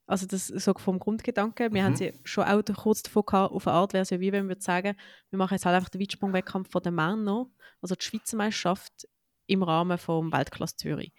Also 0.07 0.25
das 0.25 0.47
so 0.47 0.73
vom 0.73 0.97
Grundgedanken. 0.97 1.71
Wir 1.71 1.81
mhm. 1.83 1.85
haben 1.85 1.95
sie 1.95 2.11
schon 2.23 2.45
auch 2.45 2.63
kurz 2.75 3.03
davon 3.03 3.25
gehabt, 3.27 3.53
auf 3.53 3.67
eine 3.67 3.75
Art 3.75 3.93
wäre 3.93 4.01
es 4.01 4.09
ja 4.09 4.19
wie 4.19 4.31
wenn 4.31 4.49
wir 4.49 4.57
sagen, 4.57 4.97
wir 5.29 5.37
machen 5.37 5.53
jetzt 5.53 5.67
halt 5.67 5.75
einfach 5.75 5.89
den 5.89 6.01
Weitsprung-Wettkampf 6.01 6.71
von 6.71 6.81
den 6.81 6.95
Männern, 6.95 7.51
also 7.83 7.93
die 7.93 8.03
Schweizer 8.03 8.35
Meisterschaft 8.35 9.07
im 9.45 9.61
Rahmen 9.61 9.99
vom 9.99 10.31
Weltklasse 10.33 10.77
Zürich. 10.77 11.13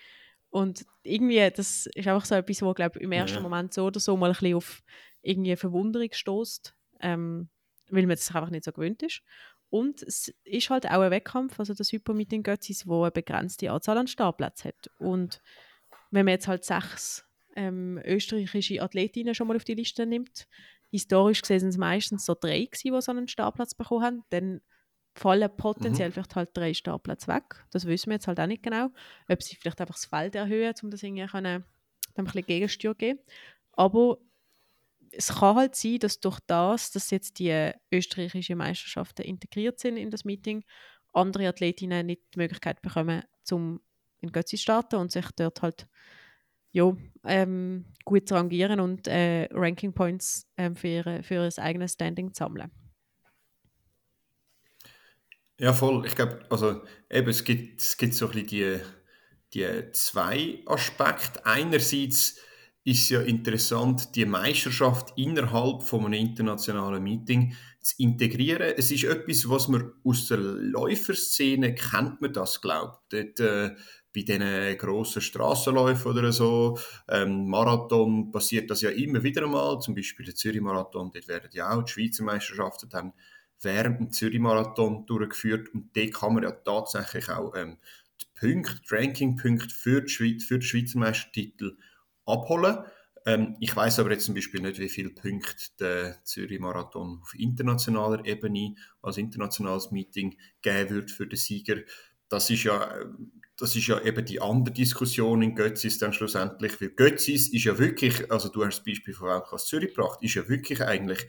Und 0.50 0.86
irgendwie, 1.02 1.50
das 1.50 1.86
ist 1.86 2.08
einfach 2.08 2.24
so 2.24 2.34
etwas, 2.34 2.62
wo, 2.62 2.72
glaube 2.72 2.98
im 3.00 3.12
ersten 3.12 3.36
ja. 3.36 3.42
Moment 3.42 3.74
so 3.74 3.86
oder 3.86 4.00
so 4.00 4.16
mal 4.16 4.30
ein 4.30 4.32
bisschen 4.32 4.54
auf 4.54 4.82
irgendwie 5.22 5.56
Verwunderung 5.56 6.08
stößt, 6.10 6.74
ähm, 7.00 7.48
weil 7.90 8.02
man 8.02 8.16
das 8.16 8.34
einfach 8.34 8.50
nicht 8.50 8.64
so 8.64 8.72
gewöhnt 8.72 9.02
ist. 9.02 9.22
Und 9.70 10.02
es 10.02 10.32
ist 10.44 10.70
halt 10.70 10.86
auch 10.86 11.00
ein 11.00 11.10
Wettkampf, 11.10 11.58
also 11.58 11.74
das 11.74 11.92
Hypermeeting 11.92 12.42
Götzis, 12.42 12.86
wo 12.86 13.02
eine 13.02 13.10
begrenzte 13.10 13.70
Anzahl 13.70 13.98
an 13.98 14.06
Startplätzen 14.06 14.68
hat. 14.68 14.90
Und 14.98 15.42
wenn 16.10 16.24
man 16.24 16.32
jetzt 16.32 16.48
halt 16.48 16.64
sechs 16.64 17.26
ähm, 17.54 18.00
österreichische 18.04 18.82
Athletinnen 18.82 19.34
schon 19.34 19.48
mal 19.48 19.56
auf 19.56 19.64
die 19.64 19.74
Liste 19.74 20.06
nimmt, 20.06 20.46
historisch 20.90 21.42
gesehen 21.42 21.60
sind 21.60 21.68
es 21.70 21.76
meistens 21.76 22.24
so 22.24 22.34
drei 22.34 22.64
gewesen, 22.64 22.94
die 22.94 23.00
so 23.02 23.12
einen 23.12 23.28
Startplatz 23.28 23.74
bekommen 23.74 24.04
haben, 24.04 24.24
dann 24.30 24.62
fallen 25.18 25.50
potenziell 25.56 26.08
mhm. 26.08 26.12
vielleicht 26.12 26.36
halt 26.36 26.50
drei 26.54 26.74
Startplätze 26.74 27.28
weg. 27.28 27.64
Das 27.70 27.86
wissen 27.86 28.10
wir 28.10 28.14
jetzt 28.14 28.28
halt 28.28 28.40
auch 28.40 28.46
nicht 28.46 28.62
genau. 28.62 28.88
Ob 29.28 29.42
sie 29.42 29.56
vielleicht 29.56 29.80
einfach 29.80 29.94
das 29.94 30.06
Feld 30.06 30.34
erhöhen, 30.34 30.74
um 30.82 30.90
das 30.90 31.02
irgendwie 31.02 31.26
können, 31.26 31.64
ein 32.14 32.24
bisschen 32.24 32.46
Gegensteuer 32.46 32.94
geben. 32.94 33.20
Aber 33.72 34.18
es 35.12 35.28
kann 35.28 35.56
halt 35.56 35.74
sein, 35.74 35.98
dass 35.98 36.20
durch 36.20 36.38
das, 36.46 36.90
dass 36.90 37.10
jetzt 37.10 37.38
die 37.38 37.72
österreichischen 37.92 38.58
Meisterschaften 38.58 39.22
integriert 39.22 39.78
sind 39.78 39.96
in 39.96 40.10
das 40.10 40.24
Meeting, 40.24 40.64
andere 41.12 41.48
Athletinnen 41.48 42.06
nicht 42.06 42.22
die 42.34 42.38
Möglichkeit 42.38 42.82
bekommen, 42.82 43.22
zum 43.42 43.80
in 44.20 44.32
Götzi 44.32 44.56
zu 44.56 44.62
starten 44.62 44.96
und 44.96 45.12
sich 45.12 45.26
dort 45.36 45.62
halt 45.62 45.86
ja, 46.72 46.92
ähm, 47.24 47.86
gut 48.04 48.28
zu 48.28 48.34
rangieren 48.34 48.80
und 48.80 49.06
äh, 49.06 49.48
Ranking 49.52 49.94
Points 49.94 50.46
ähm, 50.56 50.76
für, 50.76 50.88
ihre, 50.88 51.22
für 51.22 51.34
ihr 51.34 51.62
eigenes 51.62 51.94
Standing 51.94 52.34
zu 52.34 52.44
sammeln. 52.44 52.70
Ja, 55.60 55.72
voll. 55.72 56.06
Ich 56.06 56.14
glaube, 56.14 56.38
also 56.50 56.82
eben, 57.10 57.28
es 57.28 57.42
gibt, 57.42 57.80
es 57.80 57.96
gibt 57.96 58.14
so 58.14 58.26
ein 58.26 58.32
bisschen 58.32 58.46
die, 58.46 58.78
die 59.54 59.92
zwei 59.92 60.62
Aspekte. 60.66 61.44
Einerseits 61.44 62.36
ist 62.84 63.02
es 63.02 63.08
ja 63.08 63.20
interessant, 63.22 64.14
die 64.14 64.24
Meisterschaft 64.24 65.12
innerhalb 65.16 65.82
von 65.82 66.04
einem 66.06 66.14
internationalen 66.14 67.02
Meeting 67.02 67.56
zu 67.80 67.94
integrieren. 67.98 68.72
Es 68.76 68.92
ist 68.92 69.02
etwas, 69.04 69.48
was 69.48 69.66
man 69.66 69.92
aus 70.04 70.28
der 70.28 70.38
Läuferszene 70.38 71.74
kennt, 71.74 72.20
man 72.20 72.32
das 72.32 72.60
glaubt. 72.60 73.12
Dort, 73.12 73.40
äh, 73.40 73.70
bei 74.14 74.22
diesen 74.22 74.78
grossen 74.78 75.22
Strassenläufen 75.22 76.12
oder 76.12 76.32
so, 76.32 76.78
ähm, 77.08 77.48
Marathon 77.48 78.30
passiert 78.30 78.70
das 78.70 78.80
ja 78.80 78.90
immer 78.90 79.22
wieder 79.22 79.42
einmal, 79.44 79.80
zum 79.80 79.94
Beispiel 79.94 80.24
der 80.24 80.34
Zürich-Marathon, 80.34 81.10
dort 81.12 81.28
werden 81.28 81.50
ja 81.52 81.70
auch 81.70 81.82
die 81.82 81.92
Schweizer 81.92 82.24
Meisterschaften 82.24 82.88
dann 82.88 83.12
während 83.62 83.98
dem 83.98 84.12
Zürich-Marathon 84.12 85.06
durchgeführt 85.06 85.68
und 85.74 85.96
dort 85.96 86.14
kann 86.14 86.34
man 86.34 86.42
ja 86.44 86.52
tatsächlich 86.52 87.28
auch 87.28 87.54
ähm, 87.56 87.78
die 88.20 88.26
Punkte, 88.34 88.80
die 88.80 88.94
Ranking-Punkte 88.94 89.74
für, 89.74 90.02
die 90.02 90.40
für 90.40 90.58
den 90.58 90.62
Schweizer 90.62 90.98
Meistertitel 90.98 91.76
abholen. 92.24 92.78
Ähm, 93.26 93.56
ich 93.60 93.74
weiß 93.74 93.98
aber 93.98 94.12
jetzt 94.12 94.26
zum 94.26 94.34
Beispiel 94.34 94.60
nicht, 94.60 94.78
wie 94.78 94.88
viele 94.88 95.10
Punkte 95.10 95.54
der 95.80 96.24
Zürich-Marathon 96.24 97.20
auf 97.22 97.34
internationaler 97.34 98.24
Ebene 98.24 98.74
als 99.02 99.18
internationales 99.18 99.90
Meeting 99.90 100.36
geben 100.62 100.90
wird 100.90 101.10
für 101.10 101.26
den 101.26 101.38
Sieger. 101.38 101.76
Das 102.28 102.50
ist 102.50 102.64
ja 102.64 102.94
das 103.58 103.74
ist 103.74 103.88
ja 103.88 104.00
eben 104.00 104.24
die 104.24 104.40
andere 104.40 104.72
Diskussion 104.72 105.42
in 105.42 105.56
Götzis 105.56 105.98
dann 105.98 106.12
schlussendlich, 106.12 106.80
weil 106.80 106.90
Götzis 106.90 107.52
ist 107.52 107.64
ja 107.64 107.76
wirklich, 107.76 108.30
also 108.30 108.48
du 108.48 108.64
hast 108.64 108.78
das 108.78 108.84
Beispiel 108.84 109.14
von 109.14 109.28
Weltklasse 109.28 109.66
Zürich 109.66 109.94
gebracht, 109.94 110.22
ist 110.22 110.34
ja 110.34 110.48
wirklich 110.48 110.80
eigentlich 110.80 111.26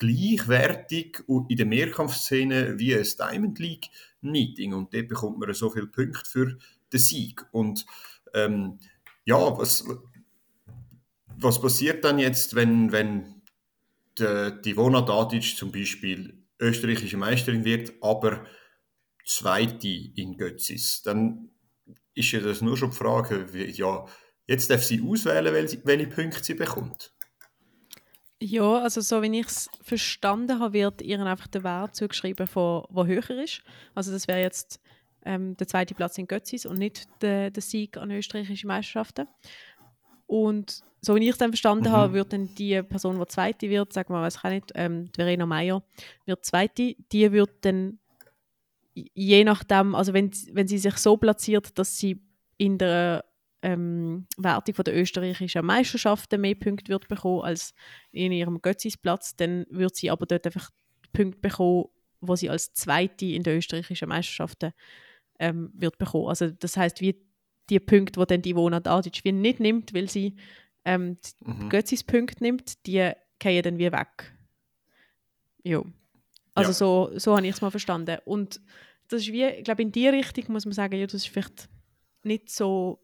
gleichwertig 0.00 1.22
in 1.28 1.56
der 1.56 1.66
Mehrkampfszene 1.66 2.78
wie 2.78 2.96
ein 2.96 3.06
Diamond 3.18 3.58
League 3.60 3.88
Meeting. 4.22 4.74
Und 4.74 4.92
dort 4.92 5.08
bekommt 5.08 5.38
man 5.38 5.54
so 5.54 5.70
viele 5.70 5.86
Punkte 5.86 6.28
für 6.28 6.58
den 6.92 6.98
Sieg. 6.98 7.46
Und 7.52 7.86
ähm, 8.34 8.78
ja, 9.24 9.36
was, 9.56 9.84
was 11.36 11.60
passiert 11.60 12.04
dann 12.04 12.18
jetzt, 12.18 12.54
wenn, 12.54 12.90
wenn 12.90 13.42
die, 14.18 14.52
die 14.64 14.76
Vona 14.76 15.02
Dadic 15.02 15.56
zum 15.56 15.70
Beispiel 15.70 16.42
österreichische 16.58 17.16
Meisterin 17.16 17.64
wird, 17.64 17.92
aber 18.00 18.44
Zweite 19.24 19.88
in 19.88 20.36
Götzis, 20.36 21.02
dann 21.02 21.50
ist 22.14 22.32
ja 22.32 22.40
das 22.40 22.62
nur 22.62 22.76
schon 22.76 22.90
die 22.90 22.96
Frage, 22.96 23.52
wie, 23.52 23.70
ja, 23.70 24.06
jetzt 24.46 24.70
darf 24.70 24.82
sie 24.82 25.02
auswählen, 25.02 25.54
welche, 25.54 25.80
welche 25.84 26.06
Punkte 26.08 26.42
sie 26.42 26.54
bekommt. 26.54 27.14
Ja, 28.42 28.78
also 28.78 29.02
so 29.02 29.20
wie 29.22 29.38
ich 29.38 29.46
es 29.46 29.70
verstanden 29.82 30.58
habe, 30.58 30.72
wird 30.72 31.02
ihr 31.02 31.20
einfach 31.20 31.46
der 31.46 31.62
Wert 31.62 31.94
zugeschrieben, 31.94 32.46
von, 32.46 32.84
der 32.90 33.06
höher 33.06 33.30
ist. 33.42 33.62
Also 33.94 34.12
das 34.12 34.28
wäre 34.28 34.40
jetzt 34.40 34.80
ähm, 35.26 35.56
der 35.58 35.68
zweite 35.68 35.94
Platz 35.94 36.16
in 36.16 36.26
Götzis 36.26 36.64
und 36.64 36.78
nicht 36.78 37.06
der, 37.20 37.50
der 37.50 37.62
Sieg 37.62 37.98
an 37.98 38.10
österreichischen 38.10 38.68
Meisterschaften. 38.68 39.28
Und 40.26 40.82
so 41.02 41.16
wie 41.16 41.24
ich 41.24 41.30
es 41.30 41.38
dann 41.38 41.50
verstanden 41.50 41.88
mhm. 41.88 41.92
habe, 41.92 42.14
wird 42.14 42.32
dann 42.32 42.54
die 42.54 42.82
Person, 42.82 43.18
die 43.18 43.26
Zweite 43.26 43.68
wird, 43.68 43.92
sagen 43.92 44.14
wir, 44.14 44.22
weiß 44.22 44.36
ich 44.36 44.44
nicht, 44.44 44.72
ähm, 44.74 45.10
Verena 45.14 45.44
Meyer 45.44 45.82
wird 46.24 46.44
Zweite, 46.44 46.94
die 47.12 47.32
wird 47.32 47.50
dann 47.62 47.98
je 48.94 49.44
nachdem, 49.44 49.94
also 49.94 50.12
wenn, 50.12 50.30
wenn 50.52 50.66
sie 50.66 50.78
sich 50.78 50.96
so 50.96 51.16
platziert, 51.16 51.78
dass 51.78 51.98
sie 51.98 52.20
in 52.56 52.78
der 52.78 53.24
ähm, 53.62 54.26
Wertung 54.36 54.74
von 54.74 54.84
der 54.84 54.96
österreichischen 54.96 55.64
Meisterschaften 55.64 56.40
mehr 56.40 56.54
Punkte 56.54 56.90
wird 56.90 57.08
bekommen 57.08 57.42
als 57.42 57.74
in 58.10 58.32
ihrem 58.32 58.60
Götzisplatz, 58.62 59.36
dann 59.36 59.66
wird 59.70 59.96
sie 59.96 60.10
aber 60.10 60.26
dort 60.26 60.46
einfach 60.46 60.70
Punkte 61.12 61.40
bekommen, 61.40 61.86
wo 62.20 62.36
sie 62.36 62.50
als 62.50 62.72
Zweite 62.72 63.26
in 63.26 63.42
der 63.42 63.56
österreichischen 63.56 64.08
Meisterschaften 64.08 64.72
ähm, 65.38 65.70
wird 65.74 65.98
bekommen. 65.98 66.28
Also 66.28 66.50
das 66.50 66.76
heißt, 66.76 67.00
wie 67.00 67.16
die 67.68 67.80
Punkte, 67.80 68.20
die 68.20 68.26
dann 68.26 68.42
die 68.42 68.50
Ivona 68.50 68.80
Dadic 68.80 69.20
wie 69.24 69.32
nicht 69.32 69.60
nimmt, 69.60 69.94
weil 69.94 70.08
sie 70.08 70.36
ähm, 70.84 71.18
mhm. 71.40 71.68
Götzis 71.68 72.04
Punkte 72.04 72.42
nimmt, 72.42 72.86
die 72.86 73.12
gehen 73.38 73.62
dann 73.62 73.78
wie 73.78 73.92
weg. 73.92 74.34
Ja. 75.62 75.82
Also 76.54 76.70
ja. 76.70 76.74
so, 76.74 77.18
so 77.18 77.36
habe 77.36 77.46
ich 77.46 77.54
es 77.54 77.60
mal 77.60 77.70
verstanden. 77.70 78.18
Und 78.24 78.60
das 79.08 79.22
ist 79.22 79.32
wie, 79.32 79.44
ich 79.44 79.64
glaube, 79.64 79.82
in 79.82 79.92
die 79.92 80.08
Richtung 80.08 80.52
muss 80.52 80.64
man 80.64 80.72
sagen, 80.72 80.98
ja, 80.98 81.06
das 81.06 81.14
ist 81.14 81.28
vielleicht 81.28 81.68
nicht 82.22 82.50
so 82.50 83.00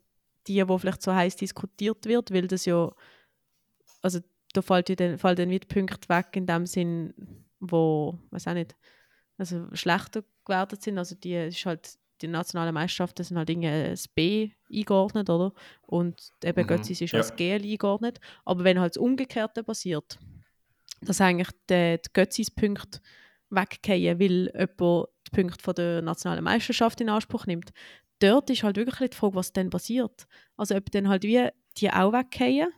die, 0.46 0.68
wo 0.68 0.78
vielleicht 0.78 1.02
so 1.02 1.14
heiß 1.14 1.36
diskutiert 1.36 2.06
wird, 2.06 2.32
weil 2.32 2.46
das 2.46 2.64
ja, 2.64 2.92
also 4.02 4.20
da 4.52 4.62
fällt 4.62 4.88
ja 4.88 4.94
dann, 4.94 5.18
fällt 5.18 5.38
dann 5.38 5.50
wieder 5.50 5.66
Punkte 5.66 6.08
weg 6.08 6.28
in 6.32 6.46
dem 6.46 6.66
Sinn, 6.66 7.14
wo, 7.60 8.18
weiß 8.30 8.48
auch 8.48 8.54
nicht, 8.54 8.76
also 9.38 9.66
schlechter 9.74 10.24
gewertet 10.44 10.82
sind. 10.82 10.98
Also 10.98 11.14
die 11.14 11.34
ist 11.34 11.66
halt 11.66 11.98
die 12.22 12.28
nationalen 12.28 12.74
Meisterschaften 12.74 13.24
sind 13.24 13.36
halt 13.36 13.50
irgendwie 13.50 13.90
das 13.90 14.08
B 14.08 14.50
eingeordnet, 14.72 15.28
oder? 15.28 15.52
Und 15.82 16.30
eben 16.42 16.62
mhm. 16.62 16.66
Götzis 16.66 17.00
ist 17.00 17.12
ja. 17.12 17.18
als 17.18 17.36
GL 17.36 17.62
eingeordnet. 17.62 18.20
Aber 18.44 18.64
wenn 18.64 18.80
halt 18.80 18.96
das 18.96 19.02
Umgekehrte 19.02 19.62
passiert, 19.62 20.18
dass 21.02 21.20
eigentlich 21.20 21.50
die, 21.68 21.98
die 21.98 22.12
Götzis-Punkte 22.12 23.00
weggehen, 23.50 24.18
weil 24.18 24.50
jemand 24.54 25.08
die 25.26 25.30
Punkte 25.30 25.62
von 25.62 25.74
der 25.74 26.02
nationalen 26.02 26.44
Meisterschaft 26.44 27.00
in 27.00 27.10
Anspruch 27.10 27.46
nimmt, 27.46 27.70
dort 28.18 28.50
ist 28.50 28.62
halt 28.62 28.76
wirklich 28.76 29.10
die 29.10 29.16
Frage, 29.16 29.34
was 29.34 29.52
dann 29.52 29.70
passiert. 29.70 30.26
Also 30.56 30.74
ob 30.74 30.90
dann 30.90 31.08
halt 31.08 31.22
wie 31.24 31.48
die 31.78 31.90
auch 31.90 32.12
weggehen 32.12 32.68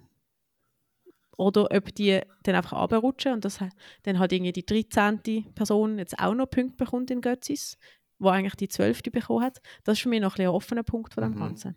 oder 1.36 1.68
ob 1.70 1.94
die 1.94 2.20
dann 2.42 2.56
einfach 2.56 2.72
runterrutschen 2.72 3.32
und 3.32 3.44
das 3.44 3.60
dann 4.02 4.18
halt 4.18 4.32
irgendwie 4.32 4.52
die 4.52 4.66
13. 4.66 5.54
Person 5.54 5.98
jetzt 5.98 6.18
auch 6.18 6.34
noch 6.34 6.50
Punkte 6.50 6.84
bekommt 6.84 7.10
in 7.10 7.20
Götzis, 7.20 7.78
wo 8.18 8.28
eigentlich 8.28 8.56
die 8.56 8.68
12. 8.68 9.02
bekommen 9.12 9.44
hat. 9.44 9.60
Das 9.84 9.98
ist 9.98 10.02
für 10.02 10.08
mich 10.08 10.20
noch 10.20 10.36
ein, 10.36 10.42
ein 10.42 10.48
offener 10.48 10.82
Punkt 10.82 11.14
von 11.14 11.22
dem 11.22 11.34
mhm. 11.34 11.40
Ganzen. 11.40 11.76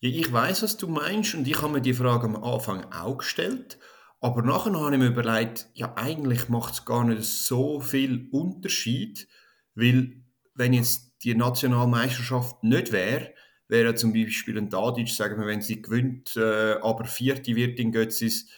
Ja, 0.00 0.10
ich 0.10 0.32
weiß, 0.32 0.62
was 0.62 0.76
du 0.76 0.86
meinst 0.88 1.34
und 1.34 1.46
ich 1.46 1.60
habe 1.60 1.72
mir 1.72 1.80
die 1.80 1.92
Frage 1.92 2.26
am 2.26 2.42
Anfang 2.42 2.90
auch 2.92 3.18
gestellt. 3.18 3.78
Aber 4.20 4.42
nachher 4.42 4.72
habe 4.72 4.94
ich 4.94 4.98
mir 4.98 5.08
überlegt, 5.08 5.68
ja, 5.74 5.92
eigentlich 5.96 6.48
macht 6.48 6.74
es 6.74 6.84
gar 6.84 7.04
nicht 7.04 7.24
so 7.24 7.80
viel 7.80 8.28
Unterschied, 8.32 9.28
weil 9.74 10.22
wenn 10.54 10.72
jetzt 10.72 11.07
die 11.24 11.34
Nationalmeisterschaft 11.34 12.62
nicht 12.62 12.92
wäre, 12.92 13.32
wäre 13.68 13.94
zum 13.94 14.12
Beispiel 14.12 14.58
ein 14.58 14.70
Tadic, 14.70 15.08
sagen 15.08 15.40
wir, 15.40 15.46
wenn 15.46 15.60
sie 15.60 15.82
gewinnt, 15.82 16.36
äh, 16.36 16.74
aber 16.80 17.04
Vierte 17.04 17.54
wird 17.54 17.78
in 17.78 17.92
Götzis, 17.92 18.48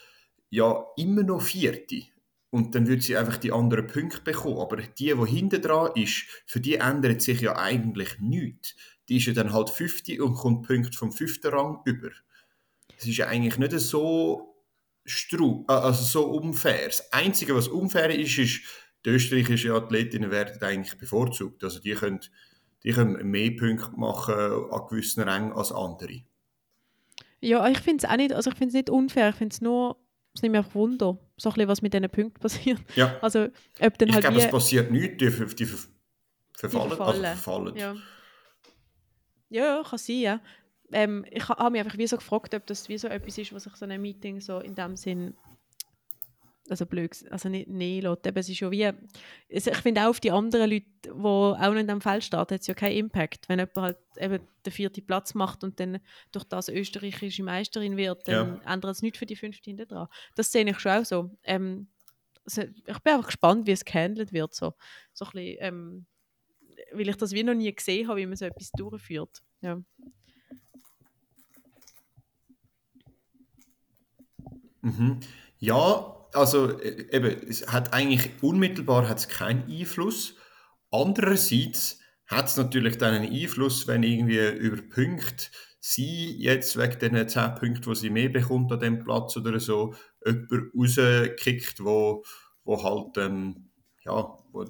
ja, 0.50 0.84
immer 0.96 1.22
noch 1.22 1.42
Vierte. 1.42 2.02
Und 2.50 2.74
dann 2.74 2.88
würde 2.88 3.02
sie 3.02 3.16
einfach 3.16 3.36
die 3.36 3.52
anderen 3.52 3.86
Punkte 3.86 4.22
bekommen. 4.22 4.58
Aber 4.58 4.76
die, 4.76 5.14
die 5.14 5.26
hinten 5.26 5.62
dran 5.62 5.92
ist, 5.94 6.24
für 6.46 6.60
die 6.60 6.76
ändert 6.76 7.22
sich 7.22 7.40
ja 7.40 7.56
eigentlich 7.56 8.18
nichts. 8.18 8.74
Die 9.08 9.18
ist 9.18 9.26
ja 9.26 9.32
dann 9.32 9.52
halt 9.52 9.70
50 9.70 10.20
und 10.20 10.34
kommt 10.34 10.66
Punkte 10.66 10.96
vom 10.96 11.12
fünften 11.12 11.48
Rang 11.48 11.80
über. 11.84 12.10
Es 12.98 13.06
ist 13.06 13.16
ja 13.16 13.28
eigentlich 13.28 13.56
nicht 13.58 13.78
so 13.78 14.50
stru 15.04 15.64
äh, 15.68 15.72
also 15.72 16.04
so 16.04 16.30
unfair. 16.30 16.86
Das 16.86 17.12
Einzige, 17.12 17.54
was 17.54 17.68
unfair 17.68 18.10
ist, 18.10 18.38
ist, 18.38 18.60
die 19.04 19.10
österreichischen 19.10 19.70
Athletinnen 19.70 20.30
werden 20.30 20.60
eigentlich 20.62 20.98
bevorzugt. 20.98 21.64
Also 21.64 21.80
die 21.80 21.94
können, 21.94 22.20
die 22.82 22.92
können 22.92 23.30
mehr 23.30 23.50
Punkte 23.50 23.92
machen 23.96 24.34
an 24.34 24.86
gewissen 24.88 25.22
Rängen 25.22 25.52
als 25.52 25.72
andere. 25.72 26.22
Ja, 27.40 27.66
ich 27.68 27.78
finde 27.78 28.04
es 28.04 28.10
auch 28.10 28.16
nicht, 28.16 28.32
also 28.32 28.50
ich 28.50 28.56
finde 28.56 28.68
es 28.68 28.74
nicht 28.74 28.90
unfair, 28.90 29.30
ich 29.30 29.36
finde 29.36 29.54
es 29.54 29.60
nur, 29.60 29.96
es 30.34 30.42
nimmt 30.42 30.52
mir 30.52 30.58
einfach 30.58 30.74
Wunder, 30.74 31.18
so 31.36 31.48
ein 31.48 31.54
bisschen, 31.54 31.68
was 31.68 31.82
mit 31.82 31.94
diesen 31.94 32.10
Punkten 32.10 32.40
passiert. 32.40 32.80
Ja. 32.96 33.16
Also, 33.20 33.48
ob 33.80 33.98
dann 33.98 34.08
ich 34.08 34.14
halt 34.14 34.24
glaube, 34.24 34.38
es 34.38 34.50
passiert 34.50 34.90
nichts, 34.90 35.16
die, 35.18 35.30
die, 35.30 35.54
die 35.56 35.66
verfallen. 35.66 35.94
Die 36.54 36.68
verfallen. 36.68 36.98
Also 36.98 37.22
verfallen. 37.22 37.76
Ja. 37.76 37.96
ja, 39.48 39.82
kann 39.82 39.98
sein, 39.98 40.20
ja. 40.20 40.40
Ähm, 40.92 41.24
ich 41.30 41.48
habe 41.48 41.70
mich 41.70 41.80
einfach 41.80 41.98
wie 41.98 42.06
so 42.06 42.16
gefragt, 42.16 42.54
ob 42.54 42.66
das 42.66 42.88
wie 42.88 42.98
so 42.98 43.08
etwas 43.08 43.38
ist, 43.38 43.52
was 43.52 43.64
sich 43.64 43.76
so 43.76 43.86
ein 43.86 44.02
Meeting 44.02 44.40
so 44.40 44.58
in 44.58 44.74
dem 44.74 44.96
Sinn 44.96 45.34
also 46.70 46.86
blöd, 46.86 47.10
also 47.30 47.48
nicht 47.48 47.68
nein 47.68 48.00
lässt. 48.00 48.26
Eben, 48.26 48.38
es 48.38 48.48
ist 48.48 48.60
ja 48.60 48.70
wie, 48.70 48.90
ich 49.48 49.64
finde 49.78 50.02
auch 50.02 50.10
auf 50.10 50.20
die 50.20 50.30
anderen 50.30 50.70
Leute, 50.70 50.86
die 51.04 51.10
auch 51.10 51.72
in 51.72 51.86
diesem 51.86 52.00
Feld 52.00 52.24
starten, 52.24 52.54
hat 52.54 52.60
es 52.60 52.66
ja 52.66 52.74
keinen 52.74 52.96
Impact. 52.96 53.48
Wenn 53.48 53.58
jemand 53.58 53.76
halt 53.76 53.98
eben 54.16 54.46
den 54.64 54.72
vierten 54.72 55.04
Platz 55.04 55.34
macht 55.34 55.64
und 55.64 55.80
dann 55.80 56.00
durch 56.32 56.44
das 56.44 56.68
österreichische 56.68 57.42
Meisterin 57.42 57.96
wird, 57.96 58.26
dann 58.28 58.60
ja. 58.64 58.72
ändert 58.72 58.92
es 58.92 59.02
nichts 59.02 59.18
für 59.18 59.26
die 59.26 59.36
fünfte 59.36 59.70
hinten 59.70 59.88
dran. 59.88 60.08
Das 60.36 60.52
sehe 60.52 60.68
ich 60.68 60.78
schon 60.78 60.92
auch 60.92 61.04
so. 61.04 61.30
Ähm, 61.42 61.88
also 62.44 62.62
ich 62.62 62.98
bin 63.00 63.12
einfach 63.12 63.26
gespannt, 63.26 63.66
wie 63.66 63.72
es 63.72 63.84
gehandelt 63.84 64.32
wird. 64.32 64.54
So, 64.54 64.74
so 65.12 65.24
ein 65.26 65.30
bisschen, 65.32 65.56
ähm, 65.60 66.06
weil 66.92 67.08
ich 67.08 67.16
das 67.16 67.32
wie 67.32 67.42
noch 67.42 67.54
nie 67.54 67.74
gesehen 67.74 68.08
habe, 68.08 68.20
wie 68.20 68.26
man 68.26 68.36
so 68.36 68.44
etwas 68.44 68.70
durchführt. 68.72 69.42
Ja. 69.60 69.80
Mhm. 74.82 75.20
Ja, 75.58 76.19
also 76.32 76.78
äh, 76.80 77.06
eben, 77.14 77.48
es 77.48 77.66
hat 77.66 77.92
eigentlich 77.92 78.30
unmittelbar 78.42 79.08
hat's 79.08 79.28
keinen 79.28 79.70
Einfluss. 79.70 80.34
Andererseits 80.90 82.00
hat 82.26 82.46
es 82.46 82.56
natürlich 82.56 82.98
dann 82.98 83.14
einen 83.14 83.32
Einfluss, 83.32 83.86
wenn 83.86 84.02
irgendwie 84.02 84.48
über 84.58 84.82
Punkte 84.82 85.46
sie 85.80 86.36
jetzt 86.38 86.78
wegen 86.78 87.14
den 87.14 87.28
10 87.28 87.54
Punkten, 87.54 87.90
die 87.90 87.98
sie 87.98 88.10
mehr 88.10 88.28
bekommt 88.28 88.70
an 88.70 88.80
dem 88.80 89.02
Platz 89.02 89.36
oder 89.36 89.58
so, 89.58 89.94
jemand 90.24 90.74
rauskickt, 90.74 91.82
wo, 91.82 92.22
wo 92.64 92.82
halt 92.82 93.16
ähm, 93.16 93.70
ja, 94.04 94.38
wo 94.52 94.66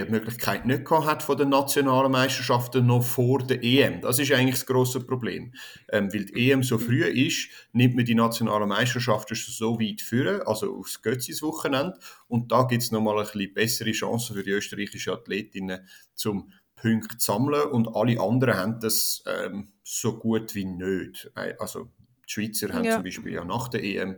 die 0.00 0.10
Möglichkeit 0.10 0.66
nicht 0.66 0.84
gehabt 0.84 1.06
hat 1.06 1.22
von 1.22 1.36
den 1.36 1.48
nationalen 1.48 2.12
Meisterschaften 2.12 2.86
noch 2.86 3.02
vor 3.02 3.40
der 3.40 3.62
EM. 3.62 4.00
Das 4.00 4.18
ist 4.18 4.32
eigentlich 4.32 4.56
das 4.56 4.66
große 4.66 5.00
Problem. 5.00 5.52
Ähm, 5.90 6.12
weil 6.12 6.26
die 6.26 6.50
EM 6.50 6.62
so 6.62 6.78
früh 6.78 7.04
ist, 7.04 7.48
nimmt 7.72 7.96
man 7.96 8.04
die 8.04 8.14
nationalen 8.14 8.68
Meisterschaften 8.68 9.34
so 9.34 9.78
weit 9.80 10.00
führen, 10.00 10.42
also 10.42 10.76
aufs 10.76 11.02
Götzis 11.02 11.42
Wochenende. 11.42 11.98
Und 12.28 12.52
da 12.52 12.62
gibt 12.64 12.82
es 12.82 12.90
nochmal 12.90 13.18
ein 13.18 13.24
bisschen 13.24 13.54
bessere 13.54 13.92
Chancen 13.92 14.36
für 14.36 14.42
die 14.42 14.50
österreichischen 14.50 15.12
Athletinnen 15.12 15.86
zum 16.14 16.52
Punkte 16.74 17.18
zu 17.18 17.32
sammeln. 17.32 17.70
Und 17.70 17.94
alle 17.94 18.20
anderen 18.20 18.56
haben 18.56 18.80
das 18.80 19.22
ähm, 19.26 19.72
so 19.82 20.18
gut 20.18 20.54
wie 20.54 20.64
nicht. 20.64 21.30
Äh, 21.36 21.54
also 21.58 21.90
die 22.26 22.32
Schweizer 22.32 22.72
haben 22.72 22.90
zum 22.90 23.02
Beispiel 23.02 23.32
ja 23.32 23.44
nach 23.44 23.68
der 23.68 23.84
EM 23.84 24.16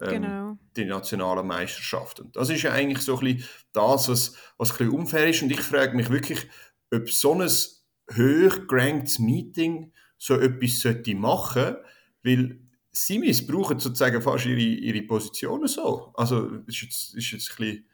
ähm, 0.00 0.08
genau. 0.08 0.58
die 0.76 0.84
nationalen 0.84 1.46
Meisterschaften. 1.46 2.30
Das 2.32 2.50
ist 2.50 2.62
ja 2.62 2.72
eigentlich 2.72 3.02
so 3.02 3.18
ein 3.18 3.24
bisschen 3.24 3.48
das, 3.72 4.08
was, 4.08 4.36
was 4.56 4.72
ein 4.72 4.78
bisschen 4.78 4.94
unfair 4.94 5.28
ist. 5.28 5.42
Und 5.42 5.52
ich 5.52 5.60
frage 5.60 5.96
mich 5.96 6.10
wirklich, 6.10 6.48
ob 6.92 7.08
so 7.10 7.34
ein 7.34 7.48
hoch 7.48 8.66
geranktes 8.66 9.18
Meeting 9.18 9.92
so 10.18 10.38
etwas 10.38 10.80
sollte 10.80 11.14
machen 11.14 11.76
weil 12.22 12.60
sie 12.90 13.18
missbrauchen 13.18 13.78
sozusagen 13.78 14.20
fast 14.22 14.46
ihre, 14.46 14.60
ihre 14.60 15.02
Positionen 15.02 15.66
so. 15.66 16.12
Also, 16.14 16.48
das 16.58 16.74
ist 16.76 16.82
jetzt, 16.82 17.14
ist 17.14 17.30
jetzt 17.32 17.50
ein 17.50 17.56
bisschen 17.56 17.88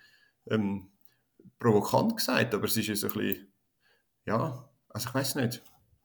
ähm, 0.51 0.91
provokant 1.59 2.17
gesagt, 2.17 2.55
aber 2.55 2.65
es 2.65 2.77
ist 2.77 2.89
jetzt 2.89 3.05
ein 3.05 3.13
bisschen, 3.13 3.53
ja, 4.27 4.69
also 4.89 5.09
ich 5.09 5.15
weiß 5.15 5.37
nicht. 5.37 5.63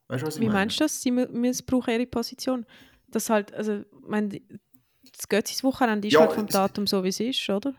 Weißt 0.08 0.24
du, 0.24 0.28
was 0.28 0.36
ich 0.36 0.42
Wie 0.42 0.46
meine? 0.46 0.60
meinst 0.60 0.80
du 0.80 0.84
das? 0.84 1.02
Sie 1.02 1.12
missbrauchen 1.12 1.94
ihre 1.94 2.06
Position? 2.06 2.66
Das 3.08 3.30
halt, 3.30 3.54
also, 3.54 3.80
ich 3.80 3.86
meine, 4.08 4.42
das 5.12 5.28
Götzis 5.28 5.64
Wochenende 5.64 6.08
ist 6.08 6.14
ja, 6.14 6.22
halt 6.22 6.34
vom 6.34 6.48
Datum 6.48 6.88
so, 6.88 7.04
wie 7.04 7.10
es 7.10 7.20
ist, 7.20 7.50
oder? 7.50 7.74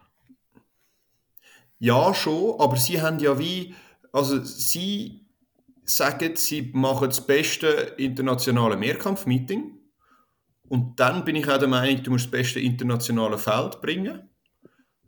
Ja, 1.78 2.14
schon, 2.14 2.60
aber 2.60 2.76
sie 2.76 3.00
haben 3.00 3.18
ja 3.18 3.38
wie, 3.38 3.74
also 4.12 4.42
sie 4.42 5.26
sagen, 5.84 6.36
sie 6.36 6.70
machen 6.72 7.08
das 7.08 7.26
beste 7.26 7.66
internationale 7.98 8.76
Mehrkampfmeeting 8.76 9.78
und 10.68 10.98
dann 10.98 11.24
bin 11.24 11.36
ich 11.36 11.48
auch 11.48 11.58
der 11.58 11.68
Meinung, 11.68 12.02
du 12.02 12.10
musst 12.12 12.26
das 12.26 12.30
beste 12.30 12.60
internationale 12.60 13.38
Feld 13.38 13.80
bringen. 13.80 14.30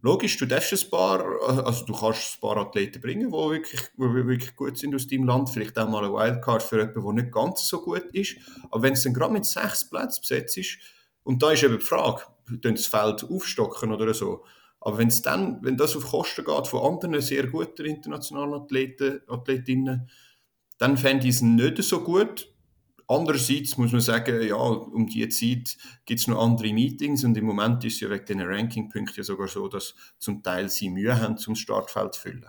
Logisch, 0.02 0.36
du 0.36 0.46
darfst 0.46 0.72
ein 0.72 0.90
paar, 0.90 1.24
also 1.64 1.84
du 1.86 1.94
kannst 1.94 2.36
ein 2.36 2.40
paar 2.40 2.58
Athleten 2.58 3.00
bringen, 3.00 3.30
die 3.30 3.36
wirklich, 3.36 3.80
die 3.96 4.00
wirklich 4.26 4.54
gut 4.54 4.76
sind 4.78 4.94
aus 4.94 5.08
deinem 5.08 5.24
Land, 5.24 5.50
vielleicht 5.50 5.76
auch 5.78 5.88
mal 5.88 6.04
eine 6.04 6.12
Wildcard 6.12 6.62
für 6.62 6.78
jemanden, 6.78 7.16
der 7.16 7.24
nicht 7.24 7.34
ganz 7.34 7.66
so 7.66 7.80
gut 7.80 8.04
ist. 8.12 8.36
Aber 8.70 8.82
wenn 8.82 8.92
es 8.92 9.02
dann 9.02 9.14
gerade 9.14 9.32
mit 9.32 9.46
sechs 9.46 9.88
Plätzen 9.88 10.20
besetzt 10.20 10.58
ist, 10.58 10.78
und 11.26 11.42
da 11.42 11.50
ist 11.50 11.64
eben 11.64 11.78
die 11.78 11.84
Frage, 11.84 12.22
das 12.62 12.86
Feld 12.86 13.24
aufstocken 13.24 13.92
oder 13.92 14.14
so. 14.14 14.44
Aber 14.80 14.98
wenn 14.98 15.08
es 15.08 15.22
dann, 15.22 15.58
wenn 15.60 15.76
das 15.76 15.96
auf 15.96 16.08
Kosten 16.08 16.44
geht 16.44 16.66
von 16.68 16.94
anderen 16.94 17.20
sehr 17.20 17.48
guten 17.48 17.84
internationalen 17.84 18.54
Athleten, 18.54 19.22
Athletinnen, 19.26 20.08
dann 20.78 20.96
fände 20.96 21.26
ich 21.26 21.34
es 21.34 21.42
nicht 21.42 21.82
so 21.82 22.04
gut. 22.04 22.48
Andererseits 23.08 23.76
muss 23.76 23.90
man 23.90 24.00
sagen, 24.00 24.40
ja, 24.40 24.54
um 24.54 25.08
die 25.08 25.28
Zeit 25.28 25.76
gibt 26.04 26.20
es 26.20 26.28
noch 26.28 26.40
andere 26.40 26.72
Meetings 26.72 27.24
und 27.24 27.36
im 27.36 27.46
Moment 27.46 27.84
ist 27.84 27.94
es 27.94 28.00
ja 28.02 28.10
wegen 28.10 28.24
diesen 28.24 28.42
Rankingpunkten 28.42 29.24
sogar 29.24 29.48
so, 29.48 29.66
dass 29.66 29.96
zum 30.18 30.44
Teil 30.44 30.68
sie 30.68 30.90
Mühe 30.90 31.20
haben, 31.20 31.38
zum 31.38 31.56
Startfeld 31.56 32.14
zu 32.14 32.20
füllen. 32.20 32.46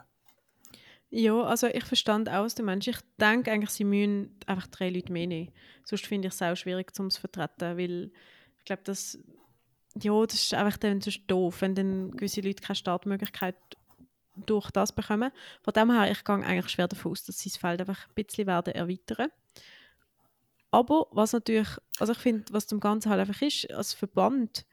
Ja, 1.09 1.41
also 1.41 1.65
ich 1.65 1.85
verstand 1.85 2.29
aus 2.29 2.53
dem 2.53 2.67
Menschen. 2.67 2.91
Ich 2.91 2.99
denke 3.19 3.51
eigentlich, 3.51 3.71
sie 3.71 3.85
müssen 3.85 4.37
einfach 4.45 4.67
drei 4.67 4.89
Leute 4.91 5.11
mehr 5.11 5.25
nehmen. 5.25 5.51
Sonst 5.83 6.05
finde 6.05 6.27
ich 6.27 6.35
es 6.35 6.41
auch 6.43 6.55
schwierig, 6.55 6.91
um 6.99 7.07
es 7.07 7.15
zu 7.15 7.21
vertreten, 7.21 7.75
weil 7.75 8.11
glaube, 8.67 8.83
das, 8.83 9.17
ja, 9.99 10.25
das 10.25 10.35
ist 10.35 10.53
einfach 10.53 10.77
dann 10.77 11.01
so 11.01 11.11
doof, 11.25 11.61
wenn 11.61 11.75
dann 11.75 12.11
gewisse 12.11 12.41
Leute 12.41 12.61
keine 12.61 12.75
Startmöglichkeit 12.75 13.55
durch 14.45 14.69
das 14.69 14.91
bekommen. 14.93 15.31
Von 15.63 15.73
dem 15.73 15.91
her, 15.91 16.11
ich 16.11 16.23
gehe 16.23 16.35
eigentlich 16.35 16.69
schwer 16.69 16.87
davon 16.87 17.11
aus, 17.11 17.23
dass 17.23 17.39
sie 17.39 17.49
das 17.49 17.57
Feld 17.57 17.79
einfach 17.81 18.07
ein 18.07 18.13
bisschen 18.13 18.45
werden 18.45 18.75
erweitern. 18.75 19.29
Aber 20.69 21.07
was 21.11 21.33
natürlich, 21.33 21.69
also 21.97 22.13
ich 22.13 22.19
finde, 22.19 22.45
was 22.51 22.67
zum 22.67 22.79
Ganzen 22.79 23.09
halt 23.09 23.21
einfach 23.21 23.41
ist, 23.41 23.71
als 23.71 23.93
Verband 23.93 24.65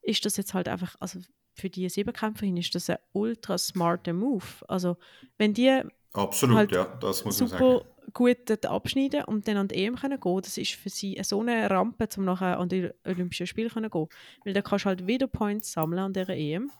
ist 0.00 0.24
das 0.24 0.36
jetzt 0.36 0.54
halt 0.54 0.68
einfach, 0.68 0.96
also 1.00 1.20
für 1.54 1.68
die 1.68 1.88
Siebenkämpferin 1.88 2.56
ist 2.56 2.74
das 2.74 2.88
ein 2.88 2.98
ultra 3.12 3.58
smarter 3.58 4.14
Move. 4.14 4.44
Also 4.68 4.96
wenn 5.36 5.52
die 5.52 5.82
Absolut, 6.14 6.56
halt 6.56 6.72
ja, 6.72 6.84
das 6.84 7.24
muss 7.24 7.38
sagen 7.38 7.82
gut 8.12 8.64
abschneiden 8.64 9.24
und 9.24 9.46
dann 9.48 9.56
an 9.56 9.68
die 9.68 9.84
EM 9.84 9.96
können 9.96 10.20
gehen. 10.20 10.40
Das 10.42 10.58
ist 10.58 10.72
für 10.72 10.88
sie 10.88 11.18
so 11.22 11.40
eine 11.40 11.68
Rampe, 11.70 12.08
um 12.16 12.24
nachher 12.24 12.58
an 12.58 12.68
die 12.68 12.90
Olympischen 13.04 13.46
Spiele 13.46 13.70
zu 13.70 13.80
gehen. 13.80 14.08
Weil 14.44 14.54
da 14.54 14.62
kannst 14.62 14.84
du 14.84 14.88
halt 14.88 15.06
wieder 15.06 15.26
Points 15.26 15.72
sammeln 15.72 15.98
an 16.00 16.12
dieser 16.12 16.36
EM. 16.36 16.70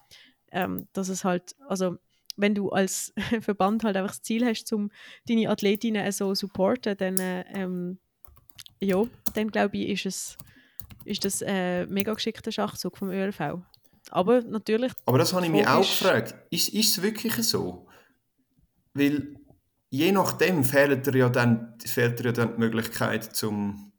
Ähm, 0.51 0.87
dass 0.93 1.09
es 1.09 1.25
halt, 1.25 1.57
also 1.67 1.97
wenn 2.37 2.55
du 2.55 2.71
als 2.71 3.13
Verband 3.41 3.85
halt 3.85 3.97
einfach 3.97 4.11
das 4.11 4.23
Ziel 4.23 4.45
hast, 4.45 4.73
um 4.73 4.91
deine 5.27 5.49
Athletinnen 5.49 6.11
so 6.13 6.35
zu 6.35 6.47
supporten, 6.47 6.97
dann, 6.97 7.17
ähm, 7.19 7.99
ja, 8.81 9.03
dann 9.35 9.49
glaube 9.49 9.79
ich, 9.79 9.91
ist, 9.91 10.07
es, 10.07 10.39
ist 11.05 11.25
das 11.25 11.43
ein 11.43 11.89
mega 11.89 12.13
geschickter 12.13 12.53
Schachzug 12.53 12.99
vom 12.99 13.11
ÖLV. 13.11 13.59
Aber 14.11 14.43
natürlich. 14.43 14.93
Aber 15.07 15.19
das 15.19 15.33
habe 15.33 15.47
ich 15.47 15.51
mich 15.51 15.67
auch 15.67 15.81
gefragt. 15.81 16.35
Ist, 16.51 16.69
ist 16.69 16.99
es 16.99 17.03
wirklich 17.03 17.35
so? 17.35 17.87
Weil 18.95 19.37
je 19.93 20.11
nachdem 20.11 20.65
fehlt 20.65 21.07
dir 21.07 21.17
ja 21.17 21.29
dann, 21.29 21.75
fehlt 21.85 22.19
dir 22.19 22.25
ja 22.25 22.33
dann 22.33 22.55
die 22.55 22.61
Möglichkeit, 22.61 23.37
zum, 23.37 23.93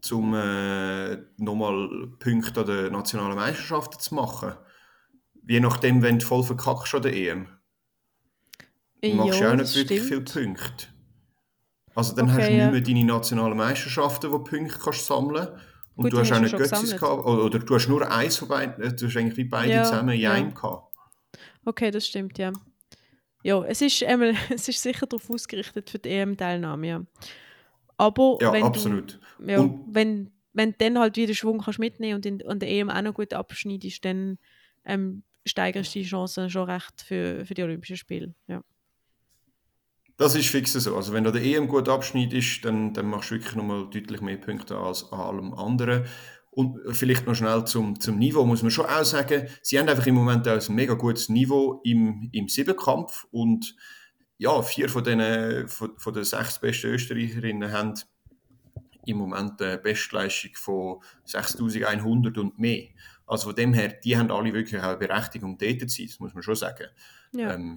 zum 0.00 0.34
äh, 0.34 1.16
nochmal 1.36 2.08
Punkte 2.18 2.60
an 2.60 2.66
der 2.66 2.90
nationalen 2.90 3.36
Meisterschaften 3.36 4.00
zu 4.00 4.14
machen. 4.14 4.54
Je 5.46 5.60
nachdem, 5.60 6.00
wenn 6.00 6.18
du 6.18 6.24
voll 6.24 6.42
verkackst 6.42 6.94
an 6.94 7.02
der 7.02 7.14
EM. 7.14 7.48
Du 9.02 9.12
machst 9.12 9.40
ja 9.40 9.52
auch 9.52 9.56
nicht 9.56 9.76
wirklich 9.76 10.00
viele 10.00 10.22
Punkte. 10.22 10.86
Also 11.94 12.16
dann 12.16 12.30
okay, 12.30 12.38
hast 12.38 12.48
du 12.48 12.54
nicht 12.54 12.72
mehr 12.72 12.80
deine 12.80 13.04
nationalen 13.04 13.56
Meisterschaften, 13.58 14.32
wo 14.32 14.38
du 14.38 14.44
Punkte 14.44 14.78
kannst 14.78 15.06
sammeln 15.06 15.48
kannst. 15.48 15.64
Und 15.96 16.04
Gut, 16.04 16.12
du 16.14 16.18
hast 16.18 16.32
auch 16.32 16.40
nicht 16.40 16.56
Götzis 16.56 16.96
gehabt, 16.96 17.26
oder 17.26 17.58
du 17.58 17.74
hast 17.74 17.88
nur 17.88 18.10
eins 18.10 18.38
von 18.38 18.48
beiden, 18.48 18.96
du 18.96 19.06
hast 19.06 19.16
eigentlich 19.16 19.36
wie 19.36 19.44
beide 19.44 19.74
ja, 19.74 19.84
zusammen 19.84 20.14
in 20.14 20.20
ja. 20.20 20.32
einem 20.32 20.54
gehabt. 20.54 20.92
Okay, 21.66 21.90
das 21.90 22.06
stimmt, 22.06 22.38
ja. 22.38 22.52
Ja, 23.44 23.62
es 23.62 23.82
ist, 23.82 24.02
ähm, 24.02 24.34
es 24.50 24.68
ist 24.68 24.82
sicher 24.82 25.06
darauf 25.06 25.30
ausgerichtet 25.30 25.90
für 25.90 25.98
die 25.98 26.08
EM-Teilnahme, 26.08 26.86
ja. 26.88 27.02
Aber 27.96 28.38
ja, 28.40 28.52
wenn 28.52 28.64
absolut. 28.64 29.20
Du, 29.38 29.50
ja, 29.50 29.70
wenn, 29.86 30.32
wenn 30.54 30.72
du 30.72 30.76
dann 30.78 30.98
halt 30.98 31.16
wieder 31.16 31.34
Schwung 31.34 31.60
kannst 31.60 31.78
mitnehmen 31.78 32.16
und 32.16 32.26
in, 32.26 32.44
an 32.48 32.58
der 32.58 32.70
EM 32.70 32.90
auch 32.90 33.02
noch 33.02 33.14
gut 33.14 33.34
abschneidest, 33.34 34.04
dann 34.04 34.38
ähm, 34.84 35.22
steigerst 35.46 35.94
du 35.94 36.00
die 36.00 36.06
Chancen 36.06 36.50
schon 36.50 36.68
recht 36.68 37.02
für, 37.02 37.44
für 37.44 37.54
die 37.54 37.62
Olympischen 37.62 37.96
Spiele, 37.96 38.34
ja. 38.48 38.62
Das 40.16 40.36
ist 40.36 40.48
fix 40.48 40.72
so. 40.72 40.96
Also 40.96 41.12
wenn 41.12 41.24
du 41.24 41.32
der 41.32 41.42
EM 41.42 41.66
gut 41.66 41.88
abschneidest, 41.88 42.64
dann, 42.64 42.94
dann 42.94 43.06
machst 43.06 43.30
du 43.30 43.34
wirklich 43.34 43.56
nochmal 43.56 43.90
deutlich 43.90 44.20
mehr 44.20 44.36
Punkte 44.36 44.76
als 44.76 45.12
an 45.12 45.20
allem 45.20 45.54
anderen. 45.54 46.06
Und 46.54 46.78
vielleicht 46.94 47.26
noch 47.26 47.34
schnell 47.34 47.64
zum, 47.64 47.98
zum 47.98 48.18
Niveau, 48.18 48.44
muss 48.44 48.62
man 48.62 48.70
schon 48.70 48.86
auch 48.86 49.04
sagen, 49.04 49.48
sie 49.60 49.78
haben 49.78 49.88
einfach 49.88 50.06
im 50.06 50.14
Moment 50.14 50.46
auch 50.46 50.68
ein 50.68 50.74
mega 50.74 50.94
gutes 50.94 51.28
Niveau 51.28 51.80
im, 51.84 52.28
im 52.32 52.48
Siebenkampf 52.48 53.26
und 53.32 53.74
ja, 54.38 54.62
vier 54.62 54.88
von 54.88 55.02
den, 55.02 55.68
von, 55.68 55.98
von 55.98 56.14
den 56.14 56.24
sechs 56.24 56.60
besten 56.60 56.88
Österreicherinnen 56.88 57.72
haben 57.72 57.94
im 59.06 59.16
Moment 59.16 59.60
eine 59.60 59.78
Bestleistung 59.78 60.52
von 60.54 61.00
6100 61.24 62.38
und 62.38 62.58
mehr. 62.58 62.88
Also 63.26 63.48
von 63.48 63.56
dem 63.56 63.72
her, 63.72 63.88
die 63.88 64.16
haben 64.16 64.30
alle 64.30 64.52
wirklich 64.52 64.80
auch 64.80 64.88
eine 64.88 64.96
Berechtigung, 64.96 65.58
dort 65.58 65.80
zu 65.80 65.88
sein, 65.88 66.06
das 66.06 66.20
muss 66.20 66.34
man 66.34 66.42
schon 66.42 66.54
sagen. 66.54 66.86
Ja. 67.32 67.54
Ähm, 67.54 67.76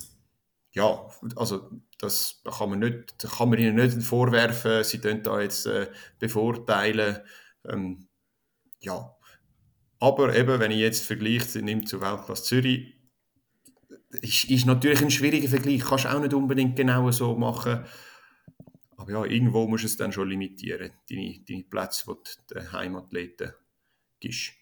ja, 0.73 1.09
also 1.35 1.71
das 1.97 2.41
da 2.43 2.51
kann 2.51 2.69
man 2.69 2.79
nicht, 2.79 3.17
kann 3.37 3.49
man 3.49 3.57
ihnen 3.57 3.75
nicht 3.75 4.03
vorwerfen, 4.03 4.83
sie 4.83 4.99
da 4.99 5.41
jetzt 5.41 5.65
äh, 5.65 5.87
bevorteilen. 6.19 7.19
Ähm, 7.65 8.06
ja, 8.79 9.17
aber 9.99 10.35
eben, 10.35 10.59
wenn 10.59 10.71
ich 10.71 10.79
jetzt 10.79 11.05
vergleiche, 11.05 11.61
nimmt 11.61 11.89
zu 11.89 12.01
Weltklasse 12.01 12.43
Zürich, 12.43 12.95
ist, 14.21 14.45
ist 14.45 14.65
natürlich 14.65 15.01
ein 15.01 15.11
schwieriger 15.11 15.49
Vergleich. 15.49 15.81
Kannst 15.81 16.05
du 16.05 16.09
auch 16.09 16.19
nicht 16.19 16.33
unbedingt 16.33 16.75
genau 16.75 17.09
so 17.11 17.35
machen. 17.35 17.83
Aber 18.95 19.11
ja, 19.11 19.25
irgendwo 19.25 19.67
musst 19.67 19.83
du 19.83 19.87
es 19.87 19.97
dann 19.97 20.11
schon 20.11 20.29
limitieren, 20.29 20.91
deine, 21.09 21.39
deine 21.47 21.63
Plätze, 21.63 22.03
die 22.07 22.13
du 22.47 22.55
den 22.55 22.71
Heimathleten 22.71 23.53
gibst. 24.19 24.53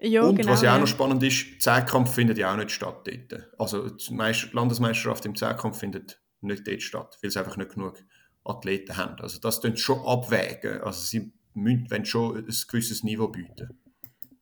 Ja, 0.00 0.22
und 0.22 0.36
genau, 0.36 0.52
was 0.52 0.62
ja 0.62 0.76
auch 0.76 0.80
noch 0.80 0.86
spannend 0.86 1.22
ist, 1.24 1.60
Zehnkampf 1.60 2.14
findet 2.14 2.38
ja 2.38 2.52
auch 2.52 2.56
nicht 2.56 2.70
statt 2.70 3.06
dort. 3.06 3.48
Also 3.58 3.90
die 3.90 4.14
Landesmeisterschaft 4.52 5.26
im 5.26 5.34
Zehnkampf 5.34 5.78
findet 5.78 6.22
nicht 6.40 6.66
dort 6.66 6.82
statt, 6.82 7.18
weil 7.20 7.30
sie 7.30 7.38
einfach 7.38 7.56
nicht 7.56 7.74
genug 7.74 7.98
Athleten 8.44 8.96
haben. 8.96 9.20
Also 9.20 9.40
das 9.40 9.60
tun 9.60 9.76
schon 9.76 9.98
abwägen. 10.06 10.80
Also 10.82 11.00
sie 11.00 11.32
müssen 11.54 12.04
schon 12.04 12.36
ein 12.36 12.54
gewisses 12.68 13.02
Niveau 13.02 13.28
bieten. 13.28 13.78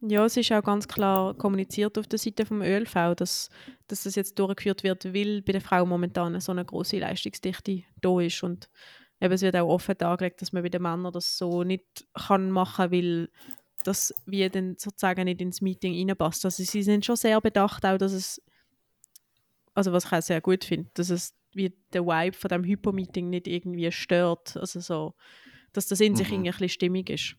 Ja, 0.00 0.24
es 0.24 0.36
ist 0.36 0.52
auch 0.52 0.62
ganz 0.62 0.86
klar 0.86 1.34
kommuniziert 1.34 1.98
auf 1.98 2.06
der 2.06 2.18
Seite 2.18 2.44
vom 2.44 2.60
ÖLV, 2.60 3.14
dass, 3.16 3.48
dass 3.88 4.04
das 4.04 4.14
jetzt 4.14 4.38
durchgeführt 4.38 4.84
wird, 4.84 5.06
weil 5.06 5.42
bei 5.42 5.52
der 5.52 5.60
Frau 5.60 5.86
momentan 5.86 6.38
so 6.40 6.52
eine 6.52 6.64
große 6.64 6.98
Leistungsdichte 6.98 7.82
da 8.00 8.20
ist 8.20 8.42
und 8.42 8.68
eben, 9.20 9.32
es 9.32 9.42
wird 9.42 9.56
auch 9.56 9.68
offen 9.68 9.96
dargelegt, 9.96 10.42
dass 10.42 10.52
man 10.52 10.62
bei 10.62 10.68
den 10.68 10.82
Männern 10.82 11.12
das 11.12 11.38
so 11.38 11.64
nicht 11.64 12.06
kann 12.14 12.50
machen, 12.50 12.92
weil 12.92 13.30
das 13.84 14.14
wie 14.26 14.48
dann 14.48 14.76
sozusagen 14.78 15.24
nicht 15.24 15.40
ins 15.40 15.60
Meeting 15.60 15.94
reinpasst. 15.94 16.44
Also 16.44 16.62
sie 16.62 16.82
sind 16.82 17.04
schon 17.04 17.16
sehr 17.16 17.40
bedacht, 17.40 17.84
auch 17.86 17.98
dass 17.98 18.12
es, 18.12 18.42
also 19.74 19.92
was 19.92 20.04
ich 20.04 20.12
auch 20.12 20.22
sehr 20.22 20.40
gut 20.40 20.64
finde, 20.64 20.90
dass 20.94 21.10
es 21.10 21.34
wie 21.52 21.74
der 21.92 22.04
Vibe 22.04 22.36
von 22.36 22.48
dem 22.48 22.64
Hypo-Meeting 22.64 23.30
nicht 23.30 23.48
irgendwie 23.48 23.90
stört, 23.90 24.56
also 24.56 24.80
so, 24.80 25.14
dass 25.76 25.86
das 25.86 26.00
in 26.00 26.12
mhm. 26.12 26.16
sich 26.16 26.32
irgendwie 26.32 26.50
ein 26.50 26.52
bisschen 26.52 26.68
stimmig 26.68 27.10
ist. 27.10 27.36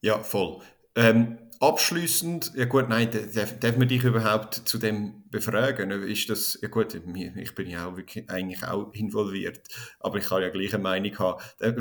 Ja, 0.00 0.18
voll. 0.18 0.60
Ähm, 0.96 1.38
abschließend, 1.60 2.52
ja 2.56 2.64
gut, 2.64 2.88
nein, 2.88 3.08
darf, 3.34 3.58
darf 3.60 3.76
man 3.76 3.86
dich 3.86 4.02
überhaupt 4.02 4.54
zu 4.54 4.78
dem 4.78 5.22
befragen? 5.30 5.92
Ist 5.92 6.28
das, 6.28 6.58
ja 6.60 6.68
gut, 6.68 6.94
ich 6.94 7.54
bin 7.54 7.68
ja 7.68 7.86
auch 7.86 7.96
wirklich 7.96 8.28
eigentlich 8.28 8.64
auch 8.64 8.92
involviert, 8.92 9.60
aber 10.00 10.18
ich 10.18 10.24
kann 10.24 10.42
ja 10.42 10.50
gleich 10.50 10.74
eine 10.74 10.82
Meinung 10.82 11.16
haben. 11.20 11.40
Äh, 11.60 11.72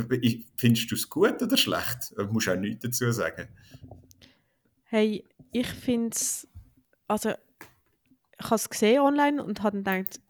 findest 0.55 0.91
du 0.91 0.95
es 0.95 1.09
gut 1.09 1.41
oder 1.41 1.57
schlecht? 1.57 2.13
Du 2.15 2.25
musst 2.25 2.47
auch 2.47 2.55
nichts 2.55 2.83
dazu 2.83 3.11
sagen. 3.11 3.47
Hey, 4.83 5.25
ich 5.51 5.67
finde 5.67 6.11
es, 6.15 6.47
also 7.07 7.31
ich 7.31 8.45
habe 8.45 8.55
es 8.55 8.69
gesehen 8.69 9.01
online 9.01 9.43
und 9.43 9.63
habe 9.63 9.81
dann 9.81 10.03
gedacht, 10.03 10.21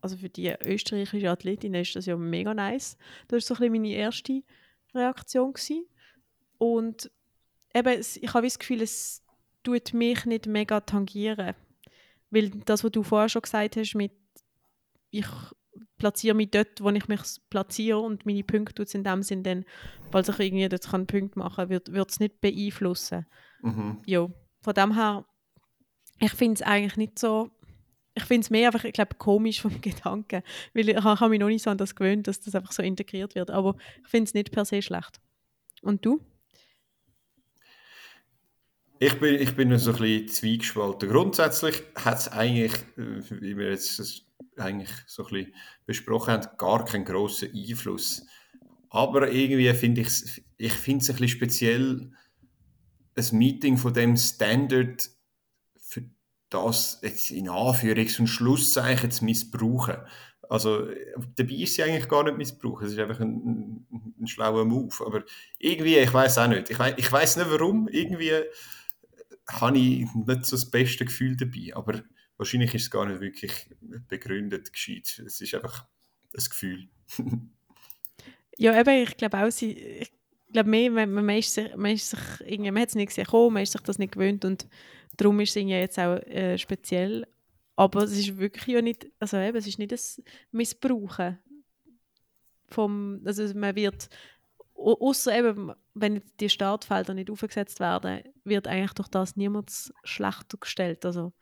also 0.00 0.16
für 0.16 0.28
die 0.28 0.54
österreichische 0.64 1.30
Athletin 1.30 1.74
ist 1.74 1.96
das 1.96 2.06
ja 2.06 2.16
mega 2.16 2.54
nice. 2.54 2.96
Das 3.28 3.36
war 3.36 3.40
so 3.40 3.54
ein 3.54 3.70
bisschen 3.70 3.82
meine 3.82 3.94
erste 3.94 4.42
Reaktion. 4.94 5.52
Gewesen. 5.52 5.86
Und 6.58 7.10
eben, 7.74 8.00
ich 8.00 8.34
habe 8.34 8.46
das 8.46 8.58
Gefühl, 8.58 8.82
es 8.82 9.22
tut 9.62 9.94
mich 9.94 10.24
nicht 10.24 10.46
mega 10.46 10.80
tangieren. 10.80 11.54
Weil 12.30 12.50
das, 12.50 12.84
was 12.84 12.90
du 12.90 13.02
vorher 13.02 13.28
schon 13.28 13.42
gesagt 13.42 13.76
hast, 13.76 13.94
mit 13.94 14.12
ich 15.10 15.26
platziere 15.98 16.34
mich 16.34 16.50
dort, 16.50 16.80
wo 16.80 16.90
ich 16.90 17.08
mich 17.08 17.20
platziere 17.50 17.98
und 17.98 18.26
meine 18.26 18.44
Punkte 18.44 18.74
tut 18.74 18.94
in 18.94 19.04
dem 19.04 19.22
Sinn 19.22 19.42
dann, 19.42 19.64
falls 20.10 20.28
ich 20.28 20.38
irgendwie 20.38 20.68
dort 20.68 20.88
kann 20.88 21.06
Punkte 21.06 21.38
machen 21.38 21.68
kann, 21.68 21.70
wird 21.70 22.10
es 22.10 22.20
nicht 22.20 22.40
beeinflussen. 22.40 23.26
Mhm. 23.62 23.98
Ja, 24.06 24.28
von 24.60 24.74
dem 24.74 24.94
her, 24.94 25.24
ich 26.18 26.32
finde 26.32 26.54
es 26.54 26.62
eigentlich 26.62 26.96
nicht 26.96 27.18
so, 27.18 27.50
ich 28.16 28.24
finde 28.24 28.44
es 28.44 28.50
mehr 28.50 28.68
einfach, 28.68 28.84
ich 28.84 28.94
glaube, 28.94 29.14
komisch 29.16 29.60
vom 29.60 29.80
Gedanken, 29.80 30.42
weil 30.74 30.88
ich, 30.88 30.96
ich 30.96 31.04
habe 31.04 31.28
mich 31.28 31.38
noch 31.38 31.48
nicht 31.48 31.62
so 31.62 31.70
an 31.70 31.78
das 31.78 31.94
gewöhnt, 31.94 32.26
dass 32.26 32.40
das 32.40 32.54
einfach 32.54 32.72
so 32.72 32.82
integriert 32.82 33.34
wird, 33.34 33.50
aber 33.50 33.76
ich 34.02 34.08
finde 34.08 34.24
es 34.24 34.34
nicht 34.34 34.50
per 34.50 34.64
se 34.64 34.80
schlecht. 34.82 35.20
Und 35.82 36.04
du? 36.04 36.20
Ich 38.98 39.20
bin, 39.20 39.34
ich 39.34 39.54
bin 39.54 39.76
so 39.78 39.92
ein 39.92 39.98
bisschen 39.98 40.28
zweigespalten. 40.28 41.10
Grundsätzlich 41.10 41.82
hat 41.94 42.18
es 42.18 42.28
eigentlich, 42.28 42.72
äh, 42.96 43.22
wie 43.42 43.56
wir 43.58 43.70
jetzt 43.70 44.24
eigentlich 44.56 44.90
so 45.06 45.26
ein 45.26 45.32
bisschen 45.32 45.54
besprochen 45.84 46.32
haben, 46.32 46.56
gar 46.56 46.86
keinen 46.86 47.04
grossen 47.04 47.50
Einfluss. 47.54 48.26
Aber 48.88 49.30
irgendwie 49.30 49.70
finde 49.74 50.00
ich 50.00 50.42
ich 50.56 50.72
es 50.72 50.88
ein 50.88 50.98
bisschen 50.98 51.28
speziell, 51.28 52.12
ein 53.14 53.38
Meeting 53.38 53.76
von 53.76 53.92
dem 53.92 54.16
Standard 54.16 55.10
für 55.78 56.04
das 56.50 57.00
jetzt 57.02 57.30
in 57.30 57.48
Anführungs- 57.48 58.20
und 58.20 58.28
Schlusszeichen 58.28 59.10
zu 59.10 59.24
missbrauchen. 59.24 59.96
Also 60.48 60.88
dabei 61.34 61.54
ist 61.54 61.74
sie 61.74 61.82
eigentlich 61.82 62.08
gar 62.08 62.22
nicht 62.22 62.38
missbrauchen, 62.38 62.86
es 62.86 62.92
ist 62.92 62.98
einfach 62.98 63.20
ein, 63.20 63.84
ein, 63.90 64.14
ein 64.20 64.26
schlauer 64.26 64.64
Move. 64.64 64.94
Aber 65.04 65.24
irgendwie, 65.58 65.96
ich 65.98 66.12
weiß 66.12 66.38
auch 66.38 66.46
nicht. 66.46 66.70
Ich 66.70 66.78
weiß 66.78 66.94
ich 66.96 67.10
weiss 67.10 67.36
nicht 67.36 67.50
warum, 67.50 67.88
irgendwie 67.88 68.32
habe 69.48 69.78
ich 69.78 70.06
nicht 70.14 70.46
so 70.46 70.56
das 70.56 70.70
beste 70.70 71.04
Gefühl 71.04 71.36
dabei. 71.36 71.74
Aber 71.74 72.02
wahrscheinlich 72.36 72.74
ist 72.74 72.82
es 72.82 72.90
gar 72.90 73.06
nicht 73.06 73.20
wirklich 73.20 73.68
begründet 74.08 74.72
gescheit. 74.72 75.22
Es 75.26 75.40
ist 75.40 75.54
einfach 75.54 75.86
ein 76.36 76.44
Gefühl. 76.44 76.88
ja, 78.56 78.78
eben, 78.78 79.02
ich 79.02 79.16
glaube 79.16 79.38
auch, 79.38 79.50
sie, 79.50 79.72
ich 79.72 80.12
glaube 80.56 80.70
mehr, 80.70 80.90
man, 80.90 81.12
man, 81.12 81.36
ist 81.36 81.54
sich, 81.54 81.76
man, 81.76 81.92
ist 81.92 82.10
sich 82.10 82.20
irgendwie, 82.40 82.70
man 82.70 82.82
hat 82.82 82.88
es 82.90 82.94
nicht 82.94 83.14
gesehen, 83.14 83.52
man 83.52 83.62
ist 83.62 83.72
sich 83.72 83.80
das 83.82 83.98
nicht 83.98 84.12
gewöhnt 84.12 84.44
und 84.44 84.66
darum 85.16 85.38
ist 85.40 85.56
es 85.56 85.62
jetzt 85.62 85.98
auch 85.98 86.16
äh, 86.26 86.58
speziell. 86.58 87.26
Aber 87.76 88.04
es 88.04 88.12
ist 88.12 88.38
wirklich 88.38 88.66
ja 88.74 88.82
nicht, 88.82 89.06
also 89.20 89.36
eben, 89.36 89.56
es 89.56 89.66
ist 89.66 89.78
nicht 89.78 89.92
das 89.92 90.22
Missbrauchen 90.50 91.38
vom, 92.68 93.20
also 93.24 93.46
man 93.54 93.76
wird 93.76 94.08
Außer 94.76 95.36
eben, 95.36 95.72
wenn 95.94 96.22
die 96.38 96.50
Startfelder 96.50 97.14
nicht 97.14 97.30
aufgesetzt 97.30 97.80
werden, 97.80 98.20
wird 98.44 98.68
eigentlich 98.68 98.92
durch 98.92 99.08
das 99.08 99.34
niemand 99.34 99.92
schlechter 100.04 100.58
gestellt. 100.58 101.06
Also 101.06 101.32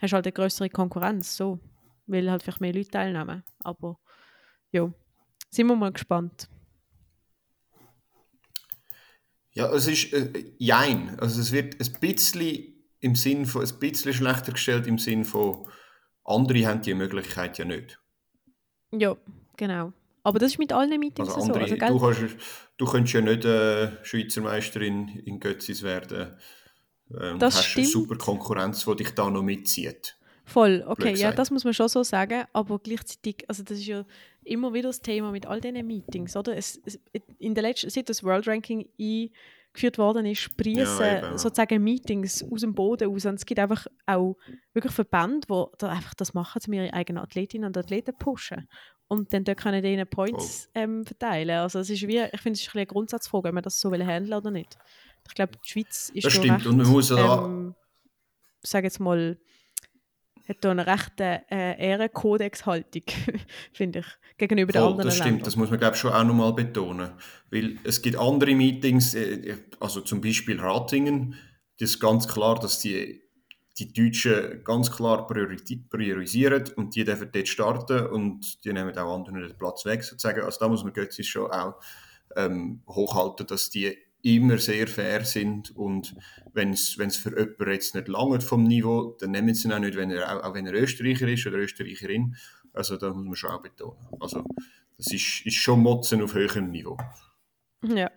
hast 0.00 0.12
halt 0.12 0.26
eine 0.26 0.32
größere 0.32 0.68
Konkurrenz, 0.70 1.36
so, 1.36 1.60
weil 2.06 2.28
halt 2.28 2.42
vielleicht 2.42 2.60
mehr 2.60 2.74
Leute 2.74 2.90
teilnehmen. 2.90 3.44
Aber 3.60 4.00
ja, 4.72 4.92
sind 5.50 5.68
wir 5.68 5.76
mal 5.76 5.92
gespannt. 5.92 6.48
Ja, 9.54 9.72
es 9.72 9.86
ist 9.86 10.12
äh, 10.12 10.44
jein. 10.58 11.18
Also 11.20 11.40
es 11.40 11.52
wird 11.52 11.80
ein 11.80 12.00
bisschen, 12.00 12.74
im 13.00 13.14
Sinn 13.14 13.46
von, 13.46 13.64
ein 13.64 13.78
bisschen 13.78 14.12
schlechter 14.12 14.52
gestellt 14.52 14.86
im 14.86 14.98
Sinn 14.98 15.24
von, 15.24 15.66
andere 16.24 16.66
haben 16.66 16.82
die 16.82 16.94
Möglichkeit 16.94 17.58
ja 17.58 17.64
nicht. 17.64 18.00
Ja, 18.92 19.16
genau. 19.56 19.92
Aber 20.22 20.38
das 20.38 20.52
ist 20.52 20.58
mit 20.58 20.72
allen 20.72 20.98
Meetings 20.98 21.28
also 21.28 21.52
andere, 21.52 21.68
so. 21.68 21.74
Also, 21.74 21.92
du, 21.92 21.98
kannst, 21.98 22.36
du 22.78 22.84
könntest 22.86 23.14
ja 23.14 23.20
nicht 23.20 23.44
äh, 23.44 24.04
Schweizer 24.04 24.40
Meisterin 24.40 25.08
in 25.24 25.38
Götzis 25.38 25.82
werden. 25.82 26.36
Ähm, 27.20 27.38
das 27.38 27.56
hast 27.56 27.66
stimmt. 27.66 27.86
eine 27.86 27.92
super 27.92 28.16
Konkurrenz, 28.16 28.84
die 28.84 28.96
dich 28.96 29.10
da 29.10 29.30
noch 29.30 29.42
mitzieht. 29.42 30.16
Voll, 30.46 30.84
okay, 30.86 31.14
ja, 31.14 31.32
das 31.32 31.50
muss 31.50 31.64
man 31.64 31.72
schon 31.72 31.88
so 31.88 32.02
sagen, 32.02 32.44
aber 32.52 32.78
gleichzeitig, 32.78 33.44
also 33.48 33.62
das 33.62 33.78
ist 33.78 33.86
ja 33.86 34.04
immer 34.44 34.72
wieder 34.72 34.88
das 34.88 35.00
Thema 35.00 35.30
mit 35.30 35.46
all 35.46 35.60
diesen 35.60 35.86
Meetings, 35.86 36.36
oder? 36.36 36.56
Es, 36.56 36.80
es, 36.84 36.98
in 37.38 37.54
der 37.54 37.62
letzten, 37.62 37.90
seit 37.90 38.08
das 38.08 38.22
World 38.22 38.46
Ranking 38.46 38.88
eingeführt 38.98 39.98
worden 39.98 40.26
ist, 40.26 40.40
sprießen 40.40 41.06
ja, 41.06 41.38
sozusagen 41.38 41.82
Meetings 41.82 42.44
aus 42.50 42.60
dem 42.60 42.74
Boden 42.74 43.14
aus 43.14 43.26
und 43.26 43.34
es 43.34 43.46
gibt 43.46 43.60
einfach 43.60 43.86
auch 44.06 44.36
wirklich 44.72 44.92
Verbände, 44.92 45.46
die 45.48 45.64
da 45.78 45.88
einfach 45.88 46.14
das 46.14 46.34
machen, 46.34 46.60
um 46.66 46.72
ihre 46.72 46.92
eigenen 46.92 47.22
Athletinnen 47.22 47.66
und 47.66 47.76
Athleten 47.76 48.14
pushen 48.18 48.68
und 49.08 49.32
dann 49.32 49.44
dort 49.44 49.58
können 49.58 49.82
die 49.82 49.92
ihnen 49.92 50.06
Points 50.06 50.70
ähm, 50.74 51.04
verteilen. 51.04 51.58
Also 51.58 51.78
es 51.78 51.90
ist 51.90 52.06
wie, 52.06 52.18
ich 52.18 52.40
finde, 52.40 52.56
es 52.56 52.62
ist 52.62 52.74
ein 52.74 52.78
eine 52.78 52.86
Grundsatzfrage, 52.86 53.48
ob 53.48 53.54
man 53.54 53.62
das 53.62 53.80
so 53.80 53.90
will 53.90 54.04
handeln 54.04 54.34
oder 54.34 54.50
nicht. 54.50 54.76
Ich 55.28 55.34
glaube, 55.34 55.52
die 55.64 55.68
Schweiz 55.68 56.10
ist 56.14 56.24
das 56.24 56.32
stimmt. 56.34 56.58
Recht, 56.58 56.66
und 56.66 56.76
man 56.76 56.86
muss 56.86 57.10
ja 57.10 57.44
ähm, 57.44 57.74
sage 58.62 58.86
jetzt 58.86 59.00
mal, 59.00 59.38
hat 60.48 60.56
da 60.60 60.70
eine 60.70 60.86
rechte 60.86 61.42
äh, 61.50 61.90
Ehrenkodex-Haltung, 61.90 63.02
finde 63.72 64.00
ich, 64.00 64.06
gegenüber 64.36 64.72
Voll, 64.72 64.82
den 64.82 64.88
anderen 64.90 65.06
Das 65.06 65.14
stimmt, 65.14 65.28
Ländern. 65.28 65.44
das 65.44 65.56
muss 65.56 65.70
man 65.70 65.78
glaube 65.78 65.94
ich 65.94 66.00
schon 66.00 66.12
auch 66.12 66.24
nochmal 66.24 66.52
betonen. 66.52 67.10
Weil 67.50 67.78
es 67.84 68.02
gibt 68.02 68.16
andere 68.16 68.54
Meetings, 68.54 69.14
äh, 69.14 69.56
also 69.80 70.00
zum 70.00 70.20
Beispiel 70.20 70.60
Ratingen, 70.60 71.36
das 71.78 71.90
ist 71.90 72.00
ganz 72.00 72.28
klar, 72.28 72.58
dass 72.58 72.78
die, 72.80 73.22
die 73.78 73.92
Deutschen 73.92 74.62
ganz 74.64 74.90
klar 74.90 75.26
priorisieren 75.26 76.64
und 76.76 76.94
die 76.94 77.04
dürfen 77.04 77.30
dort 77.32 77.48
starten 77.48 78.06
und 78.06 78.64
die 78.64 78.72
nehmen 78.72 78.96
auch 78.96 79.14
anderen 79.14 79.40
den 79.40 79.56
Platz 79.58 79.84
weg 79.84 80.04
sozusagen. 80.04 80.42
Also 80.42 80.60
da 80.60 80.68
muss 80.68 80.84
man 80.84 80.92
Götzis 80.92 81.26
schon 81.26 81.50
auch 81.50 81.74
ähm, 82.36 82.82
hochhalten, 82.88 83.46
dass 83.46 83.70
die 83.70 83.96
immer 84.24 84.56
sehr 84.58 84.88
fair 84.88 85.24
sind 85.24 85.76
und 85.76 86.16
wenn 86.54 86.70
es 86.70 86.94
für 87.16 87.38
jemanden 87.38 87.70
jetzt 87.70 87.94
nicht 87.94 88.08
lange 88.08 88.40
vom 88.40 88.64
Niveau, 88.64 89.16
dann 89.20 89.32
nehmen 89.32 89.54
sie 89.54 89.68
ihn 89.68 89.72
auch 89.72 89.78
nicht, 89.78 89.96
wenn 89.96 90.10
er, 90.10 90.34
auch, 90.34 90.44
auch 90.44 90.54
wenn 90.54 90.66
er 90.66 90.72
Österreicher 90.72 91.28
ist 91.28 91.46
oder 91.46 91.58
Österreicherin. 91.58 92.34
Also 92.72 92.96
da 92.96 93.12
muss 93.12 93.24
man 93.24 93.36
schon 93.36 93.50
auch 93.50 93.62
betonen. 93.62 93.98
Also 94.18 94.44
das 94.96 95.12
ist, 95.12 95.44
ist 95.44 95.56
schon 95.56 95.80
Motzen 95.80 96.22
auf 96.22 96.34
höherem 96.34 96.70
Niveau. 96.70 96.96
Ja. 97.82 98.10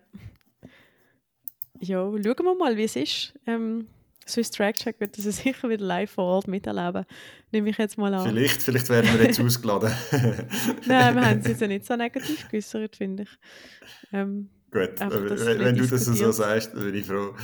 Ja, 1.80 1.98
schauen 2.10 2.22
wir 2.22 2.54
mal, 2.56 2.76
wie 2.76 2.84
es 2.84 2.96
ist. 2.96 3.34
Ähm, 3.46 3.86
Swiss 4.26 4.50
Track 4.50 4.76
Check 4.76 5.00
wird 5.00 5.16
das 5.18 5.24
sicher 5.36 5.68
wieder 5.68 5.84
live 5.84 6.10
vor 6.10 6.24
Ort 6.24 6.48
miterleben. 6.48 7.04
Nehme 7.52 7.68
ich 7.68 7.76
jetzt 7.76 7.98
mal 7.98 8.14
an. 8.14 8.26
Vielleicht, 8.26 8.62
vielleicht 8.62 8.88
werden 8.88 9.12
wir 9.12 9.26
jetzt 9.26 9.40
ausgeladen. 9.44 9.92
Nein, 10.86 11.14
wir 11.14 11.26
haben 11.26 11.40
es 11.40 11.46
jetzt 11.48 11.60
ja 11.60 11.66
nicht 11.68 11.84
so 11.84 11.96
negativ 11.96 12.48
geäußert, 12.48 12.96
finde 12.96 13.24
ich. 13.24 13.30
Ähm, 14.12 14.48
Gut, 14.70 15.00
wenn, 15.00 15.58
wenn 15.60 15.76
du 15.76 15.86
das 15.86 16.04
so 16.04 16.32
sagst, 16.32 16.74
dann 16.74 16.84
bin 16.84 16.94
ich 16.94 17.06
froh. 17.06 17.34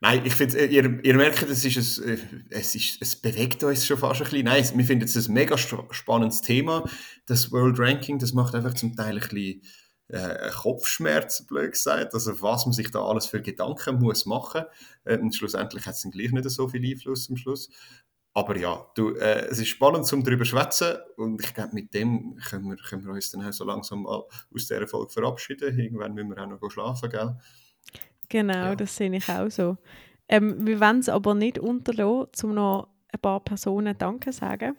Nein, 0.00 0.22
ich 0.24 0.34
finde, 0.34 0.66
ihr, 0.66 1.04
ihr 1.04 1.14
merkt, 1.14 1.42
es, 1.42 1.64
ist 1.64 2.00
ein, 2.00 2.08
äh, 2.08 2.18
es, 2.50 2.74
ist, 2.74 3.00
es 3.00 3.14
bewegt 3.14 3.62
uns 3.62 3.86
schon 3.86 3.98
fast 3.98 4.20
ein 4.20 4.24
bisschen. 4.24 4.46
Nein, 4.46 4.64
wir 4.74 4.84
finden 4.84 5.04
es 5.04 5.28
ein 5.28 5.32
mega 5.32 5.56
spannendes 5.56 6.40
Thema. 6.42 6.88
Das 7.26 7.52
World 7.52 7.78
Ranking, 7.78 8.18
das 8.18 8.32
macht 8.32 8.56
einfach 8.56 8.74
zum 8.74 8.96
Teil 8.96 9.14
ein 9.14 9.20
bisschen 9.20 9.62
äh, 10.08 10.50
Kopfschmerzen, 10.50 11.46
blöd 11.46 11.70
gesagt. 11.70 12.14
Also, 12.14 12.42
was 12.42 12.66
man 12.66 12.72
sich 12.72 12.90
da 12.90 13.04
alles 13.04 13.26
für 13.26 13.40
Gedanken 13.42 14.00
muss 14.00 14.26
machen. 14.26 14.64
Äh, 15.04 15.18
und 15.18 15.36
schlussendlich 15.36 15.86
hat 15.86 15.94
es 15.94 16.02
dann 16.02 16.10
gleich 16.10 16.32
nicht 16.32 16.50
so 16.50 16.66
viel 16.66 16.84
Einfluss 16.84 17.30
am 17.30 17.36
Schluss. 17.36 17.70
Aber 18.34 18.56
ja, 18.56 18.86
du, 18.94 19.14
äh, 19.16 19.46
es 19.50 19.58
ist 19.58 19.68
spannend, 19.68 20.10
um 20.10 20.24
darüber 20.24 20.44
zu 20.44 20.50
schwätzen 20.50 20.96
und 21.16 21.42
ich 21.44 21.52
glaube, 21.52 21.74
mit 21.74 21.92
dem 21.92 22.36
können 22.36 22.70
wir, 22.70 22.76
können 22.76 23.04
wir 23.04 23.12
uns 23.12 23.30
dann 23.30 23.46
auch 23.46 23.52
so 23.52 23.64
langsam 23.64 24.04
mal 24.04 24.22
aus 24.54 24.66
dieser 24.66 24.88
Folge 24.88 25.12
verabschieden. 25.12 25.78
Irgendwann 25.78 26.14
müssen 26.14 26.30
wir 26.30 26.42
auch 26.42 26.46
noch 26.46 26.70
schlafen, 26.70 27.10
gell? 27.10 27.36
Genau, 28.30 28.54
ja. 28.54 28.76
das 28.76 28.96
sehe 28.96 29.14
ich 29.14 29.28
auch 29.28 29.50
so. 29.50 29.76
Ähm, 30.28 30.66
wir 30.66 30.80
wollen 30.80 31.00
es 31.00 31.10
aber 31.10 31.34
nicht 31.34 31.58
unterlassen, 31.58 32.50
um 32.50 32.54
noch 32.54 32.88
ein 33.12 33.20
paar 33.20 33.40
Personen 33.40 33.98
Danke 33.98 34.30
zu 34.30 34.38
sagen. 34.38 34.76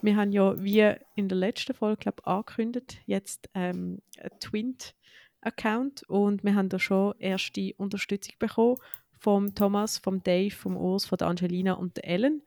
Wir 0.00 0.16
haben 0.16 0.30
ja, 0.30 0.62
wie 0.62 0.94
in 1.16 1.28
der 1.28 1.38
letzten 1.38 1.74
Folge 1.74 1.96
glaub, 1.96 2.24
angekündigt, 2.26 2.98
jetzt 3.06 3.48
ähm, 3.54 4.02
einen 4.18 4.38
Twint-Account 4.38 6.04
und 6.04 6.44
wir 6.44 6.54
haben 6.54 6.68
da 6.68 6.78
schon 6.78 7.14
erste 7.18 7.74
Unterstützung 7.78 8.34
bekommen 8.38 8.76
vom 9.18 9.54
Thomas, 9.54 9.98
vom 9.98 10.22
Dave, 10.22 10.54
vom 10.54 10.76
Urs, 10.76 11.06
von 11.06 11.18
der 11.18 11.28
Angelina 11.28 11.72
und 11.72 11.96
der 11.96 12.06
Ellen 12.06 12.42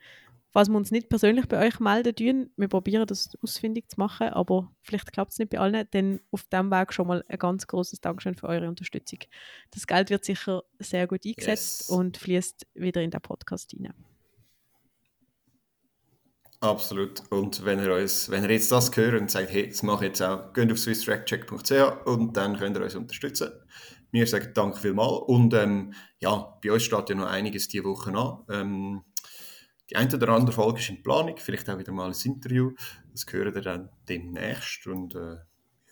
falls 0.57 0.69
wir 0.69 0.77
uns 0.77 0.89
nicht 0.89 1.07
persönlich 1.07 1.47
bei 1.47 1.67
euch 1.67 1.79
melden 1.79 2.15
tun, 2.15 2.49
wir 2.57 2.67
probieren 2.67 3.05
das 3.05 3.29
ausfindig 3.43 3.89
zu 3.89 3.99
machen, 3.99 4.29
aber 4.29 4.71
vielleicht 4.81 5.13
klappt 5.13 5.33
es 5.33 5.37
nicht 5.37 5.51
bei 5.51 5.59
allen, 5.59 5.87
dann 5.91 6.19
auf 6.31 6.45
diesem 6.45 6.71
Weg 6.71 6.93
schon 6.93 7.05
mal 7.05 7.23
ein 7.27 7.37
ganz 7.37 7.67
großes 7.67 8.01
Dankeschön 8.01 8.33
für 8.33 8.47
eure 8.47 8.67
Unterstützung. 8.67 9.19
Das 9.69 9.85
Geld 9.85 10.09
wird 10.09 10.25
sicher 10.25 10.63
sehr 10.79 11.05
gut 11.05 11.27
eingesetzt 11.27 11.81
yes. 11.81 11.89
und 11.91 12.17
fließt 12.17 12.65
wieder 12.73 13.03
in 13.03 13.11
den 13.11 13.21
Podcast 13.21 13.69
hinein. 13.69 13.93
Absolut. 16.59 17.21
Und 17.29 17.63
wenn 17.63 17.77
ihr, 17.77 17.93
uns, 17.93 18.31
wenn 18.31 18.43
ihr 18.43 18.49
jetzt 18.49 18.71
das 18.71 18.89
hört 18.97 19.21
und 19.21 19.29
sagt, 19.29 19.51
hey, 19.51 19.69
das 19.69 19.83
mache 19.83 20.05
ich 20.05 20.09
jetzt 20.09 20.23
auch, 20.23 20.53
geht 20.53 20.71
auf 20.71 20.79
swisstrackcheck.ch 20.79 22.07
und 22.07 22.35
dann 22.35 22.57
könnt 22.57 22.75
ihr 22.75 22.83
uns 22.83 22.95
unterstützen. 22.95 23.51
Wir 24.09 24.25
sagen 24.25 24.49
danke 24.55 24.79
vielmals. 24.79 25.21
Und 25.27 25.53
ähm, 25.53 25.93
ja, 26.17 26.57
bei 26.63 26.71
uns 26.71 26.81
steht 26.81 27.09
ja 27.09 27.15
noch 27.15 27.27
einiges 27.27 27.67
diese 27.67 27.83
Woche 27.83 28.11
an. 28.11 28.39
Ähm, 28.49 29.03
die 29.89 29.95
eine 29.95 30.13
oder 30.13 30.29
andere 30.29 30.51
Folge 30.51 30.79
ist 30.79 30.89
in 30.89 31.01
Planung, 31.01 31.35
vielleicht 31.37 31.69
auch 31.69 31.77
wieder 31.77 31.91
mal 31.91 32.09
ein 32.09 32.15
Interview. 32.23 32.71
Das 33.11 33.25
hören 33.31 33.55
wir 33.55 33.61
dann 33.61 33.89
demnächst. 34.07 34.85
Und 34.87 35.15
äh, 35.15 35.37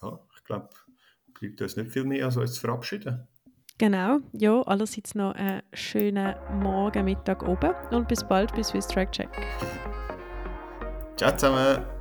ja, 0.01 0.19
ich 0.35 0.43
glaube, 0.43 0.69
bleibt 1.39 1.61
uns 1.61 1.77
nicht 1.77 1.91
viel 1.91 2.03
mehr, 2.03 2.25
als 2.25 2.37
uns 2.37 2.53
zu 2.53 2.61
verabschieden. 2.61 3.27
Genau, 3.77 4.19
ja, 4.31 4.61
allerseits 4.61 5.15
noch 5.15 5.33
einen 5.33 5.61
schönen 5.73 6.35
Morgen, 6.61 7.03
Mittag 7.03 7.45
oben 7.45 7.73
und 7.91 8.07
bis 8.07 8.23
bald 8.23 8.53
bei 8.55 8.63
Swiss 8.63 8.87
Track 8.87 9.11
Check. 9.11 9.29
Ciao 11.17 11.35
zusammen! 11.35 11.94